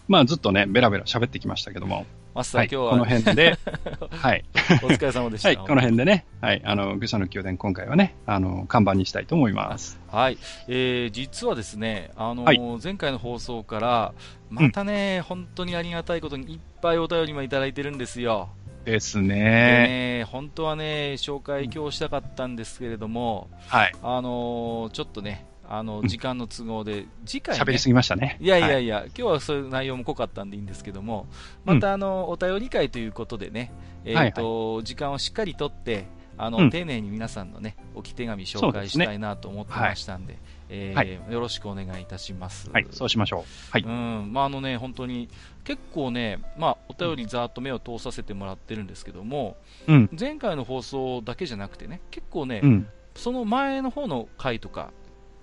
[0.08, 2.04] まあずっとね、ベラベラ喋ってきましたけども。
[2.34, 2.90] マスター、はい、今日は。
[2.90, 3.56] この辺で、
[4.12, 4.44] はい。
[4.82, 5.48] お疲れ様でした。
[5.48, 9.98] はい、この辺でね、はい、あの、愚者の宮殿今回はね、あの、看板にしたいと思います。
[10.12, 10.36] はい。
[10.68, 14.12] えー、実はですね、あの、はい、前回の放送から、
[14.50, 18.50] またね、うん、本当にありがたいことにいっぱいお便りもいただいてるんですよ。
[18.84, 20.24] ですねね。
[20.24, 23.92] 本当はね、紹介今日したかったんですけれども、はい。
[24.02, 28.38] あのちょっとね、あの、時間の都合で、次回、ね、喋りすぎましたね。
[28.40, 31.26] いやいやいや、はい、今日はそういう内容も濃かったんでいいんですけども、
[31.64, 33.72] また、あの、お便り会ということでね、
[34.04, 36.06] えっ、ー、と、時間をしっかりとって、
[36.38, 40.38] あの、うん、丁寧に皆さんのね、置き手紙紹介したいなと思ってましたんで、
[40.68, 42.70] えーはい、よろしくお願いいたします。
[42.70, 43.42] はい、そうしましょう。
[43.70, 43.82] はい。
[43.82, 45.28] うん、まあ、あのね、本当に、
[45.64, 49.56] 結構ね、まあ、お便りざーっと目を通させてもらってるんですけども、
[49.86, 54.92] うん、前回の放送だけじゃなくてね、結構ね、うん、その前の方の回とか、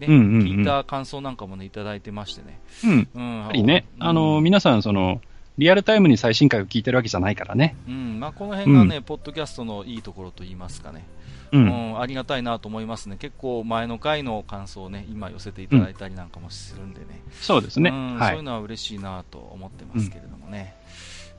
[0.07, 2.59] ね、うんうんうん、聞いた感想なんかもね、いただいてましてね。
[2.83, 3.07] うん。
[3.13, 5.21] うん、やはりね、あの、皆さん、その、
[5.57, 7.75] リアルタイムに最新回を聞いてるわけじゃないからね。
[7.87, 11.05] うん、まあ、この辺がね、うん、ポッドキャストのいいところと言いますかね。
[11.51, 13.17] うん、うん、ありがたいなと思いますね。
[13.17, 17.21] 結構前の回の感想をね、今寄せていただいたりなんかもするんでね。
[17.27, 20.75] うん、そうですね、はい、そういうのは嬉しいなと思ってますけれどもね。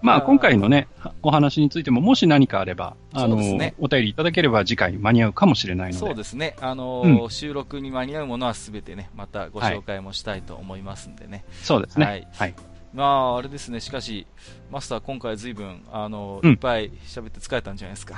[0.05, 0.87] まあ、今回のね、
[1.23, 5.99] お話についても、もし何かあれば、あの、ね、お便りいただければ次回間に合うかもしれないので。
[5.99, 6.57] そうですね。
[6.61, 11.31] あのーうん、収録に間に合うものはすべてね、またご紹介もしたいと思いますんでね。
[11.33, 12.05] はい、そうですね。
[12.05, 12.29] はい。
[12.35, 12.55] はい
[12.93, 14.27] まあ、あれですね、しかし、
[14.71, 18.17] マスター、今回ずいぶん、あの、うん、いっぱい喋って疲れたんじゃないですか。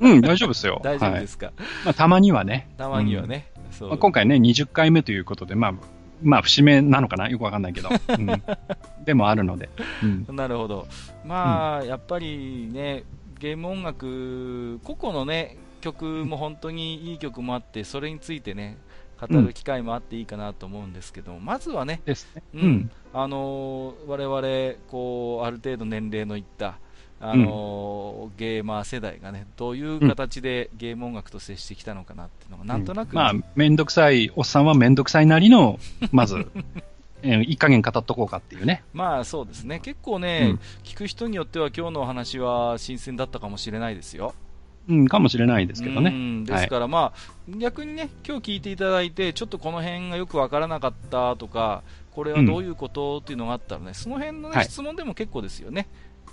[0.00, 0.80] うん、大丈夫ですよ。
[0.82, 1.46] 大丈夫ですか？
[1.46, 2.70] はい、まあ、たまにはね。
[2.78, 3.50] たまにはね。
[3.56, 5.74] うん、そうまあ、今回ね、20回目ということで、まあ、
[6.22, 7.28] まあ、節目なのかな？
[7.28, 7.88] よくわかんないけど。
[7.90, 8.26] うん、
[9.04, 9.68] でもあるので。
[10.02, 10.86] うん、なるほど。
[11.24, 13.04] まあ、やっぱりね、
[13.38, 18.78] ゲーム音楽、個々のね、曲も本当にいい曲もあって、それについてね、
[19.20, 22.42] 語る機会もあっていいかなと思うんですけども、まずはね、ですね。
[22.54, 26.78] うん、あのー、我々こうある程度年齢のいった、
[27.20, 35.80] あのー、ゲーマー世代がね、どういう形でゲーム音楽と接してきたのかなっていうのが、なんとなく、まあ、めんどくさい、おっさんはめんどくさいなりの、
[36.12, 36.46] まず、
[37.22, 38.84] いい加減語っとこうかっていうね。
[38.92, 39.80] まあそうですね。
[39.80, 44.34] 結構ね、うん、聞く人によっては今日のお話は新鮮だったかもしれないですよ。
[44.88, 46.44] うん、かもしれないですけどね。
[46.44, 51.82] ですから、まあ、逆にね、今日聞いていただいて、ちょっとこの辺がよくわからなかったとか、
[52.12, 55.88] これはどういうことっていうのがあったらね、その辺の、ね、質問でも結構ですよね。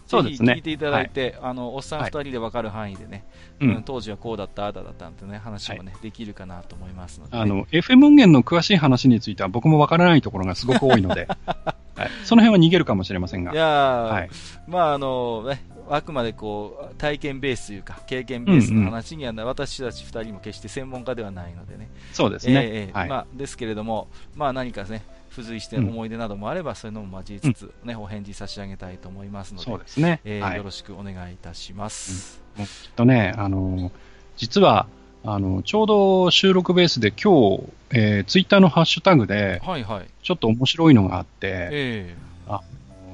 [0.05, 0.53] そうですね。
[0.53, 3.23] 聞いていただいて、はい、あの、おっさん二人でわかる範囲でね、
[3.59, 11.27] はい、うん、当時はこうだった、ああだったってね、話もね、はい、できるかなと思いますので、ね、あの、FM 音源の詳しい話については僕もわからないところがすごく多いので、
[11.95, 13.53] はい、その辺は逃げるかもしれませんが。
[13.53, 14.29] いやはい、
[14.67, 21.89] まあ、あの、ね、あくまでこう体験ベースというか経験ベースの話には、うんうん、私たち2人も決して専門家ではないのでね。
[22.11, 22.53] そうですね。
[22.55, 25.03] えー、はい、まあ、ですけれども、まあ、何かね、
[25.35, 30.21] 付随して思い出などもあれば、うん、そういうのも交えつつ、ね、お返事差し上げたいと思いますので、そうですね。
[30.23, 32.41] えー、はい、よろしくお願いいたします。
[32.57, 33.91] うん、きっとね、あの、
[34.37, 34.87] 実は、
[35.25, 40.07] あの、ちょうど収録ベースで今日、えー、ツイッターのハッシュタグで、はいはい。
[40.23, 42.61] ちょっと面白いのがあって、えー、あ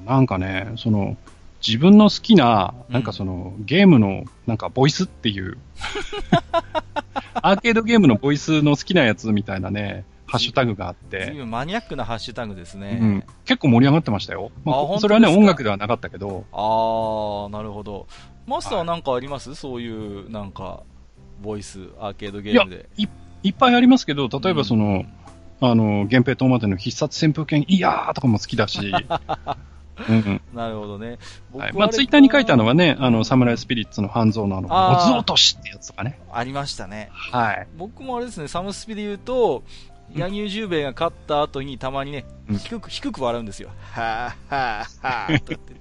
[0.06, 1.18] なんかね、その、
[1.66, 5.58] 自分の好きな、なんかその、うん、ゲームの、なんかボイスっていう、
[7.36, 11.34] アーケードゲームのボイスの好きなやつみたいなね、ハッシュタグがあって。
[11.46, 13.00] マニアックなハッシュタグですね。
[13.02, 13.24] うん。
[13.44, 14.50] 結構盛り上がってましたよ。
[14.64, 16.46] まあ、それはね、音楽ではなかったけど。
[16.54, 18.08] ああ、なるほど。
[18.48, 20.84] マスターはなんかあります、はい、そういう、なんか、
[21.42, 22.88] ボイス、アーケードゲームで。
[22.96, 23.08] い
[23.44, 25.08] いっぱいありますけど、例えばその、うん、
[25.60, 28.80] あの、源平島までの必殺旋風剣、いやーとかも好きだし、
[30.10, 31.18] うん、なるほどね。
[31.54, 36.20] はい、まあ、ツイッターに書いたのはね、あの、サムライスピリッツの半蔵のあの、オズ落としってやつとかね。
[36.32, 37.10] ありましたね。
[37.12, 37.68] はい。
[37.78, 39.64] 僕もあれですね、サムスピで言うと、
[40.16, 42.26] 柳生十兵衛が勝った後にたまにね、
[42.60, 43.70] 低く、低く笑うんですよ。
[43.92, 45.74] はぁ、はぁ、はぁ、 とって。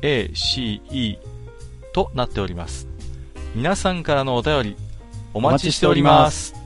[0.01, 1.19] PALACE
[1.93, 2.87] となっております。
[3.55, 4.77] 皆さんからのお便り
[5.35, 6.58] お待ちしております。